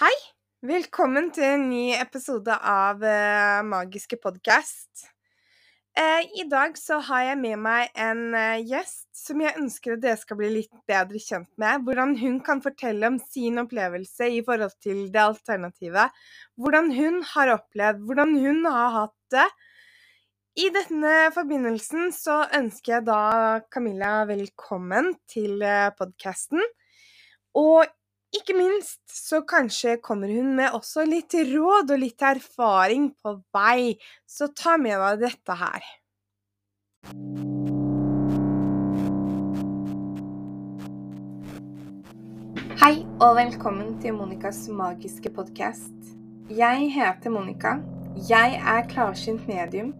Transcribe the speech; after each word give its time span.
Hei! 0.00 0.14
Velkommen 0.64 1.26
til 1.36 1.44
en 1.44 1.64
ny 1.68 1.90
episode 1.92 2.54
av 2.64 3.02
uh, 3.04 3.58
Magiske 3.68 4.16
podkast. 4.16 5.02
Uh, 5.92 6.24
I 6.40 6.46
dag 6.48 6.78
så 6.80 7.02
har 7.04 7.26
jeg 7.26 7.38
med 7.42 7.60
meg 7.60 7.90
en 8.00 8.22
uh, 8.32 8.56
gjest 8.64 9.10
som 9.12 9.42
jeg 9.44 9.58
ønsker 9.60 9.98
at 9.98 10.02
dere 10.06 10.16
skal 10.22 10.40
bli 10.40 10.48
litt 10.54 10.72
bedre 10.88 11.20
kjent 11.20 11.50
med. 11.60 11.84
Hvordan 11.84 12.16
hun 12.22 12.40
kan 12.46 12.64
fortelle 12.64 13.12
om 13.12 13.20
sin 13.20 13.60
opplevelse 13.60 14.30
i 14.38 14.40
forhold 14.48 14.72
til 14.80 15.02
det 15.12 15.20
alternativet. 15.20 16.16
Hvordan 16.56 16.88
hun 16.96 17.20
har 17.34 17.54
opplevd, 17.58 18.00
hvordan 18.08 18.34
hun 18.40 18.64
har 18.72 18.98
hatt 19.02 19.36
det. 19.36 19.48
I 20.64 20.72
denne 20.80 21.16
forbindelsen 21.36 22.08
så 22.16 22.46
ønsker 22.56 22.96
jeg 22.96 23.10
da 23.12 23.22
Camilla 23.68 24.22
velkommen 24.32 25.12
til 25.28 25.60
eh, 25.60 25.92
podkasten. 25.92 26.64
Og 27.60 27.84
ikke 28.30 28.54
minst 28.54 29.00
så 29.10 29.40
kanskje 29.42 29.96
kommer 30.02 30.30
hun 30.30 30.54
med 30.58 30.74
også 30.76 31.02
litt 31.08 31.34
råd 31.34 31.90
og 31.90 31.98
litt 31.98 32.22
erfaring 32.22 33.10
på 33.18 33.34
vei, 33.54 33.96
så 34.26 34.50
ta 34.54 34.76
med 34.78 35.00
deg 35.02 35.24
dette 35.26 35.56
her. 35.58 35.88
Hei 42.80 42.94
og 43.20 43.34
velkommen 43.36 43.96
til 44.00 44.14
Monicas 44.16 44.62
magiske 44.72 45.32
podkast. 45.34 46.14
Jeg 46.50 46.88
heter 46.94 47.34
Monica. 47.34 47.76
Jeg 48.30 48.56
er 48.58 48.86
klarsynt 48.90 49.46
medium. 49.50 49.92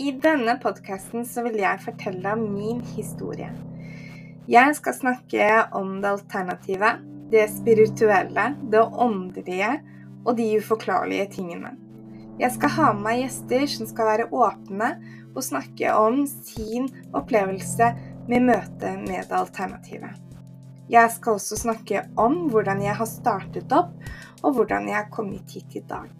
I 0.00 0.10
denne 0.24 0.56
podkasten 0.60 1.28
vil 1.46 1.60
jeg 1.60 1.84
fortelle 1.84 2.34
min 2.40 2.80
historie. 2.96 3.52
Jeg 4.50 4.76
skal 4.76 4.96
snakke 4.96 5.50
om 5.72 6.00
det 6.02 6.10
alternative, 6.10 6.90
det 7.34 7.48
spirituelle, 7.50 8.52
det 8.70 8.80
åndelige 8.80 9.72
og 10.24 10.36
de 10.38 10.46
uforklarlige 10.58 11.26
tingene. 11.38 11.74
Jeg 12.38 12.54
skal 12.54 12.74
ha 12.76 12.90
med 12.94 13.04
meg 13.06 13.22
gjester 13.24 13.66
som 13.70 13.88
skal 13.90 14.10
være 14.10 14.30
åpne 14.34 14.90
og 15.34 15.42
snakke 15.42 15.94
om 15.94 16.24
sin 16.26 16.88
opplevelse 17.14 17.90
med 18.30 18.46
møtet 18.48 19.02
med 19.02 19.26
det 19.28 19.38
alternative. 19.38 20.12
Jeg 20.90 21.10
skal 21.14 21.38
også 21.38 21.58
snakke 21.58 22.04
om 22.20 22.46
hvordan 22.52 22.82
jeg 22.84 22.94
har 22.98 23.08
startet 23.08 23.72
opp, 23.72 23.94
og 24.44 24.58
hvordan 24.58 24.88
jeg 24.90 24.98
har 24.98 25.10
kommet 25.12 25.54
hit 25.54 25.78
i 25.78 25.82
dag. 25.88 26.10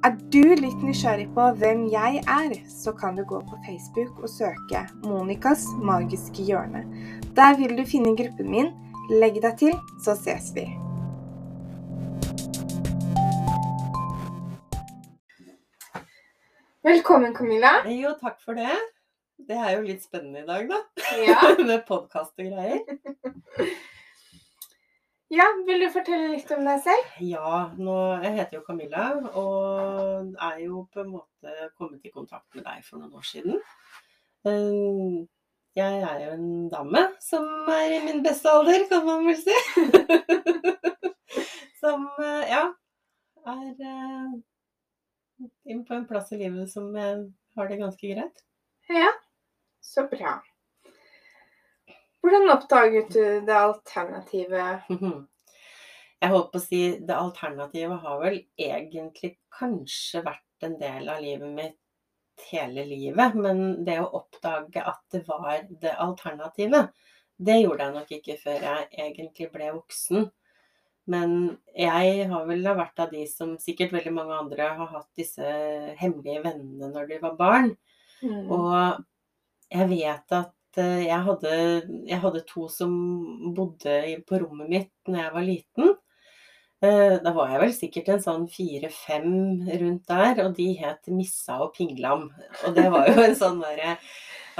Er 0.00 0.14
du 0.32 0.54
litt 0.56 0.80
nysgjerrig 0.80 1.26
på 1.36 1.44
hvem 1.60 1.82
jeg 1.92 2.22
er, 2.24 2.54
så 2.72 2.94
kan 2.96 3.18
du 3.18 3.24
gå 3.28 3.42
på 3.44 3.58
Facebook 3.66 4.22
og 4.22 4.30
søke 4.32 4.86
'Monicas 5.04 5.66
magiske 5.76 6.46
hjørne'. 6.48 6.86
Der 7.36 7.58
vil 7.58 7.76
du 7.76 7.84
finne 7.84 8.16
gruppen 8.16 8.50
min. 8.50 8.70
Legg 9.10 9.40
deg 9.42 9.56
til, 9.58 9.72
så 9.98 10.12
ses 10.14 10.52
vi. 10.54 10.62
Velkommen, 16.86 17.34
Camilla. 17.34 17.72
Jo, 17.90 18.12
takk 18.20 18.38
for 18.38 18.54
det. 18.54 18.76
Det 19.50 19.56
er 19.58 19.72
jo 19.74 19.80
litt 19.88 20.04
spennende 20.06 20.44
i 20.44 20.46
dag, 20.46 20.70
da. 20.70 20.78
Ja. 21.24 21.40
Med 21.72 21.82
podkast 21.88 22.38
og 22.38 22.52
greier. 22.52 22.78
ja, 25.40 25.48
vil 25.66 25.82
du 25.82 25.88
fortelle 25.90 26.30
litt 26.36 26.54
om 26.54 26.62
deg 26.70 26.78
selv? 26.86 27.10
Ja, 27.32 27.64
nå, 27.82 27.98
jeg 28.22 28.36
heter 28.38 28.60
jo 28.60 28.64
Camilla 28.68 29.08
og 29.26 30.38
er 30.38 30.62
jo 30.68 30.84
på 30.94 31.02
en 31.02 31.10
måte 31.16 31.72
kommet 31.74 32.06
i 32.06 32.14
kontakt 32.14 32.46
med 32.54 32.62
deg 32.70 32.86
for 32.86 33.02
noen 33.02 33.18
år 33.18 33.26
siden. 33.26 33.58
Jeg 35.78 36.00
er 36.02 36.22
jo 36.24 36.30
en 36.34 36.68
dame 36.72 37.02
som 37.22 37.44
er 37.70 37.92
i 37.94 38.00
min 38.02 38.24
beste 38.24 38.50
alder, 38.50 38.88
kan 38.90 39.04
man 39.06 39.22
vel 39.28 39.36
si. 39.38 39.54
Som, 41.80 42.02
eh, 42.20 42.50
ja, 42.50 42.64
er 43.48 43.84
eh, 43.92 44.32
inn 45.72 45.84
på 45.86 45.94
en 45.96 46.04
plass 46.10 46.28
i 46.34 46.40
livet 46.42 46.68
som 46.68 46.90
har 46.92 47.70
det 47.70 47.78
ganske 47.80 48.10
greit. 48.10 48.42
Ja, 48.90 49.08
så 49.80 50.04
bra. 50.10 50.34
Hvordan 52.20 52.52
oppdaget 52.52 53.14
du 53.14 53.22
det 53.46 53.56
alternative? 53.56 54.66
Jeg 56.20 56.32
holdt 56.34 56.50
på 56.52 56.60
å 56.60 56.62
si 56.62 56.80
det 57.00 57.16
alternativet 57.16 58.02
har 58.02 58.18
vel 58.20 58.42
egentlig 58.60 59.38
kanskje 59.56 60.20
vært 60.26 60.66
en 60.66 60.74
del 60.82 61.08
av 61.08 61.22
livet 61.24 61.54
mitt 61.54 61.78
hele 62.50 62.84
livet, 62.88 63.36
men 63.36 63.84
det 63.86 63.98
å 64.02 64.10
oppdage 64.20 64.82
at 64.82 65.00
det 65.12 65.22
var 65.28 65.64
det 65.82 65.94
alternativet, 66.00 66.90
det 67.40 67.60
gjorde 67.62 67.86
jeg 67.86 67.96
nok 67.96 68.12
ikke 68.18 68.36
før 68.42 68.66
jeg 68.66 68.88
egentlig 69.06 69.48
ble 69.52 69.70
voksen. 69.78 70.28
Men 71.10 71.36
jeg 71.74 72.26
har 72.30 72.44
vel 72.46 72.66
vært 72.76 73.00
av 73.02 73.12
de 73.14 73.24
som 73.26 73.56
sikkert 73.58 73.94
veldig 73.96 74.12
mange 74.14 74.36
andre 74.36 74.68
har 74.78 74.90
hatt 74.92 75.08
disse 75.18 75.46
hemmelige 75.98 76.42
vennene 76.44 76.90
når 76.92 77.08
de 77.10 77.20
var 77.22 77.38
barn. 77.38 77.70
Mm. 78.20 78.44
Og 78.52 79.00
jeg 79.72 79.88
vet 79.90 80.36
at 80.36 80.80
eh, 80.82 81.06
jeg 81.06 81.24
hadde, 81.26 81.56
jeg 82.10 82.20
hadde 82.24 82.44
to 82.46 82.66
som 82.70 82.92
bodde 83.56 83.96
på 84.28 84.42
rommet 84.42 84.70
mitt 84.70 84.92
når 85.08 85.22
jeg 85.24 85.34
var 85.38 85.48
liten. 85.48 85.96
Eh, 86.82 87.18
Da 87.22 87.32
var 87.36 87.50
jeg 87.52 87.60
vel 87.60 87.72
sikkert 87.76 88.08
en 88.14 88.22
sånn 88.24 88.46
fire-fem 88.48 89.32
rundt 89.82 90.06
der, 90.08 90.40
og 90.46 90.54
de 90.56 90.68
het 90.80 91.10
Missa 91.12 91.58
og 91.64 91.74
Pinglam. 91.76 92.30
Og 92.66 92.74
det 92.76 92.86
var 92.92 93.10
jo 93.10 93.20
en 93.26 93.36
sånn 93.36 93.60
derre 93.64 93.98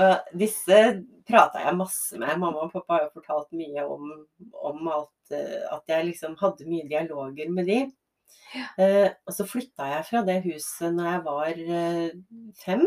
og 0.00 0.36
Disse 0.38 0.76
prata 1.28 1.60
jeg 1.60 1.76
masse 1.76 2.16
med. 2.20 2.38
Mamma 2.41 2.62
og 2.64 2.70
pappa 2.72 2.94
har 2.97 3.03
jo 3.06 3.10
fortalt 3.19 3.50
mye 3.56 3.82
om, 3.84 4.12
om 4.54 4.86
alt, 4.88 5.32
eh, 5.34 5.64
at 5.72 5.82
jeg 5.92 6.06
liksom 6.10 6.36
hadde 6.41 6.69
mye 6.69 6.86
dialoger 6.88 7.50
med 7.53 7.69
de. 7.69 7.80
Eh, 8.80 9.09
og 9.26 9.34
så 9.34 9.44
flytta 9.48 9.88
jeg 9.94 10.06
fra 10.09 10.22
det 10.26 10.38
huset 10.47 10.94
når 10.97 11.10
jeg 11.10 11.25
var 11.26 11.60
fem, 12.62 12.86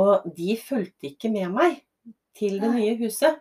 og 0.00 0.26
de 0.36 0.56
fulgte 0.58 1.10
ikke 1.12 1.30
med 1.32 1.52
meg 1.54 1.78
til 2.38 2.58
det 2.62 2.72
nye 2.74 2.96
huset. 3.02 3.38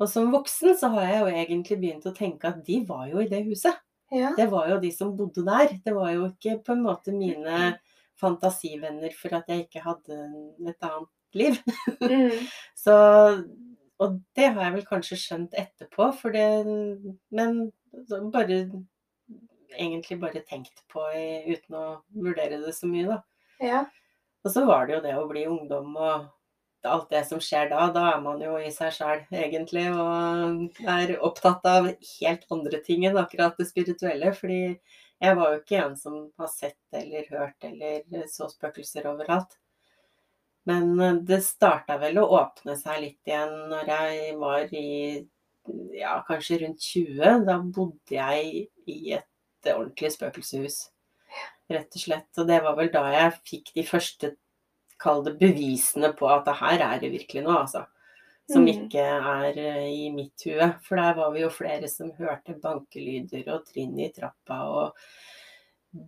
Og 0.00 0.08
som 0.08 0.32
voksen 0.32 0.76
så 0.80 0.88
har 0.96 1.06
jeg 1.06 1.20
jo 1.20 1.30
egentlig 1.34 1.78
begynt 1.82 2.08
å 2.08 2.16
tenke 2.16 2.48
at 2.50 2.62
de 2.66 2.80
var 2.88 3.06
jo 3.12 3.20
i 3.22 3.28
det 3.30 3.44
huset. 3.46 3.76
Ja. 4.10 4.32
Det 4.36 4.48
var 4.50 4.68
jo 4.72 4.80
de 4.82 4.90
som 4.94 5.14
bodde 5.18 5.44
der. 5.46 5.76
Det 5.84 5.94
var 5.94 6.12
jo 6.14 6.26
ikke 6.30 6.58
på 6.66 6.74
en 6.74 6.84
måte 6.84 7.14
mine 7.14 7.76
fantasivenner 8.20 9.14
for 9.16 9.34
at 9.38 9.48
jeg 9.48 9.66
ikke 9.66 9.84
hadde 9.84 10.18
et 10.68 10.86
annet 10.88 11.38
liv. 11.38 11.58
Mm. 12.02 12.46
Så 12.84 12.96
Og 14.00 14.16
det 14.36 14.48
har 14.54 14.64
jeg 14.64 14.74
vel 14.78 14.86
kanskje 14.88 15.18
skjønt 15.20 15.54
etterpå, 15.60 16.10
for 16.16 16.32
det 16.32 16.46
Men 17.30 17.70
bare 18.32 18.62
Egentlig 19.70 20.18
bare 20.18 20.42
tenkt 20.48 20.82
på 20.90 21.04
uten 21.46 21.76
å 21.78 21.84
vurdere 22.10 22.58
det 22.58 22.72
så 22.74 22.88
mye, 22.90 23.06
da. 23.06 23.20
ja. 23.62 23.84
Og 24.42 24.50
så 24.50 24.64
var 24.66 24.88
det 24.88 24.96
jo 24.96 25.02
det 25.04 25.12
å 25.14 25.28
bli 25.28 25.44
ungdom 25.46 25.94
og 26.00 26.24
alt 26.88 27.10
det 27.12 27.24
som 27.28 27.40
skjer 27.42 27.70
da. 27.72 27.88
Da 27.94 28.06
er 28.14 28.20
man 28.24 28.40
jo 28.44 28.56
i 28.60 28.70
seg 28.74 28.92
sjæl, 28.96 29.24
egentlig, 29.34 29.86
og 29.92 30.84
er 30.88 31.16
opptatt 31.20 31.66
av 31.68 31.90
helt 31.90 32.46
andre 32.54 32.80
ting 32.86 33.06
enn 33.08 33.18
akkurat 33.20 33.58
det 33.60 33.68
spirituelle. 33.68 34.32
Fordi 34.36 34.62
jeg 35.20 35.36
var 35.36 35.52
jo 35.52 35.60
ikke 35.60 35.82
en 35.84 35.96
som 36.00 36.20
har 36.40 36.52
sett 36.52 37.00
eller 37.02 37.26
hørt 37.32 37.68
eller 37.68 38.28
så 38.32 38.48
spøkelser 38.48 39.10
overalt. 39.10 39.58
Men 40.68 41.00
eh, 41.00 41.18
det 41.28 41.42
starta 41.44 41.98
vel 42.00 42.20
å 42.20 42.28
åpne 42.40 42.76
seg 42.78 43.02
litt 43.04 43.28
igjen 43.28 43.52
når 43.72 43.92
jeg 43.94 44.38
var 44.40 44.72
i 44.76 44.88
ja, 45.96 46.14
kanskje 46.28 46.62
rundt 46.64 46.84
20. 46.84 47.44
Da 47.48 47.58
bodde 47.60 48.16
jeg 48.16 48.66
i 48.88 48.98
et 49.18 49.72
ordentlig 49.72 50.12
spøkelseshus, 50.14 50.82
rett 51.70 51.96
og 51.96 52.04
slett. 52.04 52.30
Og 52.38 52.48
det 52.48 52.60
var 52.64 52.78
vel 52.78 52.92
da 52.92 53.04
jeg 53.14 53.36
fikk 53.52 53.74
de 53.76 53.86
første, 53.88 54.34
kall 55.00 55.24
det 55.26 55.38
bevisene 55.40 56.12
på 56.18 56.28
at 56.30 56.46
det 56.48 56.58
her 56.60 56.84
er 56.86 57.00
det 57.02 57.12
virkelig 57.14 57.46
noe, 57.46 57.62
altså. 57.64 57.86
Som 58.50 58.64
Mm. 58.66 58.70
ikke 58.72 59.02
er 59.02 59.58
eh, 59.62 59.88
i 59.88 60.06
mitt 60.10 60.42
hue. 60.44 60.72
For 60.82 60.98
der 60.98 61.14
var 61.14 61.30
vi 61.32 61.44
jo 61.44 61.50
flere 61.54 61.88
som 61.88 62.10
hørte 62.18 62.56
bankelyder 62.58 63.46
og 63.54 63.66
trinn 63.68 63.98
i 63.98 64.10
trappa, 64.10 64.64
og 64.66 64.96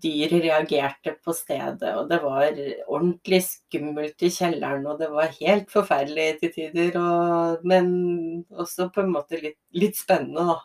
dyr 0.03 0.31
reagerte 0.31 1.17
på 1.25 1.35
stedet, 1.35 1.95
og 1.99 2.09
det 2.11 2.21
var 2.23 2.53
ordentlig 2.87 3.41
skummelt 3.43 4.23
i 4.23 4.31
kjelleren, 4.31 4.87
og 4.87 5.01
det 5.01 5.09
var 5.11 5.33
helt 5.41 5.71
forferdelig 5.71 6.39
til 6.39 6.53
tider, 6.55 6.99
og, 7.01 7.65
men 7.67 8.45
også 8.51 8.93
på 8.95 9.03
en 9.03 9.11
måte 9.11 9.41
litt, 9.43 9.59
litt 9.75 9.99
spennende, 9.99 10.55
da. 10.55 10.61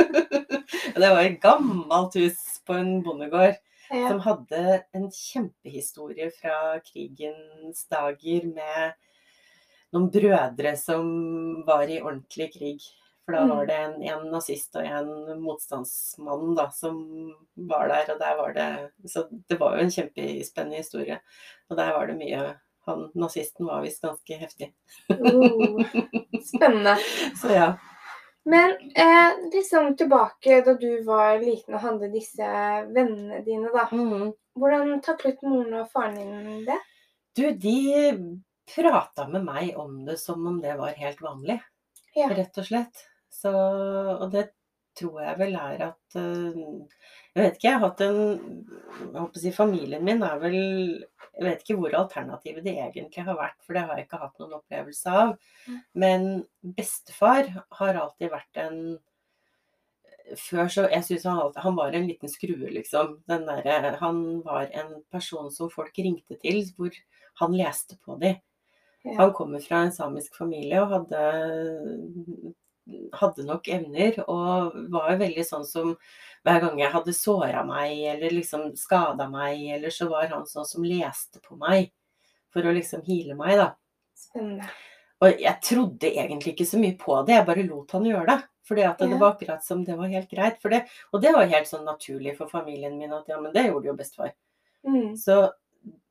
det 1.00 1.10
var 1.10 1.20
et 1.20 1.40
gammelt 1.42 2.16
hus 2.16 2.40
på 2.64 2.78
en 2.80 3.02
bondegård 3.04 3.60
Ja. 3.90 4.08
som 4.08 4.20
hadde 4.22 4.84
en 4.94 5.10
kjempehistorie 5.10 6.30
fra 6.30 6.78
krigens 6.86 7.86
dager 7.90 8.44
med 8.46 8.92
noen 9.92 10.10
brødre 10.14 10.76
som 10.78 11.08
var 11.66 11.90
i 11.90 12.00
ordentlig 12.00 12.52
krig. 12.54 12.80
For 13.26 13.34
da 13.36 13.44
Mm. 13.44 13.50
var 13.50 13.66
det 13.66 13.74
en, 13.78 14.02
en 14.02 14.30
nazist 14.32 14.74
og 14.76 14.86
en 14.86 15.42
motstandsmann 15.42 16.54
da, 16.56 16.68
som 16.70 16.96
var 17.54 17.88
der. 17.90 18.12
Og 18.14 18.18
der 18.22 18.36
var 18.38 18.52
det 18.54 18.68
Så 19.10 19.26
det 19.48 19.58
var 19.60 19.76
jo 19.76 19.82
en 19.84 19.90
kjempespennende 19.90 20.76
historie. 20.80 21.20
Og 21.70 21.76
der 21.76 21.92
var 21.92 22.06
det 22.06 22.16
mye 22.18 22.56
Han 22.86 23.10
nazisten 23.14 23.66
var 23.66 23.82
visst 23.84 24.00
ganske 24.02 24.36
heftig. 24.40 24.72
Oh, 25.10 25.82
spennende. 26.42 26.96
Så 27.42 27.50
ja. 27.52 27.74
Men 28.48 28.70
eh, 28.96 29.50
liksom 29.52 29.96
tilbake 29.96 30.60
da 30.64 30.74
du 30.74 31.02
var 31.04 31.38
liten 31.42 31.74
og 31.76 31.82
hadde 31.84 32.08
disse 32.12 32.46
vennene 32.94 33.42
dine, 33.44 33.68
da. 33.74 33.88
Mhm. 33.92 34.30
Hvordan 34.60 34.96
taklet 35.04 35.42
moren 35.46 35.76
og 35.82 35.90
faren 35.92 36.16
din 36.18 36.64
det? 36.66 36.78
Du, 37.36 37.44
de 37.52 37.76
prata 38.74 39.28
med 39.28 39.44
meg 39.46 39.76
om 39.78 40.00
det 40.06 40.16
som 40.18 40.46
om 40.46 40.58
det 40.62 40.74
var 40.78 40.96
helt 40.98 41.20
vanlig, 41.22 41.60
Ja. 42.16 42.28
rett 42.34 42.58
og 42.58 42.66
slett. 42.66 43.04
Så, 43.30 43.52
og 43.52 44.30
det 44.32 44.48
tror 44.98 45.20
jeg 45.22 45.38
vel 45.38 45.54
er 45.58 45.82
at 45.90 46.16
eh, 46.18 46.60
Jeg 47.34 47.42
vet 47.44 47.56
ikke, 47.56 47.68
jeg 47.68 47.76
har 47.76 47.84
hatt 47.84 48.00
en 48.04 48.18
jeg 48.20 49.20
håper 49.20 49.38
å 49.38 49.42
si 49.42 49.52
Familien 49.54 50.04
min 50.04 50.22
er 50.26 50.40
vel 50.42 50.56
Jeg 50.56 51.44
vet 51.46 51.62
ikke 51.62 51.76
hvor 51.78 51.94
alternativet 52.00 52.64
det 52.66 52.74
egentlig 52.76 53.24
har 53.24 53.38
vært, 53.38 53.60
for 53.64 53.76
det 53.76 53.84
har 53.86 53.96
jeg 53.96 54.08
ikke 54.08 54.20
hatt 54.20 54.42
noen 54.42 54.56
opplevelse 54.58 55.14
av. 55.22 55.30
Mm. 55.66 55.78
Men 56.02 56.26
bestefar 56.76 57.48
har 57.78 58.00
alltid 58.02 58.34
vært 58.34 58.60
en 58.64 58.82
før 60.38 60.68
så 60.70 60.84
Jeg 60.90 61.06
syns 61.06 61.24
han, 61.26 61.38
alltid- 61.42 61.62
han 61.62 61.76
var 61.76 61.92
en 61.94 62.06
liten 62.06 62.28
skrue, 62.28 62.70
liksom. 62.70 63.16
Den 63.26 63.46
derre 63.46 63.96
Han 63.98 64.42
var 64.42 64.68
en 64.72 65.02
person 65.10 65.50
som 65.50 65.70
folk 65.70 65.96
ringte 65.98 66.38
til, 66.40 66.62
hvor 66.76 66.90
han 67.40 67.52
leste 67.56 67.96
på 68.04 68.18
dem. 68.20 68.36
Ja. 69.04 69.14
Han 69.16 69.32
kommer 69.32 69.60
fra 69.64 69.84
en 69.84 69.92
samisk 69.92 70.36
familie 70.36 70.82
og 70.82 70.90
hadde 70.92 72.52
hadde 73.12 73.44
nok 73.46 73.68
evner, 73.68 74.18
og 74.28 74.74
var 74.90 75.16
veldig 75.20 75.44
sånn 75.46 75.66
som 75.66 75.96
hver 76.44 76.60
gang 76.64 76.78
jeg 76.80 76.92
hadde 76.94 77.12
såra 77.16 77.64
meg 77.68 77.98
eller 78.14 78.30
liksom 78.32 78.70
skada 78.76 79.28
meg, 79.30 79.60
eller 79.76 79.92
så 79.94 80.08
var 80.08 80.30
han 80.32 80.46
sånn 80.48 80.66
som 80.68 80.86
leste 80.86 81.40
på 81.44 81.58
meg 81.60 81.90
for 82.50 82.66
å 82.66 82.72
liksom 82.74 83.02
heale 83.06 83.36
meg, 83.38 83.58
da. 83.60 83.68
Spennende. 84.16 84.68
Og 85.20 85.36
jeg 85.42 85.60
trodde 85.62 86.08
egentlig 86.16 86.54
ikke 86.54 86.66
så 86.66 86.78
mye 86.80 86.96
på 86.98 87.18
det, 87.28 87.34
jeg 87.36 87.46
bare 87.46 87.66
lot 87.68 87.92
han 87.92 88.08
gjøre 88.08 88.26
det. 88.32 88.38
Fordi 88.70 88.82
at 88.86 88.98
det 89.02 89.08
Ja. 89.10 89.18
var 89.18 89.32
akkurat 89.34 89.64
som 89.64 89.84
det 89.84 89.96
var 89.98 90.06
helt 90.08 90.30
greit. 90.30 90.60
For 90.62 90.70
det, 90.70 90.86
og 91.12 91.20
det 91.22 91.32
var 91.34 91.46
helt 91.50 91.66
sånn 91.66 91.84
naturlig 91.84 92.36
for 92.36 92.46
familien 92.48 92.96
min 92.98 93.12
at 93.12 93.26
ja, 93.28 93.40
men 93.40 93.52
det 93.52 93.66
gjorde 93.66 93.86
jo 93.90 93.94
bestefar. 93.96 94.32
Mm. 94.86 95.16
Så 95.16 95.50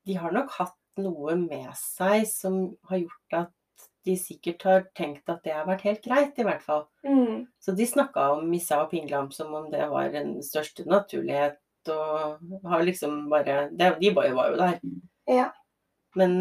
de 0.06 0.14
har 0.14 0.32
nok 0.32 0.52
hatt 0.52 0.76
noe 0.98 1.36
med 1.36 1.72
seg 1.78 2.28
som 2.28 2.76
har 2.90 2.98
gjort 3.00 3.34
at 3.46 3.52
de 4.06 4.16
sikkert 4.18 4.64
har 4.64 4.86
tenkt 4.96 5.30
at 5.30 5.44
det 5.44 5.54
har 5.54 5.68
vært 5.68 5.84
helt 5.88 6.04
greit, 6.06 6.38
i 6.40 6.46
hvert 6.48 6.64
fall. 6.64 6.86
Mm. 7.04 7.48
Så 7.60 7.76
de 7.76 7.88
snakka 7.88 8.30
om 8.38 8.46
Missa 8.50 8.82
og 8.84 8.94
Pinglam 8.94 9.30
som 9.36 9.54
om 9.58 9.68
det 9.72 9.86
var 9.92 10.12
den 10.14 10.38
største 10.46 10.86
naturlighet, 10.90 11.60
og 11.90 12.42
har 12.70 12.84
liksom 12.86 13.24
bare 13.32 13.70
det, 13.72 13.96
De 14.02 14.12
bare 14.14 14.34
var 14.36 14.52
jo 14.52 14.58
der. 14.60 14.80
Ja. 15.30 15.48
Men 16.16 16.34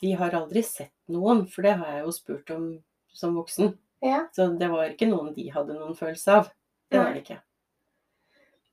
de 0.00 0.12
har 0.18 0.36
aldri 0.36 0.62
sett 0.62 0.94
noen, 1.10 1.46
for 1.50 1.66
det 1.66 1.74
har 1.80 1.98
jeg 1.98 2.06
jo 2.06 2.14
spurt 2.14 2.54
om 2.54 2.68
som 3.12 3.34
voksen. 3.34 3.74
ja. 4.04 4.26
Så 4.32 4.46
det 4.58 4.68
var 4.70 4.92
ikke 4.92 5.10
noen 5.10 5.34
de 5.34 5.48
hadde 5.50 5.74
noen 5.74 5.96
følelse 5.98 6.40
av. 6.40 6.50
Det 6.88 6.98
var 6.98 7.12
det 7.12 7.24
ikke. 7.24 7.40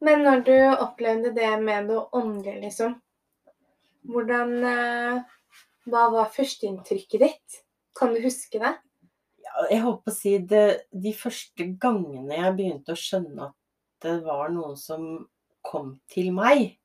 Men 0.05 0.21
når 0.23 0.43
du 0.45 0.55
opplevde 0.69 1.31
det 1.33 1.51
med 1.61 1.87
det 1.89 2.01
åndelige, 2.13 2.61
liksom, 2.67 2.99
hvordan 4.05 4.51
eh, 4.69 5.23
Hva 5.85 6.07
var 6.09 6.31
førsteinntrykket 6.33 7.21
ditt? 7.21 7.57
Kan 7.95 8.15
du 8.15 8.21
huske 8.23 8.59
det? 8.61 8.73
Ja, 9.45 9.67
jeg 9.71 9.83
holdt 9.85 10.01
på 10.03 10.11
å 10.11 10.15
si 10.15 10.33
det 10.43 10.65
De 10.91 11.13
første 11.15 11.67
gangene 11.81 12.41
jeg 12.41 12.55
begynte 12.57 12.95
å 12.95 12.99
skjønne 12.99 13.49
at 13.49 13.55
det 14.03 14.17
var 14.25 14.51
noen 14.53 14.75
som 14.77 15.05
kom 15.65 15.95
til 16.11 16.29
meg, 16.35 16.75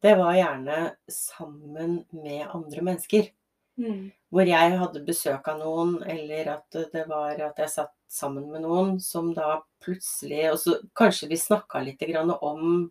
det 0.00 0.14
var 0.16 0.36
gjerne 0.38 0.76
sammen 1.10 1.98
med 2.14 2.46
andre 2.54 2.84
mennesker. 2.86 3.28
Mm. 3.76 4.12
Hvor 4.32 4.48
jeg 4.48 4.76
hadde 4.80 5.02
besøk 5.04 5.48
av 5.52 5.58
noen, 5.60 5.98
eller 6.08 6.48
at 6.54 6.78
det 6.94 7.02
var 7.10 7.36
at 7.44 7.58
jeg 7.60 7.72
satt 7.74 7.92
sammen 8.08 8.46
med 8.52 8.64
noen 8.64 8.94
som 9.02 9.32
da 9.36 9.58
plutselig 9.84 10.46
Og 10.52 10.58
så 10.62 10.76
kanskje 10.96 11.28
vi 11.28 11.38
snakka 11.40 11.82
litt 11.84 12.00
grann 12.08 12.30
om 12.38 12.86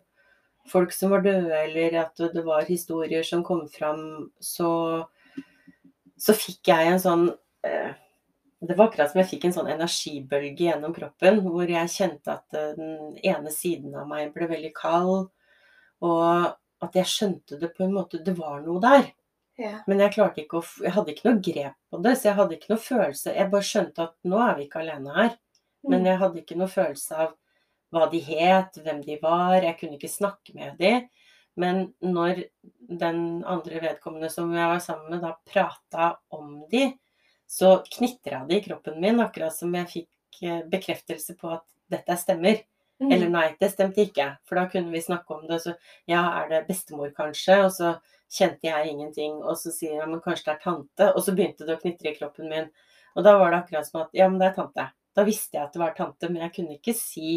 folk 0.70 0.92
som 0.94 1.10
var 1.14 1.24
døde, 1.24 1.50
eller 1.56 1.98
at 2.04 2.22
det 2.34 2.44
var 2.46 2.68
historier 2.68 3.26
som 3.26 3.42
kom 3.46 3.64
fram, 3.70 4.30
så, 4.42 5.06
så 6.18 6.34
fikk 6.34 6.70
jeg 6.70 6.92
en 6.92 7.02
sånn 7.02 7.26
Det 8.66 8.74
var 8.76 8.88
akkurat 8.88 9.10
som 9.12 9.20
jeg 9.20 9.28
fikk 9.34 9.44
en 9.44 9.52
sånn 9.58 9.68
energibølge 9.68 10.64
gjennom 10.64 10.94
kroppen, 10.96 11.42
hvor 11.44 11.68
jeg 11.68 11.92
kjente 11.92 12.32
at 12.38 12.56
eh, 12.56 12.70
den 12.78 13.18
ene 13.20 13.52
siden 13.52 13.94
av 14.00 14.06
meg 14.08 14.32
ble 14.34 14.48
veldig 14.48 14.72
kald, 14.74 15.26
og 16.06 16.54
at 16.84 16.96
jeg 16.96 17.08
skjønte 17.12 17.58
det 17.60 17.70
på 17.76 17.84
en 17.86 17.94
måte 17.96 18.18
Det 18.24 18.34
var 18.36 18.60
noe 18.64 18.80
der. 18.82 19.06
Ja. 19.56 19.78
Men 19.88 20.00
jeg 20.04 20.12
klarte 20.12 20.42
ikke 20.42 20.58
å 20.60 20.64
Jeg 20.84 20.92
hadde 20.92 21.12
ikke 21.14 21.28
noe 21.30 21.40
grep 21.44 21.76
på 21.90 22.00
det, 22.04 22.14
så 22.18 22.28
jeg 22.30 22.36
hadde 22.40 22.56
ikke 22.58 22.72
noe 22.74 22.82
følelse. 22.84 23.32
Jeg 23.36 23.50
bare 23.52 23.68
skjønte 23.70 24.04
at 24.04 24.14
nå 24.28 24.40
er 24.44 24.56
vi 24.58 24.66
ikke 24.66 24.82
alene 24.82 25.14
her. 25.16 25.36
Men 25.86 26.00
Mm. 26.02 26.06
jeg 26.06 26.18
hadde 26.18 26.40
ikke 26.42 26.56
noe 26.58 26.68
følelse 26.68 27.16
av 27.24 27.34
hva 27.94 28.10
de 28.10 28.20
het, 28.20 28.76
hvem 28.82 29.00
de 29.06 29.18
var. 29.22 29.62
Jeg 29.62 29.78
kunne 29.78 29.96
ikke 29.96 30.10
snakke 30.12 30.54
med 30.54 30.76
de. 30.78 31.08
Men 31.56 31.94
når 32.02 32.42
den 32.90 33.44
andre 33.44 33.80
vedkommende 33.80 34.28
som 34.30 34.52
jeg 34.52 34.68
var 34.68 34.80
sammen 34.84 35.10
med, 35.10 35.20
da 35.22 35.32
prata 35.46 36.18
om 36.30 36.64
de, 36.70 36.90
så 37.46 37.76
knitra 37.90 38.44
det 38.48 38.60
i 38.60 38.64
kroppen 38.64 39.00
min, 39.00 39.20
akkurat 39.22 39.54
som 39.54 39.74
jeg 39.74 39.90
fikk 39.92 40.42
eh, 40.42 40.62
bekreftelse 40.70 41.36
på 41.38 41.52
at 41.56 41.66
dette 41.92 42.16
stemmer. 42.18 42.64
Mm. 43.00 43.10
Eller 43.12 43.28
nei, 43.28 43.46
det 43.60 43.70
stemte 43.74 44.02
ikke. 44.06 44.30
For 44.48 44.58
da 44.58 44.66
kunne 44.72 44.92
vi 44.94 45.02
snakke 45.04 45.34
om 45.36 45.46
det. 45.48 45.60
Så 45.62 45.74
ja, 46.08 46.22
er 46.40 46.48
det 46.50 46.66
bestemor 46.68 47.12
kanskje? 47.16 47.58
Og 47.66 47.72
så 47.76 47.94
kjente 48.32 48.68
jeg 48.68 48.92
ingenting. 48.92 49.38
Og 49.44 49.58
så 49.60 49.72
sier 49.74 50.00
jeg 50.00 50.10
men 50.10 50.22
kanskje 50.24 50.48
det 50.48 50.54
er 50.56 50.62
tante. 50.64 51.10
Og 51.12 51.24
så 51.24 51.34
begynte 51.36 51.68
det 51.68 51.76
å 51.76 51.82
knitre 51.82 52.12
i 52.12 52.16
kroppen 52.16 52.48
min. 52.52 52.70
Og 53.16 53.24
da 53.24 53.36
var 53.40 53.52
det 53.52 53.60
akkurat 53.62 53.88
som 53.88 54.02
at 54.02 54.16
ja, 54.16 54.30
men 54.30 54.40
det 54.40 54.50
er 54.50 54.56
tante. 54.56 54.88
Da 55.16 55.24
visste 55.24 55.56
jeg 55.56 55.64
at 55.64 55.76
det 55.76 55.80
var 55.80 55.94
tante, 55.96 56.28
men 56.28 56.42
jeg 56.44 56.52
kunne 56.58 56.76
ikke 56.76 56.92
si 56.96 57.36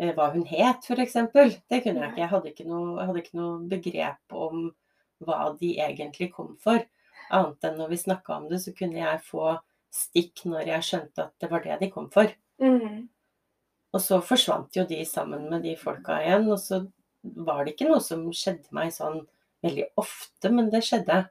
eh, 0.00 0.14
hva 0.16 0.30
hun 0.34 0.46
het, 0.50 0.86
f.eks. 0.86 1.18
Det 1.30 1.82
kunne 1.84 2.00
jeg 2.02 2.10
ikke. 2.10 2.22
Jeg 2.22 2.30
hadde 2.32 2.54
ikke, 2.54 2.66
noe, 2.70 2.96
jeg 2.98 3.10
hadde 3.10 3.22
ikke 3.22 3.38
noe 3.38 3.58
begrep 3.70 4.38
om 4.46 4.64
hva 5.26 5.52
de 5.60 5.74
egentlig 5.84 6.32
kom 6.34 6.56
for. 6.62 6.82
Annet 7.36 7.66
enn 7.68 7.78
når 7.80 7.92
vi 7.92 8.00
snakka 8.04 8.36
om 8.36 8.48
det, 8.50 8.60
så 8.64 8.74
kunne 8.76 9.00
jeg 9.00 9.24
få 9.26 9.54
stikk 9.94 10.44
når 10.50 10.70
jeg 10.74 10.86
skjønte 10.86 11.26
at 11.26 11.34
det 11.42 11.50
var 11.50 11.64
det 11.64 11.80
de 11.80 11.90
kom 11.92 12.08
for. 12.14 12.30
Mm. 12.62 13.08
Og 13.90 14.02
så 14.02 14.20
forsvant 14.22 14.76
jo 14.76 14.86
de 14.86 15.00
sammen 15.08 15.48
med 15.50 15.64
de 15.66 15.74
folka 15.78 16.20
igjen, 16.22 16.46
og 16.50 16.60
så 16.62 16.84
var 17.46 17.64
det 17.64 17.74
ikke 17.74 17.90
noe 17.90 18.00
som 18.04 18.22
skjedde 18.34 18.70
meg 18.76 18.92
sånn 18.94 19.20
veldig 19.64 19.90
ofte, 20.00 20.52
men 20.54 20.70
det 20.72 20.84
skjedde. 20.86 21.24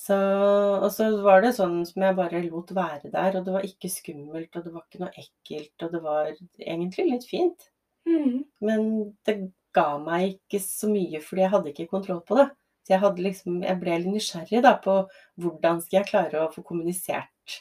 Så, 0.00 0.16
og 0.16 0.88
så 0.94 1.10
var 1.20 1.42
det 1.44 1.52
sånn 1.58 1.82
som 1.84 2.02
jeg 2.02 2.16
bare 2.16 2.40
lot 2.46 2.72
være 2.74 3.12
der, 3.12 3.36
og 3.36 3.46
det 3.46 3.54
var 3.54 3.66
ikke 3.68 3.90
skummelt, 3.92 4.54
og 4.56 4.64
det 4.64 4.72
var 4.74 4.86
ikke 4.86 5.02
noe 5.02 5.12
ekkelt, 5.22 5.74
og 5.84 5.94
det 5.94 6.00
var 6.04 6.30
egentlig 6.56 7.06
litt 7.10 7.26
fint. 7.28 7.66
Mm. 8.08 8.40
Men 8.64 8.86
det 9.28 9.36
ga 9.76 9.90
meg 10.02 10.38
ikke 10.38 10.62
så 10.64 10.88
mye, 10.90 11.20
fordi 11.22 11.44
jeg 11.44 11.52
hadde 11.52 11.72
ikke 11.74 11.90
kontroll 11.92 12.22
på 12.26 12.40
det. 12.40 12.48
Så 12.90 12.96
jeg, 12.96 13.22
liksom, 13.22 13.60
jeg 13.62 13.78
ble 13.78 13.98
litt 14.02 14.10
nysgjerrig 14.10 14.62
da, 14.66 14.72
på 14.82 14.96
hvordan 15.38 15.78
skal 15.84 16.00
jeg 16.00 16.08
klare 16.08 16.40
å 16.42 16.50
få 16.50 16.64
kommunisert 16.66 17.60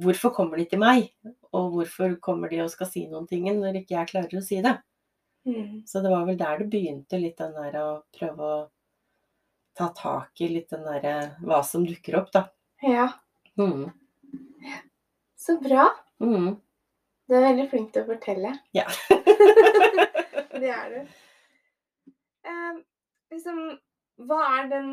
Hvorfor 0.00 0.30
kommer 0.34 0.58
de 0.58 0.64
til 0.70 0.78
meg, 0.78 1.08
og 1.54 1.72
hvorfor 1.74 2.12
kommer 2.22 2.50
de 2.50 2.60
og 2.62 2.70
skal 2.70 2.86
si 2.86 3.04
noen 3.10 3.26
ting 3.30 3.48
når 3.58 3.80
ikke 3.80 3.96
jeg 3.96 4.10
klarer 4.12 4.38
å 4.38 4.42
si 4.46 4.60
det? 4.62 4.76
Mm. 5.46 5.80
Så 5.86 6.02
det 6.02 6.12
var 6.12 6.26
vel 6.28 6.38
der 6.38 6.60
det 6.62 6.68
begynte, 6.70 7.18
litt 7.18 7.38
den 7.38 7.56
der 7.56 7.78
å 7.80 7.88
prøve 8.14 8.46
å 8.46 8.60
ta 9.78 9.88
tak 9.96 10.42
i 10.42 10.52
litt 10.52 10.70
den 10.70 10.86
derre 10.86 11.14
hva 11.42 11.58
som 11.66 11.82
dukker 11.86 12.18
opp, 12.20 12.30
da. 12.34 12.44
Ja, 12.82 13.08
Mm. 13.58 13.90
så 15.36 15.58
bra. 15.60 15.88
Mm. 16.22 16.54
Du 17.26 17.34
er 17.34 17.44
veldig 17.44 17.66
flink 17.70 17.92
til 17.92 18.02
å 18.04 18.10
fortelle. 18.12 18.54
Ja. 18.72 18.86
det 20.62 20.70
er 20.70 20.94
du. 20.94 21.00
Um, 22.46 22.80
liksom, 23.34 23.60
hva 24.28 24.40
er 24.58 24.70
den 24.70 24.90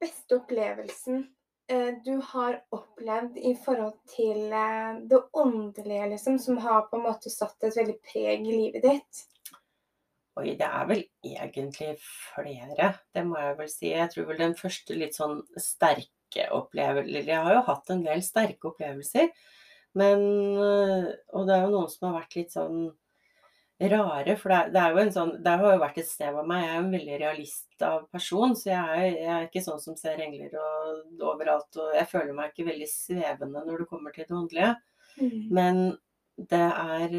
beste 0.00 0.38
opplevelsen 0.38 1.24
eh, 1.70 1.92
du 2.04 2.16
har 2.32 2.60
opplevd 2.74 3.36
i 3.38 3.54
forhold 3.60 3.96
til 4.10 4.52
eh, 4.52 5.00
det 5.10 5.20
åndelige, 5.36 6.08
liksom, 6.14 6.38
som 6.40 6.58
har 6.64 6.88
på 6.88 6.98
en 6.98 7.06
måte 7.08 7.32
satt 7.32 7.66
et 7.66 7.76
veldig 7.76 7.98
preg 8.04 8.48
i 8.48 8.58
livet 8.58 8.86
ditt? 8.86 9.24
Oi, 10.34 10.56
det 10.58 10.66
er 10.66 10.86
vel 10.90 11.04
egentlig 11.22 11.92
flere, 12.02 12.88
det 13.14 13.22
må 13.28 13.38
jeg 13.38 13.58
vel 13.60 13.70
si. 13.70 13.90
Jeg 13.92 14.10
tror 14.10 14.30
vel 14.32 14.40
den 14.42 14.56
første 14.58 14.96
litt 14.98 15.14
sånn 15.14 15.44
sterke 15.60 16.48
opplevelsen 16.50 17.28
Jeg 17.30 17.44
har 17.46 17.54
jo 17.54 17.66
hatt 17.68 17.92
en 17.94 18.02
del 18.02 18.24
sterke 18.26 18.72
opplevelser, 18.72 19.30
men 19.94 20.24
øh, 20.58 21.12
Og 21.38 21.46
det 21.46 21.54
er 21.54 21.62
jo 21.62 21.74
noen 21.76 21.92
som 21.92 22.08
har 22.08 22.16
vært 22.16 22.34
litt 22.40 22.56
sånn 22.56 22.80
rare, 23.80 24.36
for 24.38 24.48
det 24.48 24.56
er, 24.56 24.70
det 24.70 24.80
er 24.80 24.94
jo 24.94 25.00
en 25.02 25.12
sånn 25.12 25.30
Det 25.42 25.54
har 25.60 25.74
jo 25.74 25.82
vært 25.82 25.98
et 25.98 26.08
sted 26.08 26.36
av 26.38 26.46
meg. 26.46 26.62
Jeg 26.62 26.70
er 26.70 26.76
jo 26.76 26.84
en 26.84 26.94
veldig 26.94 27.18
realist 27.20 27.86
av 27.86 28.04
person, 28.14 28.54
så 28.56 28.70
jeg 28.70 28.80
er, 28.80 29.06
jeg 29.10 29.30
er 29.36 29.46
ikke 29.48 29.64
sånn 29.64 29.82
som 29.82 29.96
ser 29.98 30.22
engler 30.22 30.54
og 30.60 31.24
overalt, 31.34 31.80
og 31.82 31.96
jeg 31.98 32.10
føler 32.10 32.36
meg 32.36 32.52
ikke 32.52 32.68
veldig 32.70 32.90
svevende 32.90 33.64
når 33.66 33.82
det 33.82 33.88
kommer 33.90 34.14
til 34.14 34.28
det 34.28 34.38
åndelige. 34.38 34.74
Mm. 35.18 35.40
Men 35.58 35.82
det 36.54 36.66
er 36.66 37.18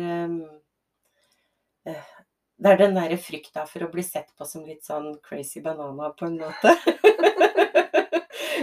eh, 1.86 2.14
Det 2.56 2.72
er 2.72 2.80
den 2.80 2.96
derre 2.96 3.18
frykta 3.20 3.66
for 3.68 3.84
å 3.84 3.92
bli 3.92 4.04
sett 4.04 4.32
på 4.38 4.48
som 4.48 4.64
litt 4.64 4.88
sånn 4.88 5.18
crazy 5.24 5.62
banana, 5.62 6.14
på 6.16 6.30
en 6.30 6.40
måte. 6.40 6.76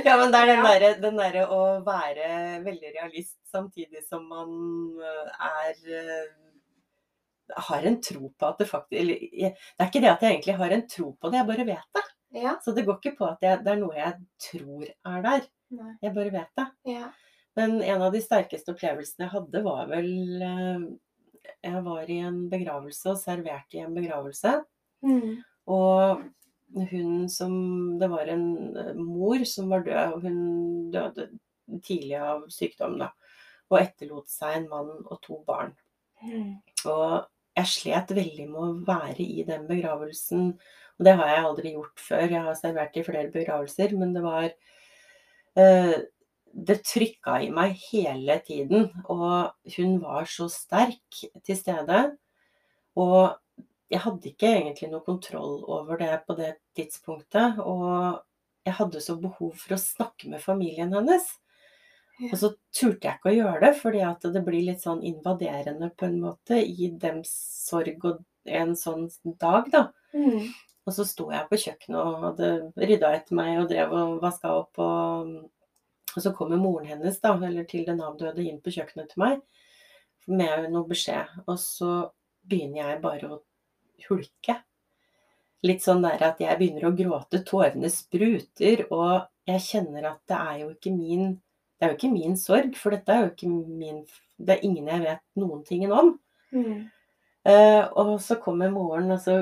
Ja, 0.03 0.17
men 0.19 0.33
det 0.33 0.39
er 0.41 0.49
den 0.99 1.19
derre 1.21 1.37
der 1.37 1.53
å 1.53 1.61
være 1.87 2.29
veldig 2.65 2.91
realist 2.97 3.37
samtidig 3.53 4.01
som 4.09 4.25
man 4.27 4.49
øh, 4.99 5.29
er 5.47 5.77
øh, 6.01 6.42
har 7.57 7.83
en 7.89 8.01
tro 8.03 8.29
på 8.39 8.49
at 8.49 8.59
det 8.59 8.69
faktisk 8.69 9.01
Eller 9.01 9.19
jeg- 9.33 9.55
det 9.57 9.81
er 9.81 9.87
ikke 9.91 10.01
det 10.01 10.11
at 10.11 10.21
jeg 10.23 10.33
egentlig 10.37 10.57
har 10.57 10.71
en 10.71 10.87
tro 10.89 11.13
på 11.21 11.31
det, 11.31 11.39
jeg 11.41 11.47
bare 11.47 11.67
vet 11.67 11.89
det. 11.95 12.05
Ja. 12.43 12.57
Så 12.65 12.75
det 12.75 12.87
går 12.87 12.99
ikke 13.01 13.17
på 13.19 13.27
at 13.29 13.39
jeg, 13.43 13.59
det 13.65 13.73
er 13.73 13.77
noe 13.77 13.95
jeg 13.95 14.15
tror 14.41 14.85
er 15.05 15.23
der. 15.23 15.47
Nei. 15.71 15.95
Jeg 16.03 16.15
bare 16.15 16.33
vet 16.33 16.53
det. 16.57 16.67
Ja. 16.87 17.09
Men 17.57 17.83
en 17.83 18.03
av 18.03 18.13
de 18.13 18.21
sterkeste 18.25 18.73
opplevelsene 18.73 19.27
jeg 19.27 19.33
hadde, 19.35 19.65
var 19.65 19.87
vel 19.91 20.43
øh, 20.43 20.87
Jeg 21.65 21.85
var 21.85 22.09
i 22.09 22.19
en 22.23 22.49
begravelse 22.49 23.11
og 23.11 23.19
serverte 23.19 23.75
i 23.77 23.83
en 23.85 23.95
begravelse. 23.95 24.65
Mm. 25.05 25.43
Og 25.67 26.23
hun 26.91 27.29
som 27.29 27.99
Det 28.01 28.09
var 28.11 28.31
en 28.33 28.77
eh, 28.77 28.95
mor 28.95 29.45
som 29.45 29.69
var 29.69 29.85
død, 29.85 30.15
og 30.15 30.23
hun 30.23 30.91
døde 30.91 31.29
tidlig 31.83 32.17
av 32.19 32.47
sykdom, 32.49 32.99
da. 32.99 33.11
Og 33.71 33.79
etterlot 33.81 34.29
seg 34.29 34.57
en 34.57 34.69
mann 34.71 34.91
og 35.11 35.21
to 35.23 35.43
barn. 35.47 35.75
Mm. 36.23 36.55
Og 36.89 37.27
jeg 37.59 37.69
slet 37.69 38.15
veldig 38.17 38.47
med 38.49 38.63
å 38.63 38.71
være 38.87 39.25
i 39.25 39.45
den 39.49 39.67
begravelsen. 39.69 40.53
Og 40.99 41.07
det 41.07 41.15
har 41.19 41.31
jeg 41.33 41.45
aldri 41.49 41.75
gjort 41.75 42.01
før. 42.01 42.25
Jeg 42.25 42.47
har 42.47 42.59
servert 42.59 42.97
i 42.97 43.05
flere 43.07 43.33
begravelser, 43.35 43.95
men 43.99 44.17
det 44.17 44.25
var 44.25 44.49
eh, 45.59 45.95
Det 46.53 46.83
trykka 46.85 47.39
i 47.41 47.49
meg 47.53 47.79
hele 47.89 48.39
tiden. 48.45 48.91
Og 49.09 49.53
hun 49.77 49.95
var 50.03 50.29
så 50.29 50.49
sterk 50.53 51.23
til 51.45 51.57
stede. 51.57 52.03
Og 52.97 53.33
jeg 53.93 54.01
hadde 54.05 54.29
ikke 54.29 54.51
egentlig 54.57 54.91
noe 54.93 55.05
kontroll 55.05 55.63
over 55.69 56.01
det 56.01 56.13
på 56.27 56.37
det 56.37 56.55
tidspunktet. 56.77 57.61
Og 57.61 58.21
jeg 58.65 58.77
hadde 58.79 59.01
så 59.05 59.17
behov 59.21 59.57
for 59.59 59.77
å 59.77 59.81
snakke 59.81 60.29
med 60.33 60.45
familien 60.45 60.93
hennes. 60.97 61.25
Og 62.31 62.35
så 62.39 62.53
turte 62.75 63.09
jeg 63.09 63.19
ikke 63.19 63.31
å 63.31 63.35
gjøre 63.35 63.63
det, 63.65 63.73
fordi 63.81 64.03
at 64.07 64.27
det 64.35 64.43
blir 64.47 64.67
litt 64.67 64.85
sånn 64.85 65.03
invaderende 65.07 65.89
på 65.97 66.07
en 66.07 66.21
måte 66.23 66.61
i 66.61 66.91
dems 67.01 67.33
sorg 67.67 68.05
og 68.09 68.21
en 68.47 68.77
sånn 68.79 69.09
dag, 69.41 69.71
da. 69.73 69.83
Mm. 70.15 70.53
Og 70.83 70.95
så 70.97 71.07
sto 71.07 71.29
jeg 71.31 71.47
på 71.49 71.59
kjøkkenet 71.63 71.99
og 71.99 72.25
hadde 72.27 72.49
rydda 72.83 73.13
etter 73.17 73.39
meg 73.39 73.61
og 73.61 73.69
drev 73.71 73.95
og 73.95 74.17
vaska 74.23 74.51
opp. 74.55 74.81
Og, 74.83 75.35
og 76.13 76.25
så 76.25 76.33
kommer 76.37 76.61
moren 76.61 76.91
hennes, 76.91 77.21
da, 77.23 77.37
eller 77.39 77.67
til 77.71 77.87
den 77.87 78.03
avdøde, 78.03 78.43
inn 78.43 78.61
på 78.63 78.75
kjøkkenet 78.75 79.13
til 79.13 79.23
meg 79.23 79.41
med 80.31 80.69
noe 80.73 80.87
beskjed. 80.91 81.31
Og 81.47 81.57
så 81.63 81.93
begynner 82.47 82.83
jeg 82.83 83.03
bare 83.05 83.31
å 83.31 83.41
hulke. 84.09 84.59
Litt 85.63 85.85
sånn 85.85 86.03
der 86.03 86.23
at 86.27 86.43
jeg 86.43 86.59
begynner 86.59 86.89
å 86.89 86.97
gråte, 86.99 87.45
tårene 87.47 87.91
spruter, 87.93 88.87
og 88.91 89.29
jeg 89.47 89.63
kjenner 89.63 90.11
at 90.11 90.23
det 90.31 90.39
er 90.39 90.57
jo 90.65 90.71
ikke 90.75 90.95
min 90.95 91.37
det 91.83 91.89
er 91.89 91.97
jo 91.97 91.99
ikke 91.99 92.15
min 92.15 92.37
sorg, 92.39 92.77
for 92.79 92.95
dette 92.95 93.11
er 93.11 93.25
jo 93.25 93.31
ikke 93.33 93.49
min 93.51 94.05
Det 94.39 94.55
er 94.55 94.61
ingen 94.63 94.87
jeg 94.87 95.03
vet 95.03 95.23
noen 95.39 95.65
ting 95.67 95.83
om. 95.91 96.13
Mm. 96.55 96.85
Uh, 97.43 97.85
og 97.99 98.13
så 98.23 98.37
kommer 98.39 98.71
moren, 98.71 99.11
og 99.11 99.19
så 99.19 99.41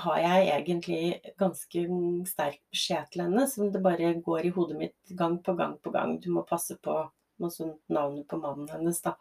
har 0.00 0.18
jeg 0.22 0.46
egentlig 0.54 1.34
ganske 1.36 1.82
sterk 2.28 2.56
beskjed 2.72 3.10
til 3.12 3.24
henne, 3.26 3.44
som 3.52 3.68
det 3.72 3.82
bare 3.84 4.14
går 4.24 4.48
i 4.48 4.52
hodet 4.56 4.78
mitt 4.80 5.12
gang 5.16 5.36
på 5.44 5.52
gang 5.60 5.76
på 5.84 5.92
gang. 5.92 6.16
Du 6.24 6.30
må 6.32 6.46
passe 6.48 6.78
på 6.80 6.96
noe 7.38 7.52
sånt 7.52 7.82
navnet 7.92 8.24
på 8.32 8.40
mannen 8.40 8.72
hennes, 8.72 9.02
da. 9.04 9.18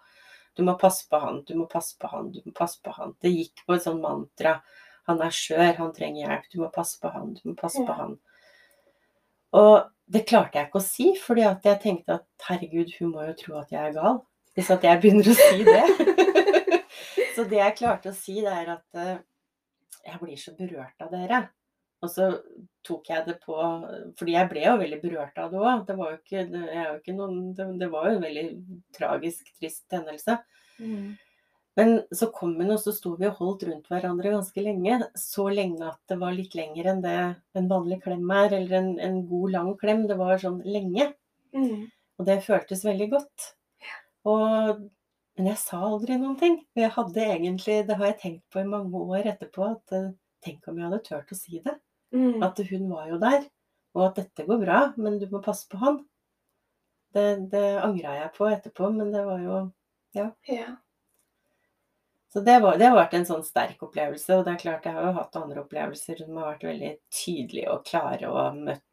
Du 0.56 0.63
må 0.63 0.77
passe 0.80 1.04
på 1.12 1.20
han, 1.20 1.44
du 1.44 1.51
må 1.60 1.68
passe 1.68 2.00
på 2.00 2.08
han, 2.16 2.32
du 2.32 2.39
må 2.46 2.56
passe 2.56 2.80
på 2.84 2.96
han. 2.96 3.12
Det 3.20 3.34
gikk 3.34 3.68
på 3.68 3.75
et 3.75 3.84
sånt 3.84 4.04
mantra. 4.08 4.62
Han 5.12 5.20
er 5.24 5.36
skjør, 5.36 5.75
han 5.84 5.94
trenger 6.00 6.24
hjelp. 6.24 6.48
Du 6.56 6.63
må 6.63 6.72
passe 6.72 6.96
på 7.04 7.12
han, 7.12 7.36
du 7.36 7.44
må 7.51 7.60
passe 7.60 7.84
på 7.84 8.00
han. 8.00 8.16
Og 9.60 9.75
det 10.08 10.24
klarte 10.28 10.60
jeg 10.60 10.70
ikke 10.70 10.80
å 10.80 10.86
si, 10.86 11.08
fordi 11.20 11.44
jeg 11.44 11.80
tenkte 11.84 12.20
at 12.22 12.48
herregud, 12.48 12.94
hun 13.00 13.14
må 13.16 13.28
jo 13.28 13.36
tro 13.42 13.58
at 13.60 13.74
jeg 13.74 13.90
er 13.90 13.96
gal. 13.98 14.22
Hvis 14.58 14.72
at 14.74 14.86
jeg 14.88 15.02
begynner 15.04 15.28
å 15.30 15.36
si 15.38 15.66
det. 15.68 15.84
så 17.36 17.46
det 17.50 17.60
jeg 17.60 17.78
klarte 17.78 18.14
å 18.14 18.18
si, 18.18 18.40
det 18.42 18.54
er 18.54 18.72
at 18.78 19.02
eh, 19.02 19.20
jeg 20.08 20.22
blir 20.24 20.40
så 20.40 20.56
berørt 20.58 21.04
av 21.04 21.12
dere. 21.14 21.44
Og 22.06 22.12
så 22.14 22.30
tok 22.86 23.08
jeg 23.10 23.26
det 23.26 23.40
på 23.42 23.56
Fordi 24.20 24.36
jeg 24.36 24.50
ble 24.52 24.62
jo 24.62 24.76
veldig 24.78 25.00
berørt 25.02 25.40
av 25.42 25.54
det 25.54 25.62
òg. 25.62 25.86
Det 25.88 25.96
var 25.98 26.12
jo 26.14 26.44
det, 27.58 27.66
det 27.82 27.90
var 27.94 28.10
jo 28.10 28.18
en 28.18 28.28
veldig 28.28 28.46
tragisk, 28.96 29.50
trist 29.58 29.98
hendelse. 29.98 30.38
Mm. 30.78 31.16
Men 31.78 32.00
så 32.12 32.32
kom 32.34 32.56
hun, 32.58 32.72
og 32.74 32.80
så 32.82 32.92
sto 32.96 33.12
vi 33.20 33.28
og 33.30 33.38
holdt 33.38 33.68
rundt 33.68 33.90
hverandre 33.92 34.32
ganske 34.34 34.62
lenge. 34.66 34.98
Så 35.20 35.46
lenge 35.54 35.86
at 35.86 36.00
det 36.10 36.18
var 36.18 36.34
litt 36.34 36.56
lenger 36.58 36.90
enn 36.90 37.04
det 37.04 37.18
en 37.60 37.68
vanlig 37.70 38.00
klem 38.02 38.26
er, 38.34 38.56
eller 38.58 38.80
en, 38.80 38.90
en 39.04 39.20
god, 39.30 39.52
lang 39.54 39.70
klem. 39.78 40.08
Det 40.10 40.18
var 40.18 40.42
sånn 40.42 40.64
lenge. 40.66 41.12
Mm. 41.54 41.86
Og 42.18 42.26
det 42.26 42.40
føltes 42.48 42.82
veldig 42.88 43.10
godt. 43.12 43.50
Og, 44.28 44.82
men 45.38 45.52
jeg 45.52 45.62
sa 45.62 45.84
aldri 45.86 46.18
noen 46.18 46.40
ting. 46.42 46.58
Jeg 46.78 46.90
hadde 46.96 47.28
egentlig, 47.28 47.84
det 47.86 48.00
har 48.00 48.10
jeg 48.10 48.20
tenkt 48.24 48.46
på 48.54 48.64
i 48.64 48.72
mange 48.72 49.04
år 49.18 49.30
etterpå, 49.36 49.70
at 49.78 49.94
eh, 49.94 50.10
tenk 50.44 50.66
om 50.66 50.82
jeg 50.82 50.90
hadde 50.90 51.02
turt 51.06 51.36
å 51.36 51.38
si 51.38 51.62
det. 51.62 51.78
Mm. 52.16 52.42
At 52.48 52.58
hun 52.72 52.90
var 52.90 53.06
jo 53.12 53.22
der. 53.22 53.46
Og 53.94 54.08
at 54.08 54.18
dette 54.24 54.48
går 54.50 54.66
bra, 54.66 54.82
men 54.98 55.22
du 55.22 55.30
må 55.30 55.44
passe 55.46 55.70
på 55.70 55.78
han. 55.86 56.02
Det, 57.14 57.28
det 57.54 57.64
angra 57.86 58.18
jeg 58.18 58.34
på 58.34 58.50
etterpå, 58.50 58.90
men 58.98 59.14
det 59.14 59.24
var 59.30 59.46
jo 59.46 59.64
Ja. 60.18 60.32
Så 62.34 62.44
det, 62.44 62.58
var, 62.60 62.78
det 62.78 62.90
har 62.90 62.98
vært 62.98 63.16
en 63.18 63.28
sånn 63.30 63.46
sterk 63.46 63.82
opplevelse. 63.88 64.36
Og 64.36 64.44
det 64.46 64.54
er 64.54 64.62
klart, 64.62 64.86
jeg 64.86 64.98
har 64.98 65.08
jo 65.08 65.16
hatt 65.16 65.40
andre 65.40 65.64
opplevelser 65.64 66.20
som 66.24 66.40
har 66.40 66.52
vært 66.52 66.68
veldig 66.68 66.92
tydelige 67.14 67.72
og 67.74 67.88
klare 67.88 68.32
og 68.34 68.62
møtt 68.68 68.84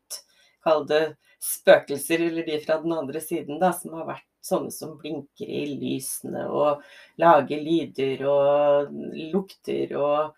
Kall 0.64 0.86
det 0.88 1.02
spøkelser, 1.44 2.22
eller 2.24 2.46
de 2.46 2.54
fra 2.62 2.78
den 2.80 2.94
andre 2.96 3.20
siden, 3.20 3.58
da, 3.60 3.68
som 3.76 3.98
har 3.98 4.06
vært 4.08 4.24
sånne 4.44 4.72
som 4.72 4.94
blinker 5.00 5.44
i 5.44 5.66
lysene 5.76 6.46
og 6.48 6.80
lager 7.20 7.60
lyder 7.60 8.24
og 8.28 8.94
lukter 9.32 9.92
og 10.00 10.32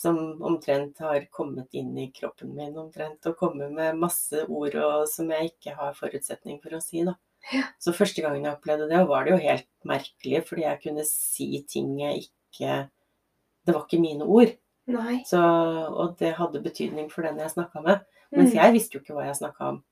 som 0.00 0.18
omtrent 0.48 1.00
har 1.04 1.26
kommet 1.32 1.74
inn 1.76 1.92
i 2.00 2.06
kroppen 2.16 2.54
min 2.56 2.76
omtrent, 2.80 3.26
og 3.28 3.36
kommer 3.36 3.68
med 3.72 3.98
masse 4.00 4.46
ord 4.48 4.76
og, 4.80 5.08
som 5.12 5.28
jeg 5.34 5.50
ikke 5.50 5.74
har 5.76 5.96
forutsetning 5.98 6.60
for 6.62 6.76
å 6.76 6.80
si. 6.84 7.02
da. 7.04 7.18
Ja. 7.52 7.66
Så 7.80 7.92
første 7.96 8.24
gangen 8.24 8.46
jeg 8.46 8.56
opplevde 8.56 8.88
det, 8.88 9.00
var 9.08 9.26
det 9.26 9.34
jo 9.34 9.40
helt 9.44 9.68
merkelig, 9.88 10.40
fordi 10.48 10.64
jeg 10.64 10.80
kunne 10.86 11.04
si 11.08 11.50
ting 11.68 11.92
jeg 12.00 12.24
ikke 12.24 12.39
Det 12.58 13.74
var 13.74 13.84
ikke 13.86 14.00
mine 14.00 14.24
ord. 14.24 14.56
Nei. 14.90 15.20
Så, 15.28 15.38
og 15.38 16.16
det 16.18 16.32
hadde 16.34 16.62
betydning 16.64 17.10
for 17.12 17.22
den 17.22 17.38
jeg 17.38 17.50
snakka 17.52 17.82
med. 17.84 18.00
Mens 18.32 18.52
Mm. 18.54 18.56
jeg 18.62 18.72
visste 18.72 18.94
jo 18.96 19.00
ikke 19.00 19.14
hva 19.14 19.24
jeg 19.26 19.36
snakka 19.38 19.68
om. 19.68 19.82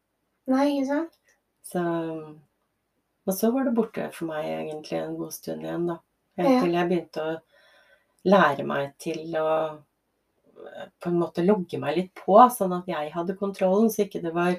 Nei, 0.47 0.67
ikke 0.81 0.87
sant? 0.87 1.19
Så, 1.63 1.83
og 3.27 3.35
så 3.35 3.51
var 3.53 3.65
det 3.69 3.75
borte 3.77 4.09
for 4.15 4.27
meg 4.31 4.45
egentlig 4.47 4.99
en 5.03 5.17
god 5.19 5.33
stund 5.33 5.63
igjen, 5.63 5.87
da. 5.87 5.99
Helt 6.39 6.49
Ja. 6.51 6.61
til 6.63 6.73
jeg 6.73 6.89
begynte 6.89 7.21
å 7.27 7.41
lære 8.25 8.65
meg 8.67 8.95
til 8.99 9.35
å 9.37 9.79
eh, 9.79 10.87
på 11.01 11.07
en 11.11 11.19
måte 11.21 11.45
logge 11.47 11.79
meg 11.79 11.97
litt 11.97 12.15
på, 12.15 12.39
sånn 12.51 12.73
at 12.79 12.87
jeg 12.87 13.13
hadde 13.13 13.37
kontrollen, 13.39 13.89
så 13.91 14.07
ikke 14.07 14.23
det 14.23 14.33
var 14.35 14.57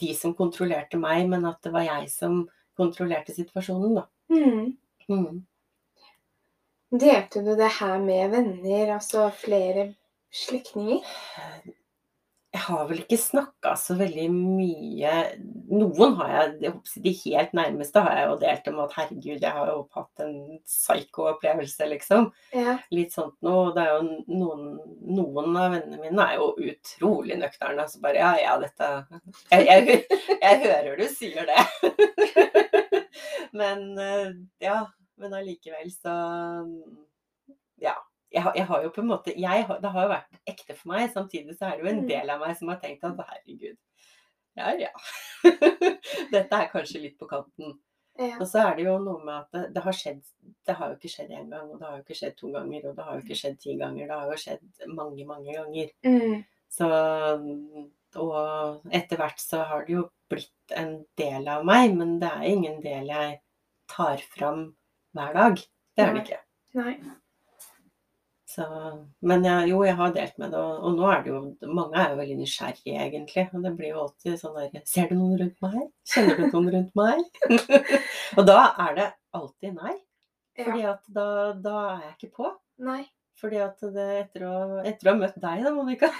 de 0.00 0.14
som 0.14 0.34
kontrollerte 0.34 0.98
meg, 0.98 1.28
men 1.28 1.44
at 1.44 1.60
det 1.62 1.72
var 1.72 1.82
jeg 1.82 2.08
som 2.08 2.48
kontrollerte 2.78 3.34
situasjonen, 3.34 3.94
da. 3.96 4.06
Mm. 4.30 4.76
Mm. 5.10 5.42
Delte 6.92 7.40
du 7.40 7.54
det 7.56 7.70
her 7.78 8.00
med 8.04 8.34
venner, 8.34 8.96
altså 8.98 9.30
flere 9.32 9.94
slektninger? 10.32 11.06
Jeg 12.52 12.60
har 12.66 12.82
vel 12.90 12.98
ikke 13.00 13.16
snakka 13.16 13.70
så 13.80 13.94
veldig 13.96 14.26
mye 14.28 15.12
Noen 15.72 16.18
har 16.18 16.34
jeg, 16.34 16.72
de 17.00 17.14
helt 17.22 17.54
nærmeste 17.56 18.02
har 18.04 18.18
jeg 18.18 18.28
jo 18.28 18.36
delt 18.42 18.68
om 18.68 18.82
at 18.84 18.96
herregud, 18.98 19.38
jeg 19.40 19.54
har 19.56 19.70
jo 19.72 19.78
hatt 19.96 20.24
en 20.26 20.36
psycho-opplevelse, 20.68 21.88
liksom. 21.94 22.28
Ja. 22.52 22.76
litt 22.92 23.16
sånt 23.16 23.38
noe. 23.40 23.72
Det 23.72 23.86
er 23.86 23.94
jo 23.94 24.36
noen, 24.36 24.68
noen 25.16 25.56
av 25.56 25.72
vennene 25.78 26.02
mine 26.02 26.26
er 26.28 26.42
jo 26.42 26.50
utrolig 26.60 27.40
nøkterne. 27.40 27.88
Så 27.88 28.04
bare 28.04 28.20
ja, 28.20 28.34
ja, 28.44 28.58
dette 28.60 28.90
Jeg, 29.48 29.64
jeg, 29.64 30.02
jeg 30.42 30.64
hører 30.66 31.00
du 31.00 31.06
sier 31.08 31.48
det. 31.48 31.64
men 33.62 33.86
eh, 33.96 34.34
ja. 34.68 34.82
Men 35.22 35.32
allikevel 35.38 35.90
så 35.94 36.16
Ja. 37.82 37.94
Jeg, 38.32 38.42
har- 38.42 38.54
jeg 38.56 38.64
har 38.64 38.82
jo 38.82 38.88
på 38.90 39.00
en 39.02 39.08
måte 39.10 39.34
jeg, 39.36 39.64
har- 39.68 39.80
Det 39.80 39.90
har 39.92 40.02
jo 40.06 40.08
vært 40.14 40.38
ekte 40.48 40.74
for 40.76 40.88
meg. 40.88 41.10
Samtidig 41.12 41.56
så 41.58 41.66
er 41.70 41.76
det 41.76 41.84
jo 41.84 41.90
en 41.90 42.02
Mm. 42.04 42.08
del 42.08 42.30
av 42.30 42.40
meg 42.40 42.56
som 42.56 42.68
har 42.68 42.78
tenkt 42.80 43.04
at 43.04 43.16
herregud. 43.28 43.76
Ja, 44.56 44.70
ja. 44.76 44.88
Dette 46.32 46.52
er 46.52 46.68
kanskje 46.72 47.00
litt 47.02 47.18
på 47.18 47.26
kanten. 47.28 47.78
Ja. 48.18 48.36
Og 48.40 48.46
så 48.46 48.60
er 48.70 48.76
det 48.76 48.84
jo 48.84 48.98
noe 48.98 49.24
med 49.24 49.34
at 49.34 49.52
det, 49.52 49.74
det 49.74 49.82
har 49.82 49.92
skjedd 49.96 50.22
Det 50.66 50.74
har 50.76 50.88
jo 50.90 50.96
ikke 50.96 51.08
skjedd 51.14 51.30
én 51.32 51.48
gang, 51.50 51.70
og 51.72 51.78
det 51.80 51.86
har 51.88 51.96
jo 51.96 52.02
ikke 52.04 52.18
skjedd 52.18 52.36
to 52.36 52.50
ganger, 52.52 52.88
og 52.90 52.96
det 52.96 53.04
har 53.04 53.14
jo 53.14 53.22
ikke 53.24 53.38
skjedd 53.40 53.58
ti 53.62 53.76
ganger. 53.78 54.06
Det 54.06 54.18
har 54.18 54.26
jo 54.30 54.36
skjedd 54.42 54.94
mange, 54.94 55.26
mange 55.26 55.54
ganger. 55.54 55.90
Mm. 56.04 56.44
Så 56.70 56.88
Og 58.14 58.82
etter 58.92 59.16
hvert 59.16 59.40
så 59.40 59.62
har 59.66 59.84
det 59.86 59.94
jo 59.94 60.10
blitt 60.30 60.74
en 60.76 61.06
del 61.16 61.48
av 61.48 61.64
meg, 61.64 61.94
men 61.96 62.18
det 62.20 62.28
er 62.28 62.42
ingen 62.44 62.80
del 62.82 63.06
jeg 63.08 63.40
tar 63.88 64.18
fram 64.36 64.74
hver 65.16 65.34
dag. 65.36 65.58
Det 65.96 66.04
er 66.04 66.14
det 66.14 66.22
ikke. 66.24 66.40
Nei. 66.78 66.94
Så, 68.52 68.64
men 69.24 69.46
jeg, 69.46 69.68
jo, 69.70 69.78
jeg 69.86 69.96
har 69.96 70.12
delt 70.12 70.36
med 70.40 70.50
det, 70.52 70.60
og, 70.60 70.82
og 70.84 70.96
nå 70.98 71.06
er 71.08 71.22
det 71.24 71.30
jo 71.30 71.70
Mange 71.72 71.96
er 71.96 72.10
jo 72.12 72.18
veldig 72.18 72.36
nysgjerrige, 72.42 73.06
egentlig. 73.06 73.46
Og 73.56 73.64
det 73.64 73.72
blir 73.78 73.94
jo 73.94 74.02
alltid 74.04 74.36
sånn 74.40 74.58
der 74.58 74.84
Ser 74.88 75.08
du 75.08 75.16
noen 75.16 75.38
rundt 75.40 75.64
meg? 75.64 75.78
Kjenner 76.12 76.36
du 76.36 76.44
noen 76.50 76.70
rundt 76.74 76.98
meg? 76.98 77.22
og 78.36 78.46
da 78.48 78.58
er 78.86 78.98
det 78.98 79.08
alltid 79.38 79.78
nei. 79.78 79.96
Fordi 80.58 80.84
at 80.90 81.04
da, 81.16 81.26
da 81.64 81.76
er 81.94 82.06
jeg 82.06 82.14
ikke 82.18 82.32
på. 82.42 82.52
Nei. 82.84 83.02
Fordi 83.40 83.58
at 83.64 83.80
det, 83.94 84.08
etter, 84.20 84.44
å, 84.46 84.56
etter 84.84 85.08
å 85.08 85.14
ha 85.14 85.20
møtt 85.22 85.38
deg 85.40 85.64
da, 85.64 85.72
Monica, 85.74 86.10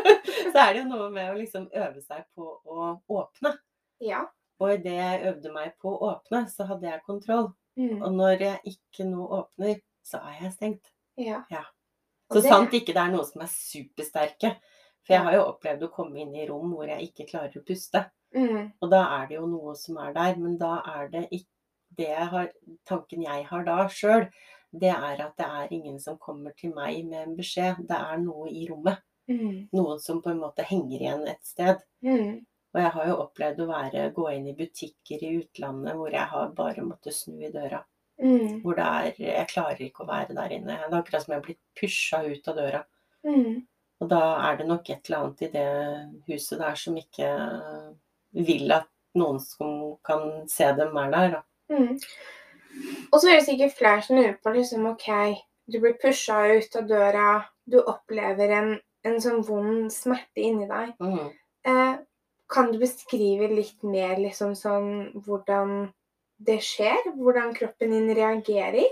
så 0.52 0.54
er 0.62 0.70
det 0.70 0.78
jo 0.78 0.86
noe 0.88 1.08
med 1.12 1.32
å 1.32 1.38
liksom 1.40 1.66
øve 1.74 2.04
seg 2.04 2.22
på 2.38 2.46
å 2.70 2.92
åpne. 3.18 3.56
Ja. 4.04 4.22
Og 4.60 4.76
idet 4.76 4.94
jeg 4.94 5.24
øvde 5.32 5.52
meg 5.52 5.74
på 5.82 5.92
å 5.92 6.12
åpne, 6.14 6.44
så 6.52 6.68
hadde 6.70 6.88
jeg 6.88 7.02
kontroll. 7.08 7.50
Mm. 7.78 8.02
Og 8.02 8.12
når 8.12 8.40
jeg 8.40 8.60
ikke 8.74 9.06
nå 9.08 9.26
åpner, 9.38 9.80
så 10.04 10.18
er 10.26 10.42
jeg 10.44 10.52
stengt. 10.52 10.90
Ja. 11.16 11.42
Ja. 11.50 11.64
Så 12.32 12.42
det- 12.42 12.50
sant 12.50 12.70
ikke 12.72 12.94
det 12.94 12.96
er 13.02 13.10
noen 13.12 13.24
som 13.26 13.42
er 13.42 13.50
supersterke. 13.50 14.56
For 15.06 15.14
jeg 15.14 15.22
har 15.22 15.32
jo 15.34 15.44
opplevd 15.52 15.82
å 15.82 15.92
komme 15.92 16.20
inn 16.20 16.34
i 16.36 16.46
rom 16.46 16.72
hvor 16.74 16.86
jeg 16.86 17.08
ikke 17.08 17.28
klarer 17.30 17.56
å 17.56 17.64
puste. 17.66 18.04
Mm. 18.34 18.72
Og 18.82 18.90
da 18.90 19.00
er 19.22 19.26
det 19.28 19.36
jo 19.38 19.46
noe 19.46 19.74
som 19.74 19.96
er 19.98 20.12
der, 20.12 20.36
men 20.36 20.58
da 20.58 20.82
er 20.86 21.08
det 21.08 21.28
ikke 21.32 21.46
det 21.96 22.08
jeg 22.08 22.26
har, 22.30 22.50
Tanken 22.86 23.22
jeg 23.22 23.44
har 23.46 23.64
da 23.64 23.88
sjøl, 23.88 24.28
det 24.72 24.90
er 24.92 25.20
at 25.24 25.36
det 25.36 25.46
er 25.46 25.72
ingen 25.74 25.98
som 25.98 26.16
kommer 26.18 26.52
til 26.56 26.72
meg 26.74 27.04
med 27.08 27.26
en 27.28 27.36
beskjed. 27.36 27.80
Det 27.88 27.96
er 27.96 28.18
noe 28.18 28.48
i 28.48 28.68
rommet. 28.70 29.00
Mm. 29.28 29.68
Noen 29.72 29.98
som 30.00 30.20
på 30.22 30.30
en 30.30 30.38
måte 30.38 30.62
henger 30.66 31.00
igjen 31.00 31.26
et 31.28 31.42
sted. 31.46 31.82
Mm. 32.04 32.44
Og 32.70 32.80
jeg 32.80 32.92
har 32.94 33.08
jo 33.08 33.16
opplevd 33.24 33.62
å 33.64 33.70
være, 33.70 34.10
gå 34.14 34.26
inn 34.30 34.50
i 34.50 34.56
butikker 34.58 35.24
i 35.26 35.32
utlandet 35.40 35.96
hvor 35.98 36.12
jeg 36.14 36.26
har 36.32 36.52
bare 36.54 36.84
måttet 36.86 37.16
snu 37.16 37.40
i 37.42 37.50
døra. 37.54 37.80
Mm. 38.20 38.60
Hvor 38.62 38.76
det 38.76 38.84
er 38.84 39.18
Jeg 39.24 39.48
klarer 39.50 39.82
ikke 39.82 40.04
å 40.04 40.10
være 40.10 40.36
der 40.36 40.54
inne. 40.54 40.76
Det 40.76 40.92
er 40.92 41.00
akkurat 41.00 41.24
som 41.24 41.32
jeg 41.32 41.40
har 41.40 41.46
blitt 41.46 41.62
pusha 41.80 42.22
ut 42.26 42.50
av 42.52 42.60
døra. 42.60 42.82
Mm. 43.26 43.62
Og 44.00 44.08
da 44.08 44.20
er 44.46 44.60
det 44.60 44.66
nok 44.68 44.90
et 44.90 45.08
eller 45.08 45.18
annet 45.18 45.42
i 45.44 45.50
det 45.52 45.70
huset 46.28 46.60
der 46.60 46.78
som 46.78 46.96
ikke 47.00 47.30
vil 48.46 48.76
at 48.76 48.88
noen 49.18 49.40
som 49.42 49.96
kan 50.06 50.44
se 50.48 50.68
dem, 50.78 50.96
er 50.96 51.10
der. 51.14 51.34
Da. 51.34 51.42
Mm. 51.74 51.96
Og 53.10 53.16
så 53.18 53.28
er 53.28 53.40
det 53.40 53.46
sikkert 53.48 53.76
flere 53.78 54.04
som 54.06 54.16
lurer 54.16 54.36
på 54.42 54.52
liksom, 54.54 54.86
OK, 54.92 55.08
du 55.70 55.80
blir 55.82 55.98
pusha 56.00 56.38
ut 56.54 56.78
av 56.78 56.86
døra, 56.88 57.26
du 57.66 57.80
opplever 57.82 58.54
en, 58.56 58.70
en 59.06 59.18
sånn 59.22 59.42
vond 59.46 59.90
smerte 59.92 60.44
inni 60.44 60.68
deg. 60.70 60.94
Mm. 61.02 61.28
Eh, 61.66 61.98
kan 62.50 62.72
du 62.72 62.78
beskrive 62.82 63.48
litt 63.52 63.82
mer 63.86 64.18
liksom 64.20 64.56
sånn 64.58 64.90
hvordan 65.24 65.90
det 66.40 66.58
skjer? 66.64 67.12
Hvordan 67.18 67.54
kroppen 67.56 67.92
din 67.94 68.14
reagerer? 68.16 68.88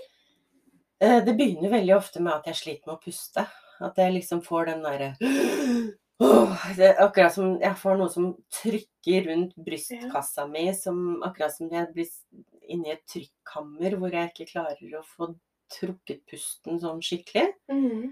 Eh, 1.01 1.25
Det 1.25 1.35
begynner 1.35 1.71
veldig 1.71 1.97
ofte 1.97 2.23
med 2.23 2.35
at 2.35 2.51
jeg 2.51 2.61
sliter 2.63 2.91
med 2.91 2.99
å 2.99 3.03
puste. 3.03 3.47
At 3.81 3.99
jeg 3.99 4.15
liksom 4.17 4.43
får 4.43 4.73
den 4.73 4.81
derre 4.83 5.13
oh, 6.27 6.55
akkurat 6.99 7.35
som 7.35 7.53
jeg 7.63 7.79
får 7.79 7.99
noe 8.01 8.11
som 8.11 8.33
trykker 8.51 9.29
rundt 9.29 9.53
brystkassa 9.55 10.49
mi, 10.51 10.65
som 10.75 11.23
akkurat 11.23 11.55
som 11.55 11.71
jeg 11.71 11.87
blir 11.95 12.09
inni 12.69 12.91
et 12.93 13.05
trykkammer 13.07 13.95
hvor 14.01 14.13
jeg 14.13 14.33
ikke 14.33 14.49
klarer 14.51 14.99
å 14.99 15.05
få 15.07 15.31
trukket 15.73 16.25
pusten 16.27 16.81
sånn 16.83 16.99
skikkelig. 17.05 17.53
Mm. 17.71 18.11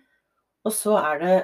Og 0.67 0.75
så 0.75 0.95
er 1.01 1.21
det 1.23 1.35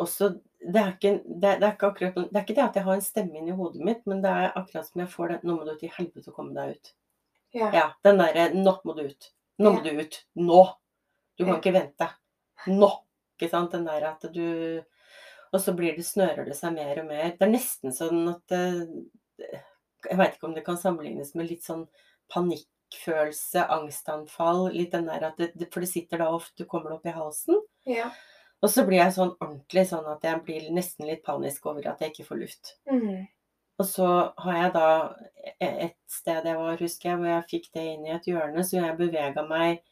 også 0.00 0.32
det 0.62 0.78
er, 0.78 0.92
ikke, 0.94 1.10
det, 1.26 1.58
det, 1.60 1.66
er 1.66 1.72
ikke 1.74 1.88
akkurat, 1.90 2.14
det 2.30 2.36
er 2.38 2.44
ikke 2.44 2.54
det 2.54 2.64
at 2.64 2.76
jeg 2.78 2.84
har 2.86 2.94
en 2.94 3.02
stemme 3.04 3.38
inni 3.40 3.54
hodet 3.58 3.82
mitt, 3.82 4.04
men 4.06 4.20
det 4.22 4.30
er 4.30 4.52
akkurat 4.58 4.86
som 4.86 5.00
jeg 5.02 5.10
får 5.10 5.32
det 5.32 5.38
Nå 5.42 5.56
må 5.56 5.64
du 5.66 5.72
til 5.80 5.90
helvete 5.96 6.30
komme 6.34 6.54
deg 6.54 6.76
ut. 6.76 6.92
Ja. 7.52 7.70
Ja, 7.74 7.86
den 8.06 8.20
derre 8.22 8.44
Nå 8.54 8.76
må 8.86 8.94
du 8.96 9.02
ut. 9.08 9.32
Nå 9.58 9.72
må 9.74 9.82
Ja. 9.82 9.90
du 9.90 10.00
ut. 10.00 10.20
Nå. 10.38 10.60
Du 11.36 11.44
kan 11.44 11.54
Ja. 11.54 11.58
ikke 11.60 11.72
vente. 11.74 12.08
Nå. 12.70 12.90
Ikke 13.36 13.50
sant? 13.50 13.72
Den 13.72 13.84
der 13.90 14.06
at 14.12 14.22
du 14.32 14.82
Og 15.52 15.60
så 15.60 15.74
blir 15.76 15.94
det, 15.96 16.06
snører 16.06 16.46
det 16.46 16.54
seg 16.56 16.72
mer 16.72 16.98
og 17.02 17.06
mer. 17.10 17.30
Det 17.36 17.42
er 17.42 17.50
nesten 17.52 17.92
sånn 17.92 18.22
at 18.30 18.52
eh, 18.52 19.58
Jeg 20.08 20.16
veit 20.18 20.34
ikke 20.38 20.46
om 20.48 20.54
det 20.54 20.64
kan 20.64 20.78
sammenlignes 20.78 21.34
med 21.34 21.50
litt 21.50 21.62
sånn 21.62 21.88
panikkfølelse, 22.32 23.66
angstanfall. 23.68 24.70
Litt 24.72 24.92
den 24.92 25.06
der 25.06 25.24
at 25.28 25.36
det, 25.36 25.72
For 25.72 25.80
det 25.80 25.90
sitter 25.90 26.18
da 26.22 26.30
ofte, 26.32 26.64
kommer 26.64 26.90
det 26.90 26.98
opp 27.00 27.06
i 27.06 27.16
halsen. 27.18 27.60
Ja. 27.84 28.10
Og 28.62 28.70
så 28.70 28.84
blir 28.86 29.00
jeg 29.00 29.14
sånn 29.16 29.32
ordentlig 29.40 29.86
sånn 29.90 30.08
at 30.10 30.24
jeg 30.26 30.42
blir 30.46 30.68
nesten 30.74 31.08
litt 31.08 31.24
panisk 31.26 31.64
over 31.66 31.88
at 31.90 32.02
jeg 32.02 32.12
ikke 32.12 32.28
får 32.28 32.42
luft. 32.42 32.74
Mm. 32.90 33.24
Og 33.82 33.88
så 33.88 34.08
har 34.44 34.58
jeg 34.58 34.74
da 34.76 34.88
e- 35.58 35.78
et 35.88 35.96
sted 36.10 36.46
jeg 36.46 36.58
var, 36.60 36.76
husker 36.78 37.10
jeg, 37.10 37.18
hvor 37.18 37.30
jeg 37.32 37.48
fikk 37.50 37.70
det 37.74 37.86
inn 37.94 38.06
i 38.06 38.14
et 38.14 38.28
hjørne, 38.30 38.62
så 38.62 38.78
jeg 38.78 38.98
bevega 39.00 39.42
meg 39.48 39.82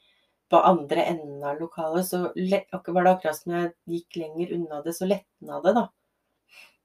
på 0.51 0.61
andre 0.66 1.07
enden 1.12 1.42
av 1.47 1.59
lokalet, 1.62 2.07
så 2.07 2.23
var 2.31 3.07
det 3.07 3.14
akkurat 3.14 3.38
som 3.38 3.55
jeg 3.55 3.73
gikk 3.90 4.18
lenger 4.23 4.55
unna 4.57 4.81
det, 4.87 4.95
så 4.95 5.07
letna 5.07 5.61
det, 5.64 5.75
da. 5.79 5.85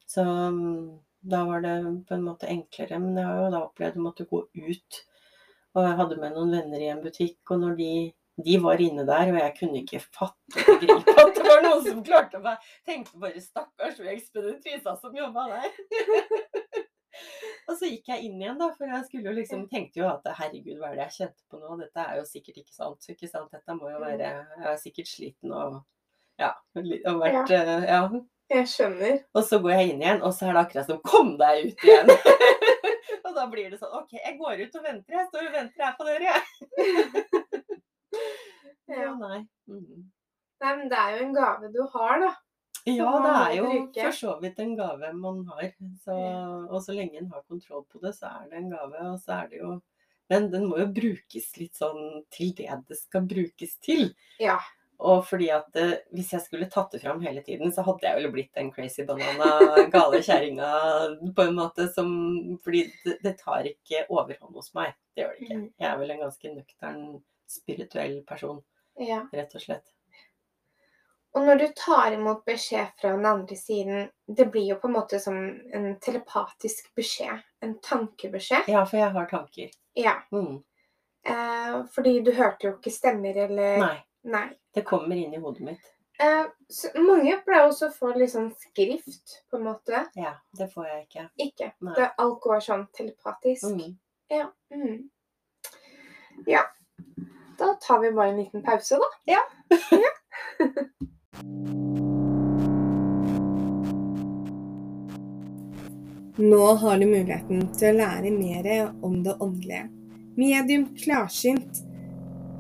Så 0.10 0.24
mm, 0.26 1.00
da 1.26 1.44
var 1.50 1.62
det 1.62 1.76
på 2.08 2.14
en 2.14 2.26
måte 2.26 2.50
enklere. 2.50 3.00
Men 3.02 3.18
jeg 3.18 3.26
har 3.26 3.42
jo 3.42 3.54
da 3.54 3.64
opplevd 3.66 3.98
å 3.98 4.06
måtte 4.06 4.28
gå 4.30 4.44
ut. 4.54 5.00
Og 5.76 5.82
jeg 5.84 5.98
hadde 6.00 6.20
med 6.22 6.36
noen 6.38 6.54
venner 6.54 6.84
i 6.84 6.92
en 6.94 7.02
butikk, 7.04 7.40
og 7.50 7.64
når 7.64 7.80
de 7.80 7.90
de 8.44 8.58
var 8.60 8.82
inne 8.84 9.06
der, 9.08 9.32
og 9.32 9.38
jeg 9.40 9.54
kunne 9.60 9.82
ikke 9.82 10.02
fatte 10.04 10.60
og 10.60 10.82
begripe 10.82 11.14
at 11.22 11.38
det 11.38 11.46
var 11.46 11.64
noen 11.64 11.86
som 11.86 12.02
klarte 12.04 12.42
meg. 12.44 12.68
Tenkte 12.88 13.22
bare 13.22 13.44
stakkars 13.44 14.02
ekspeditrisa 14.12 14.96
som 15.00 15.16
jobba 15.16 15.46
der. 15.54 15.70
og 17.70 17.78
så 17.80 17.88
gikk 17.88 18.12
jeg 18.12 18.28
inn 18.28 18.42
igjen, 18.42 18.60
da, 18.60 18.70
for 18.76 18.92
jeg 18.92 19.08
skulle 19.08 19.32
jo 19.32 19.38
liksom 19.40 19.66
tenkte 19.72 20.04
jo 20.04 20.10
at 20.12 20.28
herregud, 20.42 20.76
hva 20.82 20.92
er 20.92 21.00
det 21.00 21.06
jeg 21.06 21.18
kjente 21.22 21.48
på 21.48 21.62
nå? 21.62 21.80
Dette 21.80 22.04
er 22.04 22.20
jo 22.20 22.28
sikkert 22.28 22.60
ikke 22.64 22.76
sant. 22.76 23.10
Ikke 23.16 23.32
sant? 23.32 23.52
Dette 23.56 23.78
må 23.80 23.94
jo 23.94 24.04
være 24.04 24.32
Jeg 24.34 24.72
er 24.74 24.80
sikkert 24.84 25.12
sliten 25.12 25.56
og 25.56 25.82
ja, 26.36 26.52
og 26.76 27.22
vært 27.22 27.52
ja. 27.54 27.64
ja. 27.88 28.00
Jeg 28.52 28.68
skjønner. 28.70 29.22
Og 29.34 29.46
så 29.48 29.58
går 29.64 29.72
jeg 29.78 29.94
inn 29.94 30.04
igjen, 30.04 30.22
og 30.22 30.36
så 30.36 30.50
er 30.50 30.58
det 30.58 30.66
akkurat 30.66 30.92
som 30.92 31.00
Kom 31.08 31.34
deg 31.40 31.72
ut 31.72 31.88
igjen! 31.88 32.12
og 33.26 33.32
da 33.34 33.48
blir 33.50 33.72
det 33.72 33.80
sånn 33.80 33.96
OK, 33.96 34.20
jeg 34.20 34.36
går 34.42 34.62
ut 34.66 34.78
og 34.82 34.86
venter. 34.86 35.18
Jeg 35.18 35.30
står 35.32 35.48
og 35.48 35.56
venter 35.56 35.88
her 35.88 35.96
på 35.98 36.10
dere, 36.12 36.36
jeg. 36.36 37.42
Ja. 38.92 39.14
Nei. 39.20 39.46
Mm. 39.68 40.12
Nei, 40.64 40.76
men 40.78 40.90
det 40.92 41.00
er 41.00 41.16
jo 41.16 41.24
en 41.26 41.36
gave 41.36 41.72
du 41.74 41.82
har, 41.94 42.20
da. 42.22 42.34
Ja, 42.86 43.12
det 43.18 43.34
er 43.34 43.54
jo 43.58 43.70
for 43.98 44.14
så 44.14 44.36
vidt 44.44 44.60
en 44.62 44.76
gave 44.78 45.10
man 45.18 45.42
har. 45.50 45.72
Så, 46.04 46.16
og 46.70 46.78
så 46.86 46.94
lenge 46.94 47.18
en 47.18 47.32
har 47.34 47.42
kontroll 47.50 47.82
på 47.90 48.02
det, 48.04 48.14
så 48.14 48.30
er 48.30 48.52
det 48.52 48.60
en 48.60 48.70
gave. 48.70 49.02
Og 49.10 49.20
så 49.24 49.40
er 49.42 49.52
det 49.52 49.62
jo 49.64 49.76
Men 50.30 50.48
den 50.50 50.64
må 50.66 50.80
jo 50.80 50.88
brukes 50.90 51.52
litt 51.60 51.78
sånn 51.78 52.24
til 52.34 52.50
det 52.58 52.72
det 52.90 52.98
skal 52.98 53.28
brukes 53.30 53.76
til. 53.86 54.08
Ja. 54.42 54.58
Og 55.06 55.26
fordi 55.28 55.52
at 55.54 55.76
eh, 55.78 56.00
hvis 56.16 56.32
jeg 56.34 56.42
skulle 56.42 56.70
tatt 56.72 56.96
det 56.96 57.02
fram 57.04 57.20
hele 57.22 57.44
tiden, 57.46 57.70
så 57.74 57.84
hadde 57.86 58.08
jeg 58.08 58.18
vel 58.18 58.32
blitt 58.34 58.54
den 58.58 58.72
crazy 58.74 59.06
banana, 59.06 59.52
gale 59.94 60.22
kjerringa 60.26 60.70
på 61.36 61.46
en 61.46 61.58
måte 61.60 61.86
som 61.94 62.10
Fordi 62.64 62.86
det, 63.04 63.20
det 63.22 63.36
tar 63.42 63.70
ikke 63.70 64.06
overhånd 64.10 64.56
hos 64.58 64.72
meg. 64.78 64.96
Det 65.14 65.26
gjør 65.26 65.36
det 65.36 65.44
ikke. 65.44 65.60
Mhm. 65.60 65.68
Jeg 65.84 65.90
er 65.92 66.00
vel 66.02 66.16
en 66.16 66.24
ganske 66.26 66.54
nøktern, 66.56 67.04
spirituell 67.46 68.16
person, 68.26 68.64
ja. 69.00 69.26
rett 69.34 69.56
og 69.56 69.62
slett. 69.62 69.92
Og 71.36 71.44
når 71.44 71.56
du 71.60 71.66
tar 71.76 72.14
imot 72.16 72.46
beskjed 72.48 72.94
fra 73.02 73.12
den 73.12 73.26
andre 73.28 73.56
siden, 73.60 74.06
det 74.28 74.46
blir 74.52 74.70
jo 74.70 74.78
på 74.80 74.88
en 74.88 74.96
måte 74.96 75.20
som 75.20 75.36
en 75.76 75.90
telepatisk 76.00 76.94
beskjed. 76.96 77.42
En 77.60 77.74
tankebeskjed. 77.84 78.70
Ja, 78.72 78.86
for 78.88 79.02
jeg 79.02 79.12
har 79.18 79.28
tanker. 79.28 79.74
Ja. 80.00 80.14
Mm. 80.32 80.62
Eh, 81.28 81.76
fordi 81.96 82.20
du 82.24 82.32
hørte 82.38 82.70
jo 82.70 82.78
ikke 82.78 82.94
stemmer 82.94 83.36
eller 83.48 83.82
Nei. 83.82 83.98
Nei. 84.32 84.48
Det 84.74 84.82
kommer 84.88 85.16
inn 85.16 85.34
i 85.36 85.42
hodet 85.42 85.66
mitt. 85.68 85.92
Eh, 86.20 86.46
mange 87.04 87.36
pleier 87.44 87.68
også 87.68 87.90
å 87.90 87.94
få 87.94 88.14
litt 88.16 88.32
sånn 88.32 88.48
skrift, 88.56 89.42
på 89.52 89.60
en 89.60 89.68
måte. 89.68 90.06
Ja, 90.16 90.38
det 90.58 90.70
får 90.72 90.88
jeg 90.88 91.04
ikke. 91.04 91.26
Ikke. 91.50 91.68
Det, 91.98 92.08
alt 92.24 92.40
går 92.46 92.64
sånn 92.64 92.88
telepatisk. 92.96 93.68
Mm. 93.76 93.98
Ja. 94.32 94.48
Mm. 94.74 95.10
ja. 96.48 96.64
Da 97.58 97.74
tar 97.88 98.00
vi 98.00 98.12
bare 98.12 98.30
en 98.30 98.38
liten 98.38 98.64
pause, 98.64 98.96
da. 98.96 99.34
Ja. 99.34 99.40
ja. 99.92 100.12
Nå 106.38 106.66
har 106.74 107.00
du 107.00 107.06
muligheten 107.08 107.62
til 107.80 107.94
å 107.94 107.98
lære 108.02 108.32
mer 108.36 108.66
om 109.00 109.22
det 109.24 109.38
åndelige. 109.40 109.86
Medium 110.36 110.90
klarsynt. 111.00 111.80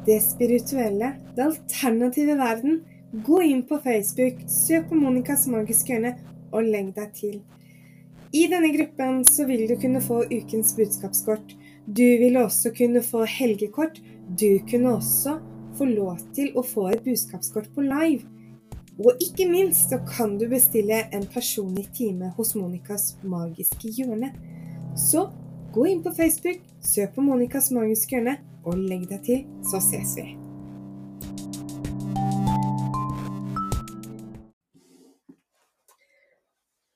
Det 0.05 0.21
spirituelle. 0.23 1.11
Det 1.35 1.43
alternative 1.43 2.37
verden. 2.39 2.79
Gå 3.25 3.41
inn 3.43 3.65
på 3.67 3.81
Facebook, 3.83 4.39
søk 4.47 4.87
på 4.89 4.95
Monicas 4.95 5.43
magiske 5.51 5.91
hjørne 5.91 6.15
og 6.55 6.71
legg 6.71 6.93
deg 6.95 7.11
til. 7.19 7.35
I 8.35 8.47
denne 8.51 8.71
gruppen 8.71 9.21
så 9.27 9.45
vil 9.47 9.67
du 9.67 9.75
kunne 9.79 10.01
få 10.03 10.23
ukens 10.31 10.71
budskapskort. 10.75 11.53
Du 11.85 12.03
vil 12.19 12.39
også 12.39 12.71
kunne 12.75 13.03
få 13.03 13.25
helgekort. 13.29 13.99
Du 14.29 14.59
kunne 14.69 14.95
også 14.95 15.35
få 15.77 15.85
lov 15.85 16.17
til 16.33 16.55
å 16.57 16.63
få 16.65 16.87
et 16.89 17.03
budskapskort 17.05 17.67
på 17.75 17.83
live. 17.85 18.25
Og 18.97 19.21
ikke 19.21 19.45
minst 19.45 19.91
så 19.91 19.99
kan 20.07 20.33
du 20.39 20.47
bestille 20.49 21.03
en 21.13 21.27
personlig 21.29 21.85
time 21.93 22.31
hos 22.37 22.55
Monicas 22.57 23.11
magiske 23.21 23.91
hjørne. 23.93 24.31
Så 24.97 25.27
gå 25.75 25.85
inn 25.91 26.01
på 26.01 26.15
Facebook, 26.17 26.63
søk 26.81 27.13
på 27.13 27.21
Monicas 27.21 27.69
magiske 27.75 28.17
hjørne, 28.17 28.39
og 28.65 28.81
legg 28.81 29.05
deg 29.11 29.21
til, 29.29 29.45
så 29.69 29.83
ses 29.83 30.17
vi. 30.17 30.25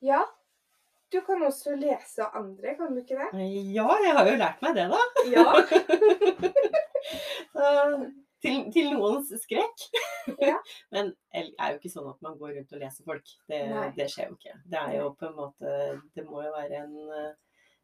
Ja, 0.02 0.26
du 1.14 1.22
kan 1.22 1.46
også 1.46 1.78
lese 1.78 2.26
andre, 2.34 2.74
kan 2.80 2.96
du 2.96 3.04
ikke 3.04 3.22
det? 3.22 3.50
Ja, 3.76 3.90
jeg 4.02 4.18
har 4.18 4.34
jo 4.34 4.38
lært 4.40 4.66
meg 4.66 4.80
det, 4.82 4.90
da. 4.90 5.06
Ja. 5.30 6.80
Så, 7.54 7.70
til, 8.44 8.62
til 8.74 8.90
noens 8.96 9.32
skrekk. 9.42 9.86
Ja. 10.40 10.56
Men 10.94 11.12
det 11.34 11.44
er 11.60 11.74
jo 11.74 11.80
ikke 11.80 11.92
sånn 11.92 12.10
at 12.12 12.20
man 12.26 12.38
går 12.40 12.56
rundt 12.58 12.76
og 12.76 12.84
leser 12.84 13.08
folk. 13.08 13.36
Det, 13.52 13.62
det 13.98 14.08
skjer 14.12 14.30
jo 14.30 14.38
ikke. 14.38 14.56
Det 14.72 14.82
er 14.82 14.98
jo 15.00 15.12
på 15.20 15.30
en 15.30 15.38
måte 15.38 15.76
Det 16.16 16.26
må 16.28 16.44
jo 16.46 16.54
være 16.56 16.84
en 16.86 17.14
eh, 17.18 17.32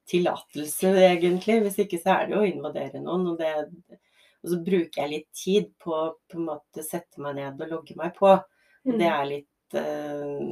tillatelse, 0.09 0.93
egentlig. 1.09 1.59
Hvis 1.65 1.81
ikke 1.85 1.99
så 2.01 2.15
er 2.15 2.27
det 2.27 2.37
jo 2.37 2.43
å 2.43 2.49
invadere 2.49 3.03
noen. 3.03 3.27
Og, 3.33 3.41
det, 3.41 3.99
og 4.43 4.53
så 4.53 4.61
bruker 4.63 5.03
jeg 5.03 5.13
litt 5.15 5.29
tid 5.35 5.71
på 5.81 5.99
på 6.31 6.39
en 6.39 6.47
måte 6.53 6.85
sette 6.85 7.23
meg 7.23 7.39
ned 7.39 7.65
og 7.65 7.75
logge 7.75 7.99
meg 7.99 8.15
på. 8.17 8.31
Mm. 8.85 8.97
Det 9.01 9.11
er 9.11 9.29
litt 9.33 9.79
eh, 9.81 10.49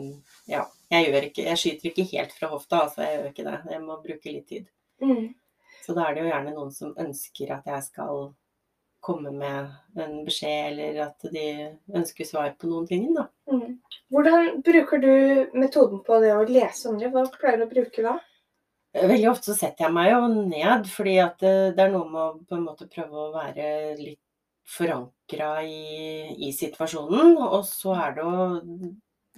Ja. 0.51 0.67
Jeg 0.93 1.07
gjør 1.07 1.25
ikke 1.25 1.43
Jeg 1.47 1.57
skyter 1.57 1.89
ikke 1.89 2.09
helt 2.11 2.35
fra 2.37 2.51
hofta, 2.51 2.83
altså. 2.85 3.05
Jeg 3.05 3.17
gjør 3.17 3.31
ikke 3.31 3.47
det. 3.47 3.57
Jeg 3.71 3.87
må 3.87 4.01
bruke 4.03 4.35
litt 4.35 4.49
tid. 4.51 4.69
Mm. 5.03 5.31
Så 5.83 5.95
da 5.95 6.05
er 6.07 6.15
det 6.15 6.23
jo 6.23 6.31
gjerne 6.31 6.55
noen 6.55 6.71
som 6.75 6.91
ønsker 6.99 7.51
at 7.55 7.65
jeg 7.67 7.85
skal 7.87 8.27
komme 9.03 9.31
med 9.35 9.71
en 9.99 10.19
beskjed, 10.25 10.73
eller 10.73 10.99
at 11.09 11.25
de 11.33 11.45
ønsker 11.93 12.27
svar 12.27 12.53
på 12.59 12.69
noen 12.71 12.87
ting, 12.89 13.09
da. 13.15 13.27
Mm. 13.51 13.77
Hvordan 14.13 14.61
bruker 14.65 15.01
du 15.03 15.13
metoden 15.59 16.03
på 16.05 16.19
det 16.23 16.33
å 16.35 16.45
lese 16.47 16.91
andre? 16.91 17.11
Hva 17.13 17.25
pleier 17.35 17.61
du 17.61 17.67
å 17.67 17.71
bruke 17.71 18.05
da? 18.05 18.17
Veldig 18.93 19.29
ofte 19.31 19.49
så 19.49 19.57
setter 19.57 19.87
jeg 19.87 19.95
meg 19.95 20.11
jo 20.11 20.27
ned, 20.33 20.89
fordi 20.93 21.15
at 21.23 21.39
det, 21.41 21.79
er 21.81 21.93
noe 21.93 22.09
med 22.09 22.21
å 22.21 22.33
på 22.47 22.59
en 22.59 22.67
måte 22.67 22.89
prøve 22.91 23.25
å 23.27 23.31
være 23.33 23.67
litt 23.97 24.21
forankra 24.69 25.55
i, 25.65 26.35
i 26.47 26.51
situasjonen. 26.55 27.33
Og 27.41 27.63
så 27.67 27.95
er 27.97 28.19
det 28.19 28.27
å 28.27 28.35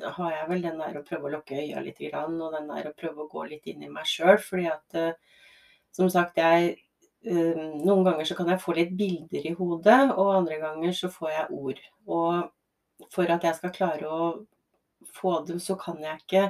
har 0.03 0.31
jeg 0.31 0.47
vel 0.49 0.63
den 0.65 0.81
der 0.81 0.97
å 0.99 1.03
prøve 1.07 1.29
å 1.29 1.33
lukke 1.37 1.59
øya 1.61 1.81
litt, 1.83 2.01
og 2.11 2.53
den 2.53 2.67
der 2.71 2.89
å 2.89 2.95
prøve 2.97 3.23
å 3.23 3.29
gå 3.31 3.45
litt 3.51 3.67
inn 3.71 3.85
i 3.85 3.91
meg 3.91 4.07
sjøl. 4.09 4.37
Fordi 4.43 4.67
at 4.71 4.97
eh, 4.99 5.37
som 5.95 6.09
sagt, 6.11 6.39
jeg 6.41 6.71
eh, 6.73 6.81
Noen 7.25 8.03
ganger 8.05 8.27
så 8.27 8.35
kan 8.37 8.51
jeg 8.51 8.61
få 8.61 8.75
litt 8.77 8.91
bilder 8.97 9.47
i 9.49 9.53
hodet, 9.57 9.99
og 10.13 10.35
andre 10.35 10.59
ganger 10.61 10.93
så 10.93 11.09
får 11.09 11.31
jeg 11.31 11.57
ord. 11.57 11.81
Og 12.05 13.07
for 13.13 13.31
at 13.33 13.47
jeg 13.47 13.57
skal 13.57 13.73
klare 13.73 14.11
å 14.11 14.27
få 15.15 15.39
dem, 15.47 15.59
så 15.59 15.77
kan 15.79 15.97
jeg 16.03 16.21
ikke 16.21 16.45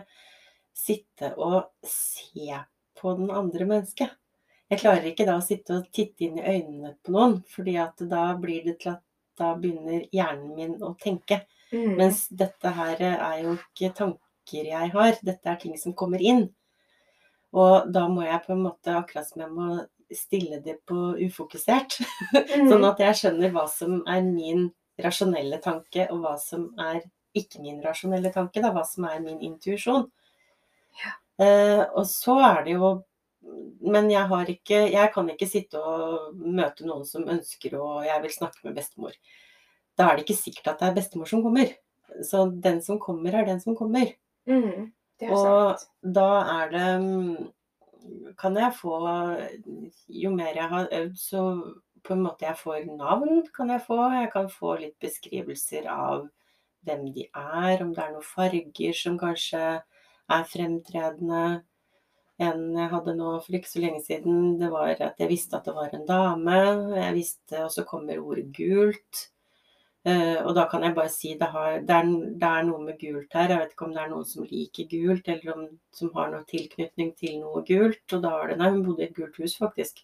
sitte 0.75 1.31
og 1.39 1.71
se 1.87 2.59
på 2.99 3.15
den 3.15 3.31
andre 3.31 3.67
mennesket. 3.69 4.11
Jeg 4.71 4.81
klarer 4.81 5.07
ikke 5.07 5.27
da 5.27 5.37
å 5.37 5.45
sitte 5.45 5.79
og 5.79 5.89
titte 5.93 6.25
inn 6.25 6.39
i 6.41 6.45
øynene 6.57 6.95
på 7.05 7.13
noen, 7.13 7.37
fordi 7.53 7.77
at 7.79 8.01
da 8.09 8.27
blir 8.41 8.65
det 8.65 8.79
til 8.81 8.95
at 8.95 9.03
da 9.39 9.51
begynner 9.59 10.07
hjernen 10.15 10.53
min 10.57 10.75
å 10.83 10.93
tenke. 10.99 11.43
Mm. 11.71 11.95
Mens 11.99 12.25
dette 12.31 12.71
her 12.73 13.01
er 13.05 13.41
jo 13.43 13.55
ikke 13.57 13.91
tanker 13.95 14.69
jeg 14.71 14.93
har, 14.93 15.19
dette 15.25 15.51
er 15.51 15.59
ting 15.61 15.75
som 15.79 15.95
kommer 15.97 16.23
inn. 16.23 16.47
Og 17.55 17.91
da 17.93 18.07
må 18.11 18.25
jeg 18.25 18.41
på 18.45 18.55
en 18.55 18.63
måte, 18.65 18.95
akkurat 18.95 19.27
som 19.27 19.43
jeg 19.45 19.53
må 19.53 19.69
stille 20.17 20.61
det 20.63 20.77
på 20.87 21.15
ufokusert, 21.25 21.99
Mm. 22.33 22.69
sånn 22.71 22.85
at 22.89 22.99
jeg 23.03 23.15
skjønner 23.21 23.51
hva 23.53 23.67
som 23.69 24.01
er 24.07 24.21
min 24.23 24.69
rasjonelle 25.01 25.59
tanke, 25.61 26.07
og 26.11 26.21
hva 26.23 26.35
som 26.39 26.69
er 26.79 27.01
ikke 27.35 27.59
min 27.61 27.81
rasjonelle 27.83 28.31
tanke, 28.33 28.61
da, 28.63 28.71
hva 28.71 28.85
som 28.87 29.03
er 29.09 29.19
min 29.19 29.39
intuisjon. 29.43 30.05
Ja. 31.03 31.11
Eh, 31.45 31.83
og 31.95 32.05
så 32.07 32.37
er 32.39 32.63
det 32.63 32.77
jo 32.79 33.03
Men 33.85 34.09
jeg 34.09 34.25
har 34.25 34.45
ikke 34.49 34.77
Jeg 34.89 35.11
kan 35.13 35.27
ikke 35.29 35.45
sitte 35.47 35.77
og 35.77 36.33
møte 36.39 36.85
noen 36.87 37.03
som 37.05 37.27
ønsker 37.29 37.75
å 37.77 38.03
Jeg 38.05 38.21
vil 38.23 38.31
snakke 38.31 38.63
med 38.63 38.73
bestemor. 38.79 39.11
Da 39.97 40.07
er 40.09 40.15
det 40.17 40.23
ikke 40.25 40.39
sikkert 40.39 40.67
at 40.71 40.79
det 40.79 40.87
er 40.87 40.95
bestemor 40.95 41.27
som 41.29 41.43
kommer. 41.43 41.75
Så 42.23 42.47
den 42.61 42.81
som 42.81 42.97
kommer, 42.99 43.35
er 43.35 43.45
den 43.45 43.59
som 43.59 43.75
kommer. 43.75 44.13
Mm. 44.47 44.91
Det 45.19 45.29
Og 45.29 45.77
sant. 45.77 45.85
da 46.01 46.63
er 46.63 46.69
det 46.71 46.87
mm, 47.03 47.51
Kan 48.37 48.57
jeg 48.59 48.73
få 48.77 48.99
Jo 50.07 50.31
mer 50.35 50.55
jeg 50.55 50.69
har 50.69 50.87
øvd, 50.91 51.17
så 51.17 51.41
på 52.05 52.13
en 52.13 52.23
måte 52.25 52.45
jeg 52.45 52.57
får 52.59 52.85
navn, 52.97 53.43
kan 53.55 53.69
jeg 53.73 53.81
få. 53.87 53.99
Jeg 54.13 54.31
kan 54.33 54.49
få 54.49 54.75
litt 54.81 54.97
beskrivelser 55.01 55.87
av 55.89 56.27
hvem 56.85 57.07
de 57.15 57.25
er, 57.33 57.81
om 57.81 57.93
det 57.93 58.03
er 58.03 58.11
noen 58.13 58.25
farger 58.25 58.97
som 58.97 59.17
kanskje 59.17 59.63
er 60.35 60.49
fremtredende. 60.51 61.45
En 62.45 62.65
jeg 62.75 62.91
hadde 62.91 63.15
nå 63.15 63.31
for 63.45 63.57
ikke 63.57 63.71
så 63.71 63.81
lenge 63.81 64.03
siden, 64.03 64.57
det 64.59 64.69
var 64.73 64.91
at 64.91 65.21
jeg 65.21 65.31
visste 65.31 65.57
at 65.57 65.69
det 65.69 65.75
var 65.77 65.93
en 65.95 66.05
dame. 66.09 66.59
Jeg 66.99 67.15
visste, 67.15 67.63
Og 67.63 67.71
så 67.71 67.85
kommer 67.87 68.19
ordet 68.19 68.51
gult. 68.53 69.29
Eh, 70.05 70.37
og 70.45 70.51
da 70.53 70.67
kan 70.69 70.83
jeg 70.85 70.93
bare 70.93 71.09
si 71.09 71.31
det, 71.39 71.47
har, 71.49 71.79
det, 71.81 71.95
er, 71.95 72.09
det 72.37 72.49
er 72.49 72.65
noe 72.67 72.83
med 72.83 72.99
gult 73.01 73.33
her. 73.33 73.49
Jeg 73.49 73.61
vet 73.61 73.71
ikke 73.73 73.87
om 73.87 73.95
det 73.95 74.03
er 74.03 74.11
noen 74.11 74.27
som 74.29 74.45
liker 74.45 74.89
gult, 74.91 75.31
eller 75.33 75.55
om, 75.55 75.63
som 75.97 76.11
har 76.17 76.29
noe 76.29 76.45
tilknytning 76.51 77.15
til 77.17 77.39
noe 77.39 77.63
gult. 77.65 78.03
Og 78.13 78.21
da 78.21 78.35
var 78.35 78.51
det 78.51 78.59
Nei, 78.59 78.69
hun 78.75 78.83
bodde 78.85 79.01
i 79.01 79.07
et 79.07 79.17
gult 79.17 79.39
hus, 79.41 79.57
faktisk. 79.57 80.03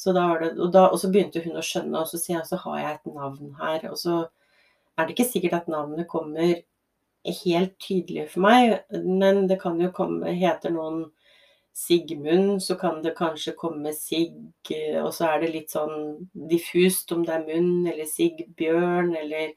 Så 0.00 0.14
da 0.16 0.26
det, 0.40 0.54
og, 0.56 0.72
da, 0.74 0.88
og 0.88 0.98
så 0.98 1.12
begynte 1.12 1.44
hun 1.44 1.60
å 1.60 1.62
skjønne, 1.62 2.02
og 2.02 2.10
så 2.10 2.18
sier 2.18 2.40
jeg 2.40 2.48
så 2.48 2.58
har 2.64 2.82
jeg 2.82 2.98
et 2.98 3.14
navn 3.14 3.54
her. 3.60 3.86
Og 3.92 4.00
så 4.00 4.16
er 4.96 5.06
det 5.06 5.14
ikke 5.14 5.30
sikkert 5.30 5.60
at 5.60 5.70
navnet 5.70 6.10
kommer 6.10 6.64
helt 7.44 7.74
tydelig 7.84 8.30
for 8.32 8.42
meg, 8.48 8.78
men 9.04 9.44
det 9.46 9.60
kan 9.60 9.78
jo 9.78 9.92
komme 9.94 10.32
Heter 10.40 10.72
noen 10.74 11.04
Sigmund, 11.72 12.62
så 12.62 12.74
kan 12.74 13.02
det 13.02 13.14
kanskje 13.16 13.54
komme 13.58 13.92
Sigg, 13.94 14.34
og 15.00 15.12
så 15.14 15.30
er 15.30 15.44
det 15.44 15.52
litt 15.54 15.74
sånn 15.74 16.26
diffust 16.50 17.12
om 17.14 17.22
det 17.26 17.36
er 17.36 17.46
munn, 17.46 17.86
eller 17.90 18.08
Sigbjørn, 18.08 19.14
eller 19.16 19.54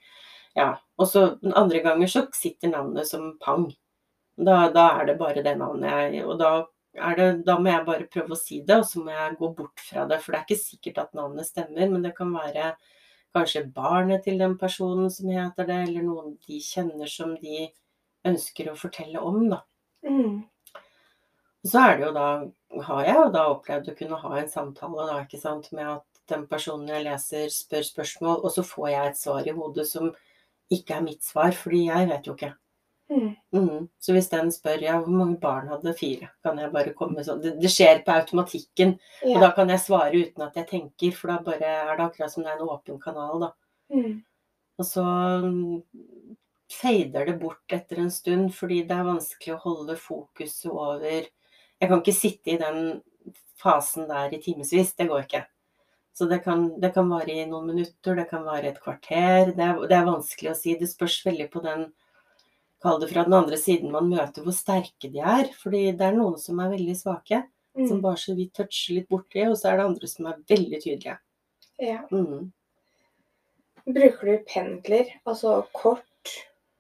Ja. 0.56 0.76
Og 1.02 1.08
så 1.10 1.40
andre 1.58 1.80
ganger 1.82 2.08
så 2.08 2.28
sitter 2.38 2.70
navnet 2.70 3.08
som 3.10 3.40
pang. 3.42 3.72
Da, 4.38 4.70
da 4.70 4.84
er 5.00 5.08
det 5.10 5.18
bare 5.18 5.42
det 5.46 5.56
navnet 5.58 6.14
jeg 6.14 6.26
Og 6.26 6.38
da, 6.40 6.52
det, 7.18 7.28
da 7.46 7.58
må 7.60 7.70
jeg 7.70 7.86
bare 7.86 8.10
prøve 8.14 8.36
å 8.36 8.38
si 8.38 8.62
det, 8.62 8.78
og 8.78 8.86
så 8.86 9.02
må 9.02 9.12
jeg 9.12 9.38
gå 9.40 9.50
bort 9.58 9.82
fra 9.82 10.06
det. 10.10 10.20
For 10.22 10.32
det 10.32 10.40
er 10.40 10.46
ikke 10.48 10.62
sikkert 10.62 11.02
at 11.02 11.18
navnet 11.18 11.50
stemmer, 11.50 11.90
men 11.90 12.06
det 12.06 12.14
kan 12.18 12.34
være 12.34 12.76
kanskje 13.34 13.66
barnet 13.74 14.24
til 14.28 14.38
den 14.38 14.58
personen 14.62 15.10
som 15.12 15.30
heter 15.34 15.66
det, 15.70 15.80
eller 15.88 16.06
noen 16.06 16.36
de 16.46 16.62
kjenner 16.62 17.10
som 17.10 17.34
de 17.42 17.68
ønsker 18.30 18.70
å 18.70 18.78
fortelle 18.78 19.20
om, 19.20 19.48
da. 19.50 19.64
Mm. 20.06 20.44
Så 21.64 21.80
er 21.80 21.98
det 21.98 22.08
jo 22.08 22.16
da 22.16 22.28
har 22.88 23.06
jeg 23.06 23.20
jo 23.20 23.30
da 23.34 23.44
opplevd 23.52 23.92
å 23.92 23.96
kunne 23.98 24.20
ha 24.24 24.34
en 24.40 24.50
samtale 24.52 25.06
da, 25.10 25.22
ikke 25.24 25.40
sant, 25.40 25.70
med 25.76 25.88
at 25.98 26.24
den 26.32 26.46
personen 26.50 26.90
jeg 26.90 27.06
leser, 27.06 27.48
spør 27.54 27.86
spørsmål, 27.88 28.42
og 28.42 28.52
så 28.56 28.64
får 28.66 28.90
jeg 28.90 29.12
et 29.12 29.20
svar 29.20 29.48
i 29.48 29.56
hodet 29.56 29.86
som 29.90 30.12
ikke 30.74 30.98
er 30.98 31.06
mitt 31.06 31.24
svar, 31.26 31.54
fordi 31.56 31.86
jeg 31.90 32.10
vet 32.10 32.28
jo 32.28 32.36
ikke. 32.38 32.52
Mm. 33.14 33.34
Mm. 33.54 33.88
Så 34.02 34.16
hvis 34.16 34.30
den 34.32 34.50
spør 34.52 34.82
ja, 34.82 34.96
hvor 35.04 35.14
mange 35.14 35.38
barn 35.42 35.68
hadde 35.70 35.94
fire, 35.98 36.32
kan 36.46 36.58
jeg 36.58 36.72
bare 36.74 36.94
komme 36.98 37.26
sånn 37.26 37.42
Det, 37.44 37.58
det 37.62 37.70
skjer 37.70 38.02
på 38.06 38.16
automatikken, 38.16 38.96
og 39.28 39.44
da 39.44 39.52
kan 39.56 39.70
jeg 39.70 39.84
svare 39.84 40.24
uten 40.24 40.48
at 40.48 40.58
jeg 40.58 40.70
tenker, 40.72 41.18
for 41.18 41.34
da 41.34 41.42
bare 41.46 41.74
er 41.84 41.92
det 41.94 42.08
akkurat 42.08 42.34
som 42.34 42.46
det 42.46 42.54
er 42.54 42.62
en 42.62 42.72
åpen 42.74 43.02
kanal, 43.04 43.48
da. 43.48 43.52
Mm. 43.94 44.24
Og 44.82 44.88
så 44.90 45.04
mm, 45.44 46.34
fader 46.74 47.30
det 47.30 47.38
bort 47.44 47.76
etter 47.76 48.02
en 48.02 48.12
stund, 48.12 48.50
fordi 48.56 48.82
det 48.90 48.98
er 48.98 49.12
vanskelig 49.12 49.58
å 49.58 49.64
holde 49.68 50.00
fokuset 50.00 50.72
over 50.72 51.28
Jeg 51.84 51.90
kan 51.92 52.00
ikke 52.00 52.16
sitte 52.16 52.54
i 52.54 52.60
den 52.62 53.02
fasen 53.60 54.08
der 54.08 54.32
i 54.32 54.40
timevis. 54.40 54.94
Det 54.96 55.10
går 55.10 55.26
ikke. 55.26 55.42
Så 56.16 56.28
det 56.30 56.44
kan, 56.46 56.68
det 56.80 56.94
kan 56.96 57.10
vare 57.10 57.34
i 57.34 57.44
noen 57.50 57.72
minutter, 57.74 58.16
det 58.16 58.28
kan 58.30 58.46
vare 58.46 58.70
et 58.70 58.80
kvarter. 58.80 59.52
Det 59.58 59.66
er, 59.66 59.82
det 59.90 59.98
er 59.98 60.08
vanskelig 60.08 60.52
å 60.54 60.56
si. 60.56 60.76
Det 60.80 60.88
spørs 60.92 61.20
veldig 61.28 61.50
på 61.52 61.64
den 61.66 61.90
Kall 62.84 62.98
det 63.00 63.08
fra 63.14 63.24
den 63.24 63.32
andre 63.38 63.56
siden 63.56 63.94
man 63.94 64.10
møter, 64.12 64.44
hvor 64.44 64.52
sterke 64.52 65.08
de 65.08 65.22
er. 65.24 65.48
Fordi 65.56 65.86
det 65.96 66.04
er 66.04 66.18
noen 66.18 66.34
som 66.36 66.58
er 66.60 66.74
veldig 66.74 66.96
svake, 67.00 67.38
som 67.78 67.98
Mm. 67.98 68.02
bare 68.04 68.20
så 68.20 68.36
vidt 68.36 68.54
toucher 68.54 68.98
litt 68.98 69.08
borti, 69.10 69.46
og 69.48 69.56
så 69.56 69.70
er 69.72 69.78
det 69.78 69.86
andre 69.86 70.08
som 70.12 70.28
er 70.28 70.42
veldig 70.52 70.80
tydelige. 70.84 71.18
Ja. 71.80 72.02
Mm. 72.12 72.52
Bruker 73.88 74.26
du 74.28 74.44
pendler, 74.52 75.14
altså 75.26 75.66
kort? 75.72 76.04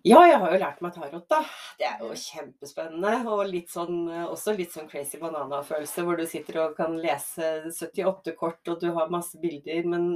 Ja, 0.04 0.20
jeg 0.28 0.36
har 0.36 0.52
jo 0.52 0.60
lært 0.60 0.82
meg 0.84 0.96
tarot, 0.98 1.24
da. 1.32 1.38
Det 1.80 1.86
er 1.88 2.02
jo 2.04 2.10
kjempespennende. 2.20 3.12
Og 3.32 3.46
litt 3.48 3.72
sånn, 3.72 4.02
også 4.28 4.52
litt 4.58 4.74
sånn 4.76 4.89
crazy 4.92 5.20
banana-følelse, 5.22 6.04
hvor 6.04 6.20
du 6.20 6.26
sitter 6.28 6.60
og 6.66 6.74
kan 6.76 6.98
lese 7.00 7.70
78 7.72 8.34
kort, 8.39 8.60
og 8.68 8.82
du 8.82 8.89
har 8.98 9.13
masse 9.13 9.39
bilder. 9.39 9.88
Men 9.88 10.10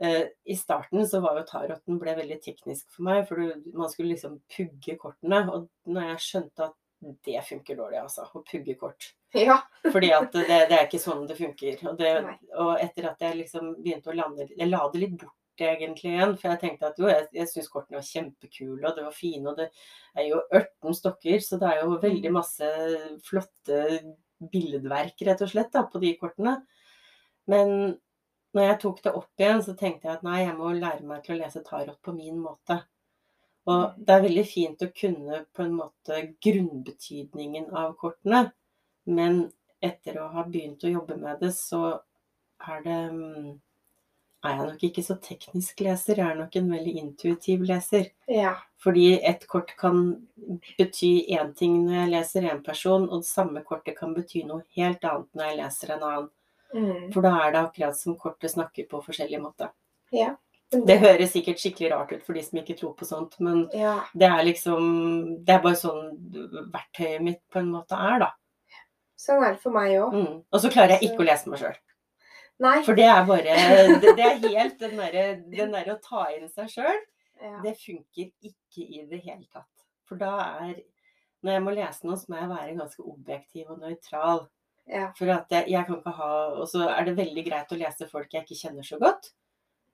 eh, 0.00 0.30
i 0.48 0.56
starten 0.56 1.04
så 1.04 1.20
var 1.20 1.36
jo 1.36 1.44
taroten 1.50 2.00
ble 2.00 2.16
veldig 2.16 2.40
teknisk 2.46 2.88
for 2.96 3.10
meg, 3.10 3.26
for 3.28 3.36
du, 3.44 3.68
man 3.76 3.92
skulle 3.92 4.14
liksom 4.14 4.40
pugge 4.56 4.96
kortene. 5.02 5.42
Og 5.52 5.68
når 5.92 6.14
jeg 6.14 6.24
skjønte 6.30 6.70
at 6.70 6.78
det 7.28 7.42
funker 7.44 7.76
dårlig, 7.76 8.00
altså, 8.00 8.24
å 8.32 8.40
pugge 8.40 8.78
kort. 8.80 9.12
Ja. 9.36 9.60
Fordi 9.84 10.14
at 10.16 10.32
det, 10.32 10.62
det 10.70 10.78
er 10.78 10.88
ikke 10.88 11.02
sånn 11.02 11.28
det 11.28 11.36
funker. 11.36 11.76
Og, 11.84 12.00
det, 12.00 12.14
og 12.56 12.72
etter 12.80 13.12
at 13.12 13.20
jeg 13.20 13.36
liksom 13.44 13.74
begynte 13.82 14.14
å 14.14 14.16
lande 14.16 14.48
Jeg 14.48 14.72
la 14.72 14.86
det 14.88 15.04
litt 15.04 15.20
bort 15.20 15.37
egentlig 15.66 16.12
igjen, 16.12 16.34
for 16.38 16.52
jeg 16.52 16.60
tenkte 16.62 16.90
at 16.90 16.98
jo, 17.00 17.08
jeg, 17.10 17.26
jeg 17.34 17.50
syns 17.50 17.70
kortene 17.72 17.98
var 17.98 18.06
kjempekule, 18.06 18.82
og 18.84 18.96
det 18.96 19.04
var 19.06 19.16
fine, 19.16 19.44
og 19.50 19.58
det 19.58 19.68
er 20.14 20.28
jo 20.30 20.42
18 20.46 20.98
stokker, 21.00 21.38
så 21.44 21.58
det 21.60 21.70
er 21.70 21.82
jo 21.82 22.00
veldig 22.02 22.32
masse 22.34 22.72
flotte 23.26 23.80
billedverk, 24.52 25.24
rett 25.26 25.42
og 25.42 25.50
slett, 25.50 25.72
da, 25.74 25.84
på 25.90 26.00
de 26.02 26.12
kortene. 26.20 26.58
Men 27.50 27.74
når 28.56 28.64
jeg 28.64 28.78
tok 28.84 29.02
det 29.04 29.14
opp 29.18 29.42
igjen, 29.42 29.64
så 29.64 29.74
tenkte 29.78 30.08
jeg 30.08 30.18
at 30.18 30.24
nei, 30.26 30.38
jeg 30.44 30.56
må 30.58 30.70
lære 30.76 31.04
meg 31.08 31.24
til 31.24 31.36
å 31.36 31.40
lese 31.42 31.64
tarot 31.66 31.98
på 32.04 32.14
min 32.16 32.38
måte. 32.40 32.80
Og 33.68 33.98
det 34.00 34.14
er 34.14 34.24
veldig 34.24 34.44
fint 34.48 34.82
å 34.84 34.92
kunne 34.96 35.42
på 35.52 35.64
en 35.64 35.74
måte 35.76 36.22
grunnbetydningen 36.44 37.68
av 37.76 37.94
kortene, 38.00 38.46
men 39.08 39.42
etter 39.84 40.16
å 40.22 40.30
ha 40.32 40.44
begynt 40.48 40.84
å 40.84 40.92
jobbe 40.92 41.18
med 41.20 41.42
det, 41.42 41.52
så 41.56 41.98
er 42.66 42.80
det 42.86 43.00
mm, 43.12 43.50
er 44.44 44.54
jeg 44.54 44.66
nok 44.68 44.82
ikke 44.86 45.02
så 45.02 45.16
teknisk 45.22 45.80
leser, 45.82 46.20
jeg 46.20 46.30
er 46.30 46.38
nok 46.38 46.56
en 46.56 46.70
veldig 46.70 46.94
intuitiv 47.00 47.62
leser. 47.66 48.10
Ja. 48.30 48.54
Fordi 48.78 49.20
et 49.26 49.46
kort 49.50 49.72
kan 49.80 50.26
bety 50.78 51.24
én 51.34 51.54
ting 51.58 51.80
når 51.86 51.94
jeg 52.04 52.12
leser 52.12 52.42
én 52.52 52.62
person, 52.64 53.08
og 53.10 53.22
det 53.24 53.30
samme 53.30 53.64
kortet 53.66 53.96
kan 53.98 54.14
bety 54.14 54.44
noe 54.46 54.62
helt 54.78 55.02
annet 55.04 55.26
når 55.34 55.44
jeg 55.50 55.58
leser 55.62 55.94
en 55.96 56.02
annen. 56.06 56.28
Mm. 56.74 57.12
For 57.14 57.24
da 57.24 57.32
er 57.46 57.52
det 57.54 57.62
akkurat 57.64 57.96
som 57.96 58.14
kortet 58.20 58.52
snakker 58.52 58.86
på 58.90 59.02
forskjellig 59.06 59.40
måte. 59.42 59.70
ja. 60.12 60.34
Det 60.70 60.98
høres 61.00 61.30
sikkert 61.32 61.56
skikkelig 61.56 61.88
rart 61.94 62.10
ut 62.12 62.22
for 62.26 62.36
de 62.36 62.42
som 62.44 62.58
ikke 62.60 62.74
tror 62.76 62.90
på 62.92 63.06
sånt, 63.08 63.38
men 63.40 63.70
Ja. 63.72 64.02
det 64.12 64.26
er 64.28 64.44
liksom 64.44 65.42
Det 65.46 65.54
er 65.54 65.62
bare 65.62 65.78
sånn 65.80 66.12
verktøyet 66.70 67.22
mitt 67.22 67.40
på 67.50 67.60
en 67.60 67.70
måte 67.72 67.96
er, 67.96 68.18
da. 68.18 68.28
Sånn 69.16 69.42
er 69.42 69.54
det 69.54 69.62
for 69.62 69.70
meg 69.72 69.96
òg. 69.96 70.12
Mm. 70.12 70.42
Og 70.52 70.60
så 70.60 70.68
klarer 70.70 70.98
jeg 71.00 71.08
ikke 71.08 71.24
å 71.24 71.26
lese 71.26 71.48
meg 71.48 71.58
sjøl. 71.58 71.74
Nei. 72.58 72.80
For 72.86 72.98
det 72.98 73.06
er 73.06 73.24
bare 73.26 73.56
Det, 74.02 74.14
det 74.18 74.24
er 74.24 74.40
helt 74.42 74.80
den 74.82 74.98
derre 74.98 75.26
der 75.46 75.92
å 75.94 75.98
ta 76.02 76.26
inn 76.34 76.48
seg 76.50 76.70
sjøl. 76.72 77.00
Ja. 77.38 77.58
Det 77.62 77.74
funker 77.78 78.30
ikke 78.50 78.82
i 78.82 79.04
det 79.06 79.20
hele 79.22 79.44
tatt. 79.52 79.70
For 80.08 80.20
da 80.20 80.34
er 80.64 80.78
Når 81.46 81.52
jeg 81.54 81.62
må 81.62 81.72
lese 81.76 82.06
noe, 82.06 82.16
så 82.18 82.32
må 82.32 82.40
jeg 82.40 82.50
være 82.50 82.78
ganske 82.80 83.04
objektiv 83.06 83.68
og 83.70 83.82
nøytral. 83.84 84.40
Ja. 84.90 85.10
For 85.14 85.30
at 85.30 85.52
jeg, 85.54 85.68
jeg 85.70 85.86
kan 85.86 86.00
ikke 86.00 86.14
ha 86.16 86.30
Og 86.58 86.64
så 86.70 86.88
er 86.88 87.04
det 87.06 87.18
veldig 87.18 87.44
greit 87.46 87.74
å 87.74 87.78
lese 87.78 88.08
folk 88.10 88.32
jeg 88.34 88.46
ikke 88.46 88.58
kjenner 88.58 88.86
så 88.86 88.98
godt. 88.98 89.30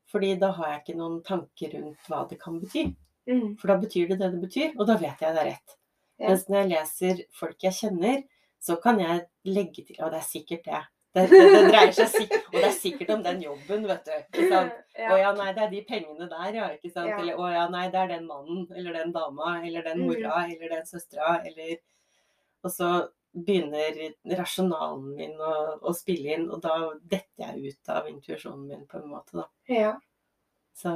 Fordi 0.09 0.35
da 0.41 0.53
har 0.57 0.71
jeg 0.71 0.83
ikke 0.83 0.99
noen 1.01 1.19
tanker 1.27 1.75
rundt 1.75 2.09
hva 2.09 2.23
det 2.31 2.39
kan 2.41 2.61
bety. 2.63 2.87
Mm. 3.29 3.55
For 3.61 3.73
da 3.73 3.77
betyr 3.81 4.09
det 4.13 4.19
det 4.21 4.31
det 4.35 4.41
betyr, 4.43 4.75
og 4.77 4.87
da 4.89 4.97
vet 5.01 5.23
jeg 5.25 5.35
det 5.35 5.43
er 5.43 5.49
rett. 5.49 5.77
Ja. 6.21 6.29
Mens 6.29 6.45
når 6.49 6.59
jeg 6.61 6.71
leser 6.71 7.23
folk 7.35 7.65
jeg 7.67 7.77
kjenner, 7.77 8.21
så 8.63 8.77
kan 8.81 9.01
jeg 9.03 9.25
legge 9.49 9.85
til 9.85 9.99
Og 10.01 10.13
det 10.13 10.21
er 10.21 10.29
sikkert 10.29 10.69
det. 10.69 10.83
Det, 11.15 11.25
det, 11.31 11.41
det 11.55 11.63
dreier 11.71 11.93
seg 11.95 12.09
sikkert 12.11 12.47
Og 12.51 12.57
det 12.59 12.69
er 12.69 12.73
sikkert 12.75 13.11
om 13.15 13.21
den 13.23 13.43
jobben, 13.45 13.85
vet 13.87 14.09
du. 14.09 14.15
Ikke 14.19 14.47
sant? 14.51 14.73
Å 14.95 15.03
Ja. 15.05 15.17
ja, 15.21 15.33
nei, 15.39 15.51
det 15.55 15.63
er 15.65 15.71
de 15.73 15.83
pengene 15.89 16.27
der, 16.31 16.49
ja. 16.59 16.69
Ikke 16.75 16.91
sant? 16.91 17.11
Ja. 17.13 17.19
Eller 17.23 17.39
å 17.39 17.51
ja, 17.53 17.65
nei, 17.71 17.85
det 17.93 18.01
er 18.01 18.09
den 18.17 18.27
mannen, 18.31 18.65
eller 18.75 18.97
den 18.99 19.13
dama, 19.15 19.61
eller 19.67 19.83
den 19.87 20.01
Mm. 20.03 20.07
mora, 20.11 20.41
eller 20.51 20.75
den 20.77 20.87
søstera, 20.91 21.37
eller 21.47 21.77
Og 22.65 22.71
så 22.73 22.89
begynner 23.35 23.99
rasjonalen 24.39 25.09
min 25.17 25.33
å, 25.43 25.55
å 25.83 25.93
spille 25.95 26.35
inn, 26.37 26.47
og 26.55 26.61
da 26.63 26.77
detter 27.03 27.43
jeg 27.51 27.75
ut 27.75 27.89
av 27.93 28.07
intuisjonen 28.09 28.67
min 28.69 28.85
på 28.87 29.01
en 29.03 29.09
måte, 29.11 29.37
da. 29.43 29.47
ja. 29.69 29.95
Så 30.75 30.91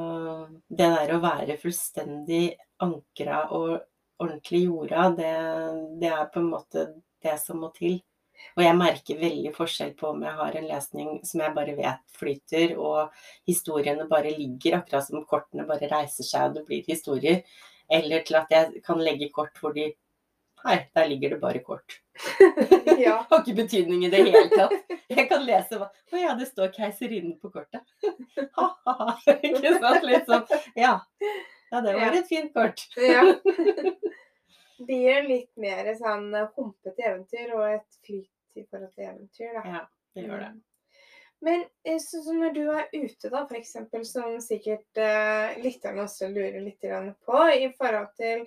det 0.69 0.89
der 0.91 1.13
å 1.15 1.21
være 1.23 1.55
fullstendig 1.61 2.57
ankra 2.83 3.45
og 3.55 3.77
ordentlig 4.19 4.65
jorda, 4.65 5.05
det, 5.15 5.35
det 6.01 6.09
er 6.11 6.25
på 6.35 6.41
en 6.43 6.49
måte 6.51 6.87
det 7.23 7.37
som 7.39 7.61
må 7.63 7.69
til. 7.77 8.01
Og 8.57 8.65
jeg 8.65 8.77
merker 8.79 9.21
veldig 9.21 9.53
forskjell 9.57 9.95
på 9.99 10.11
om 10.13 10.25
jeg 10.27 10.35
har 10.41 10.59
en 10.59 10.69
lesning 10.69 11.15
som 11.27 11.43
jeg 11.45 11.55
bare 11.57 11.77
vet 11.79 12.19
flyter, 12.19 12.75
og 12.79 13.15
historiene 13.49 14.09
bare 14.11 14.35
ligger, 14.35 14.81
akkurat 14.81 15.07
som 15.07 15.25
kortene 15.29 15.67
bare 15.69 15.91
reiser 15.91 16.27
seg 16.27 16.51
og 16.51 16.59
det 16.59 16.67
blir 16.69 16.85
historier, 16.89 17.43
eller 17.91 18.27
til 18.27 18.41
at 18.41 18.53
jeg 18.53 18.83
kan 18.85 19.01
legge 19.03 19.31
kort 19.35 19.57
hvor 19.63 19.77
de 19.77 19.93
Nei, 20.65 20.75
der 20.91 21.05
ligger 21.07 21.31
det 21.31 21.41
bare 21.41 21.61
kort. 21.63 22.01
Ja. 22.99 23.13
Har 23.31 23.45
ikke 23.45 23.55
betydning 23.61 24.01
i 24.05 24.09
det 24.11 24.25
hele 24.27 24.49
tatt. 24.51 24.73
Jeg 25.07 25.29
kan 25.31 25.45
lese 25.47 25.79
hva 25.79 25.87
Å 25.87 26.19
ja, 26.19 26.33
det 26.35 26.49
står 26.49 26.73
'keiserinnen' 26.75 27.37
på 27.39 27.53
kortet. 27.55 27.85
Ha-ha-ha. 28.59 29.15
Ikke 29.39 29.77
sant? 29.79 30.03
Litt 30.03 30.27
sånn. 30.27 30.43
Ja. 30.75 30.97
Ja, 31.71 31.81
det 31.85 31.95
var 31.95 32.17
et 32.19 32.27
fint 32.27 32.51
kort. 32.57 32.83
ja. 32.99 33.23
Det 34.87 34.95
gir 35.03 35.27
litt 35.29 35.51
mer 35.57 35.89
sånn 35.99 36.31
humpete 36.57 37.03
eventyr 37.03 37.55
og 37.57 37.65
et 37.75 37.99
flyt 38.07 38.57
i 38.59 38.65
forhold 38.71 38.93
til 38.95 39.05
eventyr, 39.09 39.53
da. 39.57 39.63
Ja, 39.67 39.81
det 40.15 40.25
gjør 40.27 40.39
det. 40.45 40.49
Mm. 40.55 40.65
Men 41.41 41.61
eh, 41.87 41.99
så, 42.03 42.21
så 42.25 42.33
når 42.35 42.55
du 42.57 42.65
er 42.75 42.89
ute, 42.93 43.29
da, 43.31 43.45
f.eks., 43.47 43.77
som 44.11 44.39
sikkert 44.43 44.99
eh, 44.99 45.59
lytterne 45.63 46.03
også 46.03 46.31
lurer 46.33 46.61
litt 46.65 46.83
på, 46.83 47.43
i 47.55 47.69
forhold 47.79 48.09
til 48.19 48.43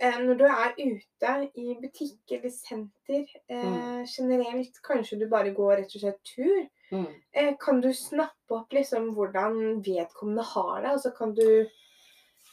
eh, 0.00 0.16
når 0.24 0.38
du 0.40 0.44
er 0.48 0.72
ute 0.78 1.34
i 1.60 1.74
butikk 1.82 2.32
eller 2.38 2.54
senter 2.54 3.26
eh, 3.48 3.58
Mm. 3.62 4.06
generelt, 4.08 4.80
kanskje 4.82 5.18
du 5.20 5.26
bare 5.28 5.52
går 5.54 5.76
rett 5.82 5.96
og 5.98 6.00
slett 6.06 6.22
tur, 6.34 6.68
Mm. 6.92 7.06
eh, 7.32 7.54
kan 7.60 7.80
du 7.80 7.88
snappe 7.96 8.52
opp 8.52 8.72
liksom 8.76 9.14
hvordan 9.16 9.78
vedkommende 9.84 10.42
har 10.44 10.82
det? 10.82 10.90
Altså 10.90 11.10
kan 11.16 11.32
du 11.34 11.46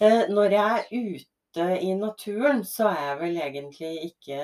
Eh, 0.02 0.30
Når 0.32 0.50
jeg 0.52 0.70
er 0.80 0.86
ute 0.96 1.39
i 1.58 1.94
naturen, 1.98 2.64
så 2.64 2.90
er 2.92 3.00
jeg 3.08 3.20
vel 3.20 3.38
egentlig 3.42 3.94
ikke 4.12 4.42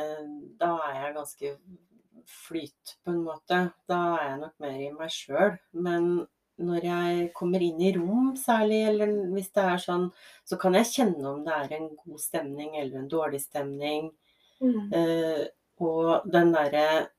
Da 0.59 0.71
er 0.89 0.95
jeg 1.03 1.15
ganske 1.15 1.51
flyt, 2.25 2.95
på 3.05 3.11
en 3.11 3.23
måte. 3.23 3.59
Da 3.87 3.99
er 4.17 4.29
jeg 4.29 4.39
nok 4.39 4.53
mer 4.59 4.79
i 4.81 4.89
meg 4.91 5.11
sjøl. 5.13 5.57
Men 5.73 6.25
når 6.57 6.85
jeg 6.87 7.27
kommer 7.35 7.61
inn 7.61 7.81
i 7.81 7.91
rom 7.97 8.31
særlig, 8.39 8.81
eller 8.89 9.11
hvis 9.35 9.51
det 9.53 9.63
er 9.63 9.77
sånn, 9.83 10.07
så 10.47 10.57
kan 10.57 10.73
jeg 10.73 10.89
kjenne 10.93 11.25
om 11.29 11.43
det 11.45 11.53
er 11.53 11.75
en 11.77 11.89
god 11.99 12.19
stemning 12.23 12.75
eller 12.79 12.99
en 13.03 13.09
dårlig 13.11 13.41
stemning. 13.43 14.11
mm. 14.61 14.93
Eh, 14.93 15.45
og 15.79 16.23
den 16.31 16.53
derre 16.53 17.09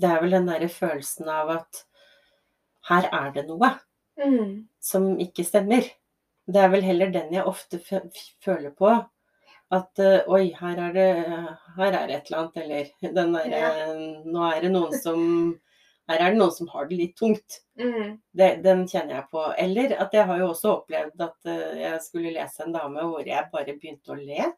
Det 0.00 0.08
er 0.08 0.20
vel 0.20 0.30
den 0.34 0.46
derre 0.48 0.68
følelsen 0.68 1.28
av 1.30 1.50
at 1.50 1.84
her 2.88 3.08
er 3.12 3.32
det 3.32 3.46
noe 3.48 3.78
Mm. 4.18 4.68
som 4.80 5.18
ikke 5.18 5.44
stemmer. 5.44 5.86
Det 6.46 6.60
er 6.60 6.70
vel 6.72 6.84
heller 6.84 7.10
den 7.14 7.34
jeg 7.34 7.46
ofte 7.46 7.78
føler 7.82 8.72
på. 8.78 8.92
At 9.72 10.00
uh, 10.02 10.28
oi, 10.28 10.50
her 10.58 10.80
er 10.88 10.96
det 10.96 11.10
her 11.78 11.94
er 11.96 12.10
et 12.12 12.26
eller 12.28 12.40
annet, 12.42 12.56
eller 12.62 13.12
den 13.16 13.36
derre 13.36 13.92
Nå 14.28 14.48
er 14.50 14.64
det 14.66 14.72
noen 14.74 14.96
som 15.00 15.22
Her 16.10 16.18
er 16.18 16.32
det 16.34 16.40
noen 16.40 16.52
som 16.52 16.68
har 16.72 16.88
det 16.88 16.96
litt 16.98 17.12
tungt. 17.16 17.60
Mm. 17.78 18.18
Det, 18.36 18.48
den 18.64 18.82
kjenner 18.90 19.20
jeg 19.20 19.28
på. 19.32 19.44
Eller 19.62 19.94
at 20.02 20.12
jeg 20.12 20.26
har 20.28 20.40
jo 20.42 20.48
også 20.50 20.72
opplevd 20.80 21.22
at 21.24 21.48
uh, 21.48 21.78
jeg 21.78 22.00
skulle 22.04 22.34
lese 22.34 22.66
en 22.66 22.74
dame 22.74 23.06
hvor 23.06 23.22
jeg 23.24 23.48
bare 23.54 23.76
begynte 23.78 24.12
å 24.12 24.18
le. 24.18 24.50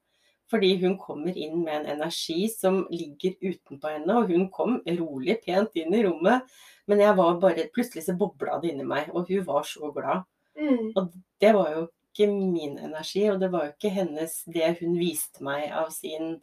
Fordi 0.50 0.74
hun 0.80 0.96
kommer 1.00 1.36
inn 1.36 1.62
med 1.62 1.82
en 1.82 1.90
energi 1.98 2.48
som 2.52 2.82
ligger 2.92 3.36
utenpå 3.40 3.92
henne, 3.92 4.16
og 4.16 4.32
hun 4.32 4.48
kom 4.52 4.76
rolig, 4.98 5.38
pent 5.44 5.76
inn 5.80 5.94
i 5.96 6.02
rommet. 6.04 6.48
Men 6.88 7.00
jeg 7.00 7.16
var 7.20 7.38
bare, 7.40 7.68
plutselig 7.76 8.04
så 8.08 8.16
bobla 8.18 8.58
det 8.60 8.72
inni 8.72 8.88
meg, 8.88 9.08
og 9.12 9.30
hun 9.30 9.46
var 9.46 9.64
så 9.68 9.92
glad. 9.94 10.24
Mm. 10.64 10.90
Og 10.96 11.12
det 11.40 11.52
var 11.56 11.70
jo 11.74 11.84
ikke 11.84 12.30
min 12.30 12.78
energi, 12.78 13.24
og 13.30 13.40
det 13.42 13.50
var 13.52 13.66
jo 13.66 13.74
ikke 13.74 13.92
hennes 13.94 14.36
det 14.54 14.70
hun 14.80 14.96
viste 15.00 15.44
meg 15.44 15.66
av, 15.74 15.90
sin, 15.94 16.36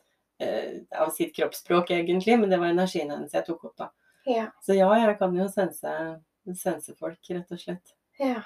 uh, 0.44 0.74
av 1.00 1.14
sitt 1.16 1.34
kroppsspråk, 1.38 1.94
egentlig, 1.96 2.38
men 2.40 2.52
det 2.52 2.60
var 2.62 2.74
energien 2.74 3.12
hennes 3.14 3.34
jeg 3.34 3.48
tok 3.48 3.70
opp, 3.70 3.78
da. 3.80 3.92
Ja. 4.30 4.48
Så 4.62 4.78
ja, 4.78 4.90
jeg 5.00 5.18
kan 5.18 5.36
jo 5.38 5.48
sense, 5.50 5.94
sense 6.60 6.98
folk, 7.00 7.20
rett 7.30 7.56
og 7.56 7.62
slett. 7.62 7.96
Ja. 8.22 8.44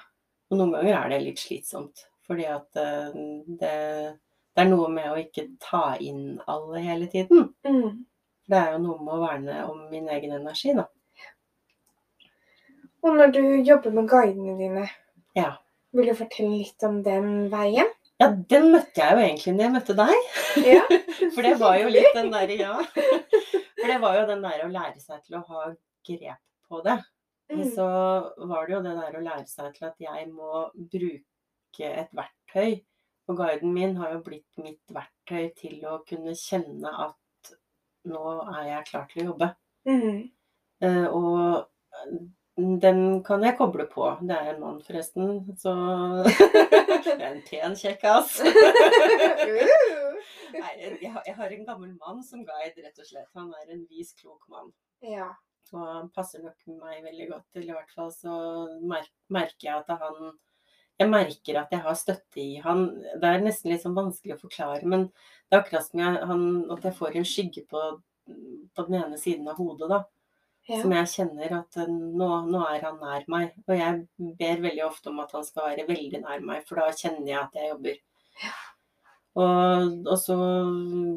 Og 0.50 0.60
noen 0.60 0.76
ganger 0.78 1.00
er 1.00 1.12
det 1.12 1.24
litt 1.24 1.42
slitsomt, 1.42 2.06
fordi 2.28 2.46
at 2.48 2.80
uh, 2.80 3.10
det, 3.60 3.74
det 4.54 4.64
er 4.64 4.70
noe 4.70 4.88
med 4.92 5.10
å 5.10 5.18
ikke 5.20 5.50
ta 5.62 5.88
inn 6.00 6.38
alle 6.46 6.84
hele 6.86 7.10
tiden. 7.12 7.50
Mm. 7.66 8.06
Det 8.46 8.58
er 8.60 8.76
jo 8.76 8.82
noe 8.84 9.02
med 9.02 9.16
å 9.16 9.22
verne 9.24 9.62
om 9.66 9.82
min 9.90 10.06
egen 10.14 10.38
energi, 10.38 10.76
da. 10.78 10.86
Og 13.06 13.14
når 13.14 13.30
du 13.34 13.42
jobber 13.66 13.92
med 13.94 14.08
guidene 14.10 14.56
dine, 14.58 14.88
Ja. 15.36 15.56
Vil 15.96 16.10
du 16.10 16.16
fortelle 16.18 16.58
litt 16.60 16.86
om 16.86 17.00
den 17.04 17.48
veien? 17.52 17.90
Ja, 18.20 18.30
den 18.32 18.70
møtte 18.72 19.02
jeg 19.02 19.12
jo 19.12 19.24
egentlig 19.24 19.52
når 19.56 19.66
jeg 19.66 19.74
møtte 19.74 19.96
deg. 19.98 20.30
Ja. 20.64 20.84
For 21.34 21.44
det 21.44 21.56
var 21.60 21.76
jo 21.82 21.90
litt 21.92 22.16
den 22.16 22.30
derre, 22.32 22.56
ja. 22.56 22.76
For 22.86 23.90
det 23.90 23.98
var 24.02 24.16
jo 24.20 24.24
den 24.30 24.44
derre 24.46 24.68
å 24.68 24.72
lære 24.72 25.02
seg 25.02 25.20
til 25.26 25.36
å 25.36 25.44
ha 25.50 25.66
grep 26.06 26.42
på 26.70 26.80
det. 26.86 26.96
Mm. 27.52 27.64
Så 27.76 27.86
var 28.50 28.66
det 28.66 28.74
jo 28.74 28.82
det 28.86 28.94
der 28.98 29.18
å 29.18 29.22
lære 29.22 29.46
seg 29.50 29.74
til 29.76 29.88
at 29.90 30.00
jeg 30.02 30.28
må 30.32 30.64
bruke 30.76 31.90
et 31.90 32.16
verktøy. 32.16 32.80
Og 33.26 33.38
guiden 33.38 33.74
min 33.74 33.96
har 34.00 34.14
jo 34.14 34.22
blitt 34.24 34.62
mitt 34.62 34.94
verktøy 34.94 35.50
til 35.58 35.84
å 35.90 36.00
kunne 36.08 36.34
kjenne 36.38 36.92
at 37.06 37.52
nå 38.06 38.24
er 38.46 38.70
jeg 38.70 38.88
klar 38.90 39.06
til 39.10 39.22
å 39.22 39.28
jobbe. 39.32 39.52
Mm. 39.86 40.18
Uh, 40.82 41.06
og 41.10 42.20
den 42.56 43.00
kan 43.24 43.42
jeg 43.44 43.56
koble 43.58 43.84
på. 43.90 44.08
Det 44.24 44.36
er 44.36 44.54
en 44.54 44.60
mann, 44.62 44.78
forresten, 44.84 45.42
så 45.60 45.74
Det 47.06 47.16
er 47.20 47.32
en 47.34 47.42
pen 47.48 47.76
kjekkas. 47.76 48.38
Uh. 49.46 50.16
Nei, 50.56 50.70
jeg 51.02 51.34
har, 51.36 51.50
en 51.52 51.66
gammel 51.66 51.92
mann 52.00 52.22
som 52.24 52.40
guide, 52.46 52.80
rett 52.80 52.98
og 52.98 53.06
slett. 53.06 53.28
Han 53.36 53.50
er 53.54 53.74
en 53.74 53.84
vis, 53.90 54.14
klok 54.18 54.46
mann. 54.52 54.72
ja. 55.04 55.34
Og 55.74 55.82
han 55.82 56.10
passer 56.14 56.44
nok 56.44 56.60
meg 56.78 57.00
veldig 57.02 57.24
godt 57.26 57.56
Eller 57.58 57.72
I 57.72 57.74
hvert 57.74 57.94
fall 57.96 58.12
så 58.14 58.34
merker 58.78 59.64
jeg 59.66 59.80
at 59.80 59.88
han 59.98 60.36
Jeg 61.00 61.10
merker 61.10 61.58
at 61.58 61.72
jeg 61.74 61.82
har 61.82 61.96
støtte 61.98 62.38
i 62.38 62.60
han. 62.62 62.84
Det 63.18 63.28
er 63.28 63.42
nesten 63.42 63.72
litt 63.72 63.82
sånn 63.82 63.96
vanskelig 63.96 64.36
å 64.36 64.44
forklare, 64.44 64.86
men 64.86 65.08
det 65.10 65.58
er 65.58 65.64
akkurat 65.64 65.84
som 65.84 66.00
jeg, 66.00 66.20
han, 66.30 66.44
at 66.72 66.86
jeg 66.86 66.96
får 66.96 67.18
en 67.18 67.26
skygge 67.28 67.64
på, 67.68 67.82
på 68.72 68.86
den 68.86 68.96
ene 69.02 69.18
siden 69.20 69.50
av 69.50 69.58
hodet, 69.60 69.90
da. 69.90 69.98
Ja. 70.66 70.80
Som 70.82 70.90
jeg 70.96 71.06
kjenner 71.12 71.52
at 71.60 71.76
nå, 71.86 72.28
nå 72.50 72.60
er 72.66 72.82
han 72.82 72.96
nær 72.98 73.26
meg. 73.30 73.52
Og 73.68 73.76
jeg 73.78 74.00
ber 74.40 74.62
veldig 74.64 74.82
ofte 74.86 75.12
om 75.12 75.20
at 75.22 75.30
han 75.36 75.44
skal 75.46 75.68
være 75.70 75.84
veldig 75.86 76.22
nær 76.24 76.40
meg, 76.42 76.64
for 76.66 76.80
da 76.80 76.88
kjenner 76.90 77.28
jeg 77.30 77.38
at 77.38 77.54
jeg 77.60 77.70
jobber. 77.70 78.00
Og, 79.36 80.06
og 80.08 80.18
så 80.18 80.36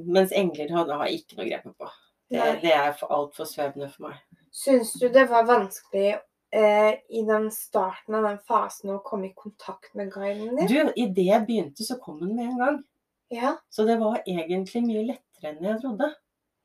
Mens 0.10 0.34
engler 0.36 0.72
hadde, 0.76 0.96
har 1.00 1.08
jeg 1.10 1.22
ikke 1.22 1.40
noe 1.40 1.48
grep 1.50 1.68
på. 1.80 1.90
Det, 2.30 2.48
det 2.62 2.74
er 2.76 2.92
for- 3.00 3.10
altfor 3.16 3.48
svevende 3.50 3.88
for 3.90 4.10
meg. 4.10 4.20
Syns 4.54 4.92
du 5.02 5.08
det 5.14 5.26
var 5.30 5.48
vanskelig 5.50 6.12
eh, 6.54 6.94
i 7.10 7.24
den 7.26 7.50
starten 7.54 8.18
av 8.18 8.26
den 8.28 8.40
fasen 8.46 8.94
å 8.94 9.02
komme 9.06 9.30
i 9.30 9.36
kontakt 9.38 9.94
med 9.98 10.12
guiden 10.14 10.58
din? 10.58 10.70
Du, 10.70 10.94
idet 10.94 11.26
jeg 11.30 11.46
begynte, 11.48 11.86
så 11.86 11.98
kom 12.02 12.20
hun 12.22 12.36
med 12.36 12.52
en 12.52 12.62
gang. 12.62 12.80
Ja. 13.34 13.56
Så 13.70 13.86
det 13.86 14.00
var 14.02 14.22
egentlig 14.26 14.82
mye 14.86 15.06
lettere 15.12 15.54
enn 15.56 15.66
jeg 15.70 15.82
trodde. 15.84 16.12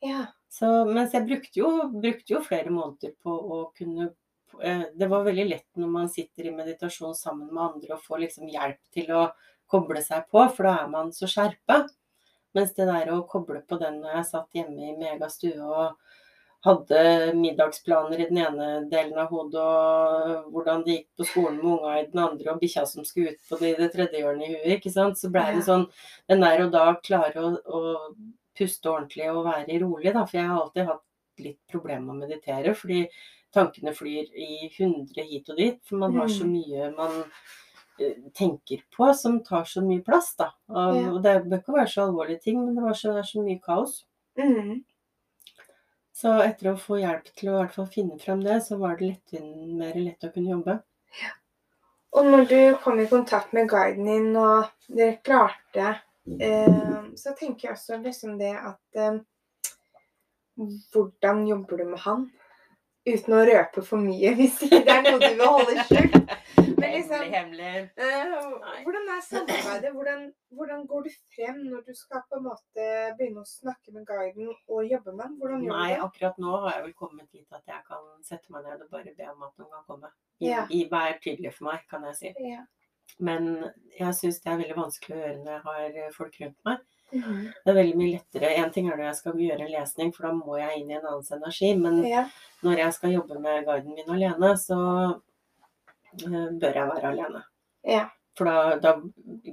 Ja. 0.04 0.26
Så, 0.54 0.68
mens 0.86 1.14
jeg 1.16 1.26
brukte 1.26 1.58
jo, 1.58 1.70
brukte 1.90 2.36
jo 2.36 2.42
flere 2.44 2.70
måneder 2.70 3.14
på 3.24 3.32
å 3.34 3.60
kunne 3.74 4.12
eh, 4.62 4.84
Det 4.94 5.08
var 5.10 5.26
veldig 5.26 5.48
lett 5.50 5.80
når 5.80 5.90
man 5.90 6.12
sitter 6.12 6.46
i 6.46 6.54
meditasjon 6.54 7.16
sammen 7.18 7.50
med 7.50 7.64
andre 7.64 7.96
og 7.96 8.04
får 8.04 8.22
liksom 8.26 8.52
hjelp 8.52 8.78
til 8.94 9.10
å 9.10 9.24
koble 9.70 10.02
seg 10.04 10.28
på, 10.30 10.44
for 10.54 10.68
da 10.68 10.74
er 10.84 10.90
man 10.92 11.10
så 11.16 11.26
skjerpa. 11.30 11.84
Mens 12.54 12.74
det 12.76 12.86
der 12.86 13.10
å 13.10 13.24
koble 13.26 13.64
på 13.66 13.80
den 13.80 13.98
når 14.02 14.20
jeg 14.20 14.28
satt 14.28 14.60
hjemme 14.60 14.92
i 14.92 14.94
megastue 15.00 15.56
og 15.58 15.96
hadde 16.64 17.00
middagsplaner 17.36 18.22
i 18.22 18.28
den 18.28 18.38
ene 18.44 18.68
delen 18.92 19.18
av 19.20 19.32
hodet, 19.34 19.64
og 19.64 20.54
hvordan 20.54 20.84
det 20.86 20.94
gikk 20.94 21.08
på 21.18 21.26
skolen 21.28 21.58
med 21.58 21.72
unga 21.74 21.96
i 21.98 22.06
den 22.12 22.22
andre, 22.22 22.54
og 22.54 22.62
bikkja 22.62 22.86
som 22.88 23.04
skulle 23.04 23.34
ut 23.34 23.50
på 23.50 23.58
det 23.60 23.74
i 23.74 23.80
det 23.82 23.90
tredje 23.92 24.22
hjørnet 24.22 24.46
i 24.46 24.54
huet, 24.54 24.70
ikke 24.78 24.94
sant. 24.94 25.18
Så 25.20 25.32
blei 25.34 25.50
det 25.58 25.66
sånn 25.66 25.88
Den 26.30 26.46
der 26.46 26.64
og 26.64 26.72
da 26.72 26.86
klare 27.04 27.42
å, 27.42 27.52
å 27.66 27.82
puste 28.56 28.90
ordentlig 28.90 29.28
og 29.32 29.44
være 29.46 29.78
rolig, 29.82 30.12
da. 30.14 30.24
For 30.26 30.38
jeg 30.38 30.48
har 30.48 30.60
alltid 30.62 30.86
hatt 30.86 31.02
litt 31.44 31.60
problemer 31.70 32.14
med 32.14 32.14
å 32.14 32.28
meditere, 32.28 32.74
fordi 32.78 33.08
tankene 33.54 33.92
flyr 33.94 34.30
i 34.34 34.70
hundre 34.78 35.22
hit 35.26 35.48
og 35.50 35.56
dit. 35.58 35.80
For 35.86 35.96
man 35.96 36.14
har 36.16 36.26
så 36.28 36.44
Mm. 36.44 36.52
mye 36.52 36.96
man 36.96 37.24
eh, 38.00 38.14
tenker 38.34 38.82
på 38.96 39.12
som 39.14 39.40
tar 39.44 39.64
så 39.64 39.80
mye 39.82 40.02
plass, 40.04 40.34
da. 40.36 40.50
Og, 40.68 40.96
Ja. 40.96 41.10
og 41.12 41.22
det 41.22 41.34
bør 41.48 41.60
ikke 41.62 41.74
være 41.76 41.88
så 41.92 42.02
alvorlige 42.08 42.42
ting, 42.42 42.64
men 42.64 42.74
det 42.74 42.82
var 42.82 42.92
så, 42.94 43.12
det 43.14 43.22
er 43.22 43.30
så 43.30 43.42
mye 43.44 43.60
kaos. 43.62 44.04
Mm. 44.38 44.84
Så 46.14 46.32
etter 46.42 46.72
å 46.72 46.78
få 46.78 46.98
hjelp 47.00 47.24
til 47.34 47.48
å 47.50 47.54
i 47.54 47.62
hvert 47.64 47.74
fall 47.74 47.86
finne 47.86 48.18
fram 48.22 48.40
det, 48.42 48.60
så 48.62 48.78
var 48.78 48.96
det 48.96 49.08
lett, 49.12 49.42
mer 49.42 49.94
lett 49.94 50.22
å 50.26 50.32
kunne 50.32 50.50
jobbe. 50.54 50.76
Og 52.14 52.24
når 52.24 52.44
du 52.48 52.76
kom 52.84 53.00
i 53.00 53.06
kontakt 53.10 53.52
med 53.52 53.68
guiden 53.68 54.04
din, 54.06 54.36
og 54.36 54.68
dere 54.88 55.16
klarte 55.26 56.00
Så 57.16 57.34
tenker 57.38 57.68
jeg 57.68 57.76
også 57.76 57.98
liksom 58.02 58.38
det 58.40 58.54
at 58.56 58.96
eh, 58.96 59.18
Hvordan 60.92 61.46
jobber 61.48 61.76
du 61.76 61.84
med 61.90 61.98
han? 62.06 62.24
Uten 63.04 63.34
å 63.36 63.42
røpe 63.44 63.82
for 63.84 64.00
mye, 64.00 64.30
hvis 64.38 64.62
ikke 64.64 64.78
det 64.86 64.92
er 64.94 65.02
noe 65.04 65.18
du 65.20 65.26
vil 65.36 65.42
holde 65.44 65.82
skjult. 65.88 66.30
Men 66.78 66.94
liksom 66.94 67.24
hemmelig. 67.34 67.72
eh, 68.00 68.30
Hvordan 68.86 69.10
er 69.12 69.20
samarbeidet? 69.26 69.90
Hvordan, 69.92 70.22
hvordan 70.56 70.86
går 70.88 71.02
du 71.04 71.10
frem 71.34 71.58
når 71.68 71.82
du 71.84 71.92
skal 71.98 72.22
på 72.30 72.38
en 72.38 72.46
måte 72.46 72.86
begynne 73.18 73.42
å 73.44 73.48
snakke 73.50 73.92
med 73.92 74.06
guiden 74.08 74.48
og 74.54 74.88
jobbe 74.88 75.12
med 75.18 75.26
ham? 75.26 75.34
Nei, 75.68 75.90
akkurat 76.06 76.38
nå 76.40 76.54
har 76.64 76.78
jeg 76.78 76.86
vel 76.86 76.94
kommet 77.02 77.28
dit 77.34 77.58
at 77.58 77.66
jeg 77.68 77.84
kan 77.90 78.06
sette 78.24 78.54
meg 78.54 78.64
ned 78.70 78.86
og 78.86 78.94
bare 78.96 79.12
be 79.18 79.28
om 79.34 79.44
at 79.50 79.52
noen 79.60 79.74
kan 79.74 79.84
komme. 79.90 80.12
I, 80.40 80.48
Ja. 80.54 80.64
i 80.70 80.86
Vær 80.90 81.18
tydelig 81.20 81.52
for 81.58 81.68
meg, 81.68 81.84
kan 81.90 82.08
jeg 82.08 82.16
si. 82.22 82.32
Ja. 82.54 82.64
Men 83.18 83.70
jeg 83.94 84.16
syns 84.18 84.40
det 84.42 84.50
er 84.50 84.60
veldig 84.60 84.76
vanskelig 84.78 85.14
å 85.14 85.20
gjøre 85.20 85.38
når 85.38 85.52
jeg 85.52 85.64
har 85.68 86.00
eh, 86.02 86.12
folk 86.14 86.40
rundt 86.40 86.58
meg. 86.68 86.82
Mm. 87.14 87.44
Det 87.52 87.70
er 87.70 87.78
veldig 87.78 87.98
mye 88.00 88.16
lettere. 88.16 88.50
En 88.58 88.72
ting 88.74 88.88
er 88.88 88.96
når 88.96 89.06
jeg 89.08 89.18
skal 89.20 89.44
gjøre 89.44 89.66
en 89.66 89.72
lesning, 89.74 90.10
for 90.14 90.26
da 90.26 90.32
må 90.34 90.58
jeg 90.58 90.80
inn 90.80 90.90
i 90.90 90.96
en 90.98 91.06
annens 91.06 91.30
energi. 91.36 91.70
Men 91.78 92.00
ja. 92.08 92.24
når 92.66 92.82
jeg 92.82 92.96
skal 92.98 93.14
jobbe 93.14 93.38
med 93.44 93.68
guiden 93.68 93.94
min 93.94 94.12
alene, 94.16 94.52
så 94.60 94.80
eh, 96.18 96.50
bør 96.50 96.80
jeg 96.80 96.90
være 96.90 97.14
alene. 97.14 97.44
Ja. 97.86 98.04
For 98.34 98.50
da, 98.50 98.76
da 98.82 98.96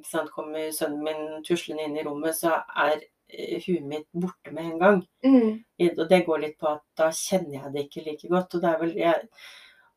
sant, 0.10 0.32
kommer 0.34 0.72
sønnen 0.74 1.04
min 1.06 1.44
tuslende 1.46 1.86
inn 1.86 2.00
i 2.00 2.06
rommet, 2.08 2.40
så 2.40 2.58
er 2.88 2.96
eh, 2.98 3.62
huet 3.68 3.86
mitt 3.86 4.08
borte 4.10 4.56
med 4.56 4.72
en 4.72 4.82
gang. 4.82 5.04
Mm. 5.22 5.62
Og 5.92 6.06
det 6.10 6.24
går 6.26 6.46
litt 6.48 6.58
på 6.62 6.72
at 6.72 6.86
da 6.98 7.12
kjenner 7.14 7.60
jeg 7.60 7.76
det 7.76 7.86
ikke 7.86 8.08
like 8.10 8.34
godt. 8.34 8.58
Og 8.58 8.66
det, 8.66 8.76
vel, 8.82 8.98
jeg, 9.04 9.46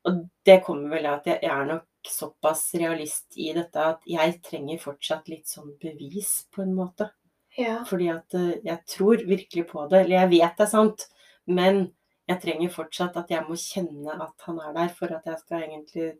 og 0.05 0.23
det 0.45 0.61
kommer 0.67 0.99
vel 0.99 1.09
av 1.09 1.23
at 1.23 1.33
jeg, 1.33 1.41
jeg 1.47 1.55
er 1.55 1.73
nok 1.73 1.89
såpass 2.11 2.67
realist 2.75 3.37
i 3.41 3.51
dette 3.57 3.81
at 3.81 4.07
jeg 4.09 4.39
trenger 4.45 4.81
fortsatt 4.83 5.29
litt 5.33 5.51
sånn 5.51 5.75
bevis, 5.81 6.47
på 6.55 6.63
en 6.65 6.75
måte. 6.77 7.11
ja. 7.57 7.81
Fordi 7.89 8.09
at 8.13 8.35
eh, 8.39 8.61
jeg 8.65 8.79
tror 8.91 9.27
virkelig 9.27 9.67
på 9.71 9.87
det. 9.91 10.05
Eller 10.05 10.23
jeg 10.23 10.33
vet 10.37 10.57
det 10.59 10.67
er 10.67 10.73
sant, 10.73 11.07
men 11.47 11.85
jeg 12.29 12.41
trenger 12.41 12.73
fortsatt 12.73 13.17
at 13.21 13.31
jeg 13.31 13.45
må 13.49 13.57
kjenne 13.61 14.17
at 14.17 14.47
han 14.47 14.61
er 14.65 14.73
der, 14.77 14.93
for 14.97 15.13
at 15.13 15.27
jeg 15.29 15.41
skal 15.43 15.67
egentlig 15.67 16.13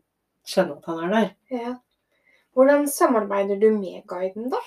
skjønne 0.45 0.77
at 0.77 0.89
han 0.91 1.03
er 1.05 1.13
der. 1.15 1.29
Ja. 1.51 1.75
Hvordan 2.55 2.87
samarbeider 2.87 3.59
du 3.59 3.71
med 3.75 4.05
guiden, 4.07 4.49
da? 4.53 4.61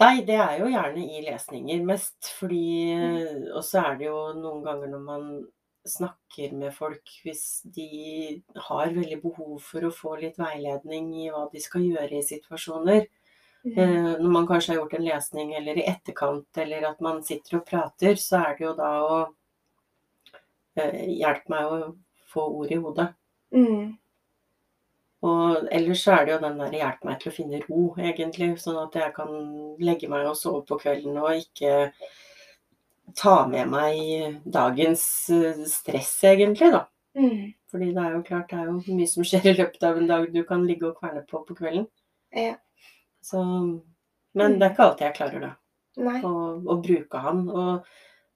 Nei, 0.00 0.22
det 0.24 0.38
er 0.40 0.54
jo 0.62 0.70
gjerne 0.72 1.02
i 1.04 1.18
lesninger 1.26 1.82
mest, 1.84 2.30
fordi 2.38 2.94
Og 3.52 3.60
så 3.66 3.82
er 3.82 3.98
det 4.00 4.06
jo 4.06 4.20
noen 4.38 4.62
ganger 4.64 4.88
når 4.94 5.02
man 5.04 5.26
snakker 5.88 6.52
med 6.52 6.74
folk, 6.74 7.12
hvis 7.24 7.62
de 7.64 8.42
har 8.68 8.92
veldig 8.94 9.20
behov 9.22 9.56
for 9.64 9.86
å 9.86 9.94
få 9.94 10.16
litt 10.20 10.38
veiledning 10.40 11.12
i 11.22 11.30
hva 11.32 11.46
de 11.52 11.62
skal 11.62 11.86
gjøre 11.86 12.18
i 12.18 12.26
situasjoner. 12.26 13.06
Mm. 13.64 13.78
Eh, 13.78 14.10
Når 14.20 14.30
man 14.32 14.48
kanskje 14.48 14.74
har 14.74 14.80
gjort 14.80 14.94
en 14.98 15.06
lesning 15.06 15.54
eller 15.56 15.78
i 15.78 15.86
etterkant, 15.88 16.48
eller 16.56 16.88
at 16.90 17.00
man 17.04 17.22
sitter 17.24 17.60
og 17.60 17.66
prater, 17.68 18.20
så 18.20 18.44
er 18.44 18.58
det 18.58 18.66
jo 18.66 18.74
da 18.78 18.92
å 19.04 19.16
eh, 20.76 21.00
hjelpe 21.20 21.52
meg 21.52 21.72
å 21.72 21.80
få 22.30 22.46
ord 22.60 22.72
i 22.72 22.80
hodet. 22.80 23.10
Mm. 23.56 23.96
Og 25.28 25.68
ellers 25.76 26.04
så 26.04 26.14
er 26.16 26.24
det 26.24 26.32
jo 26.32 26.40
den 26.46 26.60
der 26.62 26.78
hjelp 26.78 27.04
meg 27.04 27.20
til 27.20 27.28
å 27.28 27.36
finne 27.36 27.60
ro, 27.66 27.82
egentlig. 28.00 28.54
Sånn 28.60 28.78
at 28.80 28.96
jeg 28.96 29.12
kan 29.16 29.32
legge 29.82 30.08
meg 30.08 30.28
og 30.30 30.38
sove 30.38 30.62
på 30.68 30.78
kvelden 30.80 31.18
og 31.20 31.42
ikke 31.42 31.90
ta 33.16 33.34
med 33.48 33.70
meg 33.70 34.40
dagens 34.44 35.04
eh, 35.34 35.62
stress, 35.68 36.12
egentlig, 36.24 36.70
da. 36.74 36.84
Mm. 37.18 37.52
Fordi 37.70 37.92
det 37.94 38.02
er 38.02 38.16
jo 38.16 38.22
klart, 38.26 38.50
det 38.50 38.58
er 38.58 38.68
jo 38.70 38.96
mye 38.96 39.08
som 39.10 39.26
skjer 39.26 39.48
i 39.50 39.56
løpet 39.58 39.86
av 39.86 39.98
en 39.98 40.10
dag 40.10 40.28
du 40.34 40.42
kan 40.46 40.66
ligge 40.66 40.88
og 40.90 40.98
kverne 41.00 41.22
på 41.28 41.42
på 41.46 41.56
kvelden. 41.58 41.86
Ja. 42.34 42.54
Så, 43.22 43.40
men 44.34 44.58
det 44.58 44.66
er 44.66 44.72
ikke 44.72 44.86
alltid 44.86 45.06
jeg 45.08 45.16
klarer 45.18 45.44
det, 45.44 45.52
å, 46.24 46.32
å 46.64 46.78
bruke 46.82 47.22
han. 47.22 47.44
Og 47.50 47.90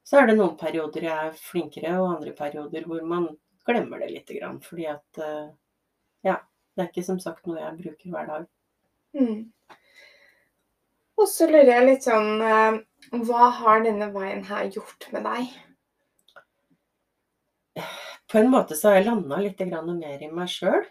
så 0.05 0.21
er 0.21 0.29
det 0.29 0.37
noen 0.39 0.59
perioder 0.61 1.07
jeg 1.09 1.29
er 1.31 1.39
flinkere, 1.41 1.95
og 2.01 2.17
andre 2.17 2.35
perioder 2.37 2.87
hvor 2.89 3.05
man 3.09 3.31
glemmer 3.65 4.03
det 4.03 4.11
lite 4.13 4.39
grann. 4.39 4.61
Fordi 4.63 4.89
at 4.93 5.23
eh, 5.23 5.47
ja, 6.29 6.39
det 6.75 6.85
er 6.85 6.91
ikke 6.91 7.07
som 7.07 7.21
sagt 7.23 7.47
noe 7.49 7.63
jeg 7.63 7.79
bruker 7.81 8.13
hver 8.13 8.31
dag. 8.31 8.49
Mm. 9.15 9.41
Og 11.21 11.29
så 11.31 11.47
lurer 11.51 11.71
jeg 11.71 11.87
litt 11.89 12.07
sånn 12.09 12.43
eh, 12.43 12.81
Hva 13.29 13.51
har 13.61 13.85
denne 13.85 14.11
veien 14.15 14.43
her 14.49 14.67
gjort 14.75 15.07
med 15.15 15.27
deg? 15.29 15.53
På 18.31 18.39
en 18.41 18.51
måte 18.51 18.77
så 18.79 18.91
har 18.91 19.01
jeg 19.01 19.07
landa 19.09 19.39
litt 19.43 19.61
grann 19.61 19.91
mer 19.99 20.23
i 20.23 20.31
meg 20.33 20.51
sjøl. 20.51 20.85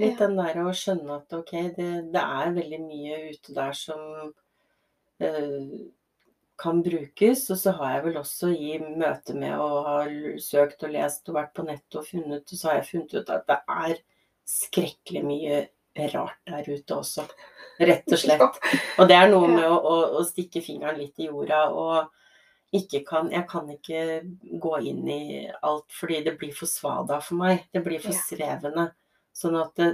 Litt 0.00 0.20
Ja. 0.20 0.26
den 0.26 0.36
der 0.38 0.58
å 0.62 0.72
skjønne 0.76 1.16
at 1.20 1.32
ok, 1.36 1.52
det, 1.76 1.88
det 2.14 2.20
er 2.20 2.52
veldig 2.56 2.80
mye 2.86 3.16
ute 3.32 3.54
der 3.56 3.72
som 3.76 4.32
eh, 5.20 5.72
kan 6.60 6.80
brukes. 6.84 7.46
Og 7.52 7.60
så 7.60 7.74
har 7.76 7.94
jeg 7.96 8.04
vel 8.08 8.20
også 8.20 8.52
i 8.52 8.78
møte 8.80 9.36
med 9.36 9.56
å 9.60 9.68
ha 9.86 9.98
søkt 10.40 10.84
og 10.88 10.94
lest 10.96 11.28
og 11.28 11.36
vært 11.40 11.54
på 11.56 11.66
nettet 11.68 12.00
og 12.00 12.08
funnet, 12.08 12.48
så 12.48 12.70
har 12.70 12.80
jeg 12.80 12.88
funnet 12.92 13.16
ut 13.18 13.34
at 13.36 13.46
det 13.48 13.60
er 13.76 14.00
skrekkelig 14.50 15.24
mye 15.24 15.60
rart 16.14 16.40
der 16.48 16.68
ute 16.70 16.96
også. 16.96 17.26
Rett 17.80 18.12
og 18.12 18.20
slett. 18.24 18.62
Og 18.98 19.10
det 19.10 19.16
er 19.16 19.28
noe 19.32 19.50
med 19.50 19.66
å, 19.66 19.76
å, 19.76 19.98
å 20.20 20.24
stikke 20.28 20.62
fingeren 20.64 21.00
litt 21.00 21.20
i 21.20 21.30
jorda 21.30 21.66
og 21.72 22.16
ikke 22.76 23.00
kan 23.02 23.32
Jeg 23.34 23.48
kan 23.50 23.66
ikke 23.72 24.00
gå 24.62 24.76
inn 24.86 25.08
i 25.10 25.22
alt 25.66 25.88
fordi 25.90 26.20
det 26.28 26.36
blir 26.38 26.52
for 26.54 26.70
svada 26.70 27.18
for 27.24 27.40
meg. 27.40 27.64
Det 27.74 27.82
blir 27.82 27.98
for 28.02 28.14
strevende. 28.14 28.92
Sånn 29.34 29.56
at 29.58 29.74
det, 29.80 29.88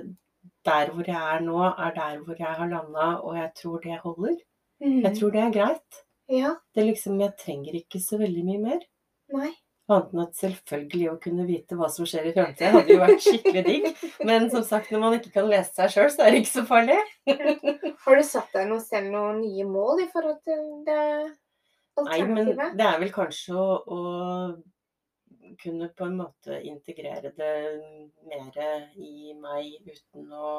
der 0.66 0.92
hvor 0.92 1.06
jeg 1.08 1.16
er 1.16 1.44
nå, 1.44 1.60
er 1.70 1.94
der 1.96 2.18
hvor 2.24 2.36
jeg 2.38 2.58
har 2.58 2.68
landa, 2.68 3.06
og 3.22 3.38
jeg 3.38 3.52
tror 3.56 3.80
det 3.84 4.00
holder. 4.02 4.36
Mm. 4.84 4.98
Jeg 5.06 5.12
tror 5.18 5.32
det 5.32 5.42
er 5.42 5.54
greit. 5.54 6.02
Ja. 6.32 6.52
Det 6.74 6.84
liksom, 6.84 7.20
Jeg 7.20 7.36
trenger 7.40 7.78
ikke 7.80 8.00
så 8.02 8.18
veldig 8.20 8.44
mye 8.44 8.62
mer. 8.66 8.84
Nei. 9.32 9.52
Annet 9.88 10.12
enn 10.16 10.22
at 10.24 10.34
selvfølgelig 10.40 11.08
å 11.12 11.16
kunne 11.22 11.44
vite 11.46 11.76
hva 11.78 11.86
som 11.94 12.06
skjer 12.10 12.24
i 12.26 12.32
framtida, 12.34 12.72
hadde 12.74 12.90
jo 12.96 12.98
vært 13.04 13.22
skikkelig 13.22 13.62
digg. 13.68 13.84
Men 14.26 14.48
som 14.50 14.64
sagt, 14.66 14.90
når 14.90 15.02
man 15.04 15.14
ikke 15.20 15.30
kan 15.36 15.46
lese 15.50 15.70
seg 15.76 15.92
sjøl, 15.94 16.08
så 16.10 16.24
er 16.26 16.34
det 16.34 16.40
ikke 16.42 16.54
så 16.56 16.64
farlig. 16.66 16.96
Har 18.06 18.18
du 18.18 18.24
satt 18.26 18.50
deg 18.56 18.66
noe 18.70 18.82
selv 18.82 19.12
noen 19.14 19.38
nye 19.44 19.66
mål 19.70 20.02
i 20.02 20.08
forhold 20.10 20.40
til 20.46 20.64
det 20.88 20.98
Nei, 22.02 22.18
men 22.26 22.50
alternativet? 22.50 22.74
det 22.80 22.88
er 22.90 22.98
vel 23.04 23.12
kanskje 23.14 23.54
å, 23.56 23.68
å 23.86 25.60
kunne 25.62 25.88
på 25.96 26.04
en 26.10 26.18
måte 26.18 26.58
integrere 26.66 27.30
det 27.38 27.52
mer 28.26 28.58
i 28.98 29.32
meg 29.38 29.78
uten 29.86 30.32
å 30.34 30.50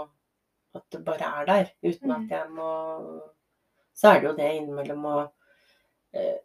At 0.77 0.83
det 0.93 0.99
bare 1.05 1.27
er 1.41 1.45
der. 1.51 1.69
Uten 1.83 2.11
Mm. 2.11 2.15
at 2.15 2.31
jeg 2.37 2.49
må 2.55 2.71
Så 3.97 4.09
er 4.13 4.19
det 4.21 4.27
jo 4.29 4.35
det 4.39 4.49
innimellom 4.61 5.05
å 5.09 5.15
eh, 6.13 6.37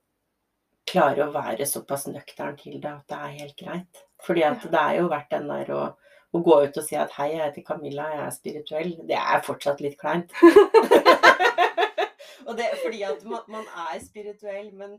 klare 0.93 1.27
å 1.27 1.33
være 1.35 1.67
såpass 1.69 2.07
nøktern 2.11 2.57
til 2.61 2.79
det 2.83 2.91
at 2.93 3.09
det 3.11 3.19
er 3.19 3.37
helt 3.41 3.59
greit. 3.59 4.03
Fordi 4.27 4.45
at 4.47 4.65
det 4.71 4.83
er 4.83 4.99
jo 5.01 5.11
verdt 5.13 5.33
den 5.35 5.49
der 5.51 5.73
å, 5.75 5.85
å 6.33 6.43
gå 6.47 6.59
ut 6.67 6.79
og 6.79 6.87
si 6.87 6.99
at 7.01 7.15
hei, 7.19 7.33
jeg 7.35 7.47
heter 7.47 7.67
Camilla, 7.67 8.11
jeg 8.13 8.27
er 8.27 8.37
spirituell. 8.37 8.93
Det 9.09 9.19
er 9.19 9.47
fortsatt 9.47 9.83
litt 9.85 9.99
kleint. 10.01 10.35
Og 12.47 12.57
det 12.59 12.69
fordi 12.83 13.03
at 13.07 13.25
man, 13.25 13.43
man 13.49 13.67
er 13.93 14.01
spirituell, 14.03 14.73
men 14.77 14.97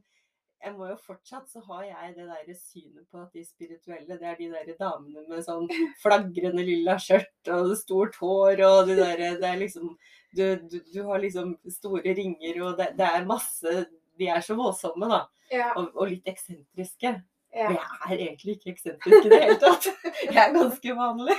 jeg 0.64 0.74
må 0.78 0.88
jo 0.88 0.96
fortsatt 1.04 1.50
så 1.52 1.60
har 1.68 1.84
jeg 1.84 2.14
det 2.16 2.26
der 2.30 2.56
synet 2.56 3.04
på 3.12 3.20
at 3.20 3.34
de 3.36 3.44
spirituelle, 3.44 4.16
det 4.20 4.30
er 4.30 4.38
de 4.40 4.48
der 4.54 4.78
damene 4.80 5.26
med 5.28 5.44
sånn 5.44 5.68
flagrende 6.04 6.64
lilla 6.64 6.96
skjørt 7.02 7.52
og 7.52 7.74
stort 7.80 8.16
hår 8.22 8.64
og 8.68 8.88
de 8.88 8.96
der 9.02 9.24
Det 9.42 9.50
er 9.50 9.60
liksom 9.60 9.96
Du, 10.34 10.46
du, 10.72 10.80
du 10.94 11.02
har 11.06 11.20
liksom 11.22 11.58
store 11.70 12.16
ringer 12.18 12.62
og 12.66 12.80
det, 12.80 12.94
det, 12.98 13.06
er 13.06 13.28
masse 13.30 13.74
De 14.20 14.30
er 14.30 14.42
så 14.46 14.58
voldsomme, 14.58 15.10
da. 15.12 15.22
Ja. 15.54 15.72
Og, 15.78 15.92
og 15.96 16.10
litt 16.10 16.28
eksentriske. 16.30 17.14
ja. 17.54 17.70
Jeg 17.70 17.80
er 18.10 18.14
egentlig 18.16 18.58
ikke 18.58 18.72
eksentrisk 18.74 19.28
i 19.28 19.32
det 19.32 19.42
hele 19.44 19.60
tatt. 19.62 19.90
Jeg 20.24 20.40
er 20.42 20.56
ganske 20.56 20.96
vanlig. 20.98 21.36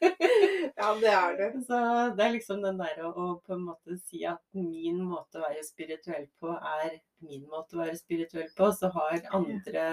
ja, 0.80 0.88
det 1.00 1.12
er 1.12 1.36
du. 1.40 1.58
Så 1.66 1.80
det 2.16 2.24
er 2.24 2.32
liksom 2.32 2.62
den 2.64 2.80
der 2.80 3.02
å, 3.04 3.10
å 3.12 3.26
på 3.44 3.56
en 3.56 3.66
måte 3.66 3.98
si 4.06 4.22
at 4.28 4.40
min 4.56 5.02
måte 5.04 5.40
å 5.40 5.44
være 5.44 5.64
spirituell 5.66 6.26
på 6.40 6.54
er 6.54 6.98
min 7.24 7.44
måte 7.50 7.76
å 7.76 7.82
være 7.82 7.98
spirituell 7.98 8.48
på, 8.56 8.70
så 8.72 8.92
har 8.94 9.20
andre 9.36 9.86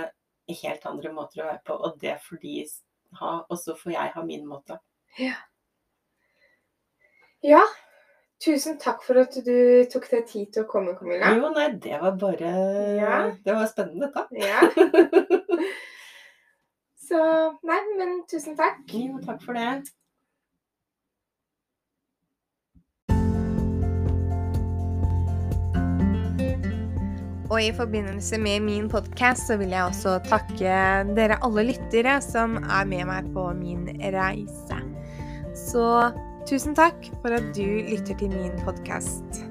helt 0.61 0.85
andre 0.85 1.11
måter 1.13 1.43
å 1.43 1.47
være 1.47 1.61
på, 1.67 1.75
og 1.75 1.99
det 2.01 2.17
får 2.25 2.41
de 2.41 2.55
ha, 3.19 3.31
og 3.47 3.57
så 3.59 3.75
får 3.77 3.93
jeg 3.95 4.13
ha 4.15 4.23
min 4.25 4.43
måte. 4.47 4.77
Ja. 5.19 5.35
Ja. 7.43 7.63
Tusen 8.41 8.79
takk 8.81 9.03
for 9.05 9.19
at 9.21 9.35
du 9.45 9.85
tok 9.91 10.07
deg 10.09 10.25
tid 10.25 10.47
til 10.53 10.63
å 10.63 10.67
komme, 10.69 10.95
Camilla. 10.97 11.29
Jo, 11.37 11.51
nei, 11.53 11.67
det 11.83 11.99
var 12.01 12.15
bare 12.17 12.53
Ja. 12.97 13.17
Det 13.45 13.53
var 13.53 13.67
spennende, 13.69 14.09
takk. 14.15 14.31
Ja. 14.33 14.61
Så 17.11 17.19
Nei, 17.67 17.81
men 17.99 18.23
tusen 18.31 18.55
takk. 18.57 18.79
Jo, 18.89 19.19
takk 19.25 19.43
for 19.45 19.53
det. 19.59 19.83
Og 27.51 27.59
i 27.59 27.73
forbindelse 27.75 28.37
med 28.39 28.63
min 28.63 28.87
podkast 28.89 29.49
så 29.51 29.57
vil 29.59 29.73
jeg 29.75 29.83
også 29.83 30.21
takke 30.23 31.03
dere 31.13 31.35
alle 31.43 31.63
lyttere 31.67 32.21
som 32.23 32.55
er 32.63 32.87
med 32.87 33.03
meg 33.11 33.27
på 33.35 33.43
min 33.59 33.83
reise. 34.15 34.77
Så 35.67 35.83
tusen 36.47 36.75
takk 36.75 37.11
for 37.21 37.33
at 37.35 37.51
du 37.55 37.65
lytter 37.87 38.17
til 38.17 38.29
min 38.33 38.53
podkast. 38.65 39.50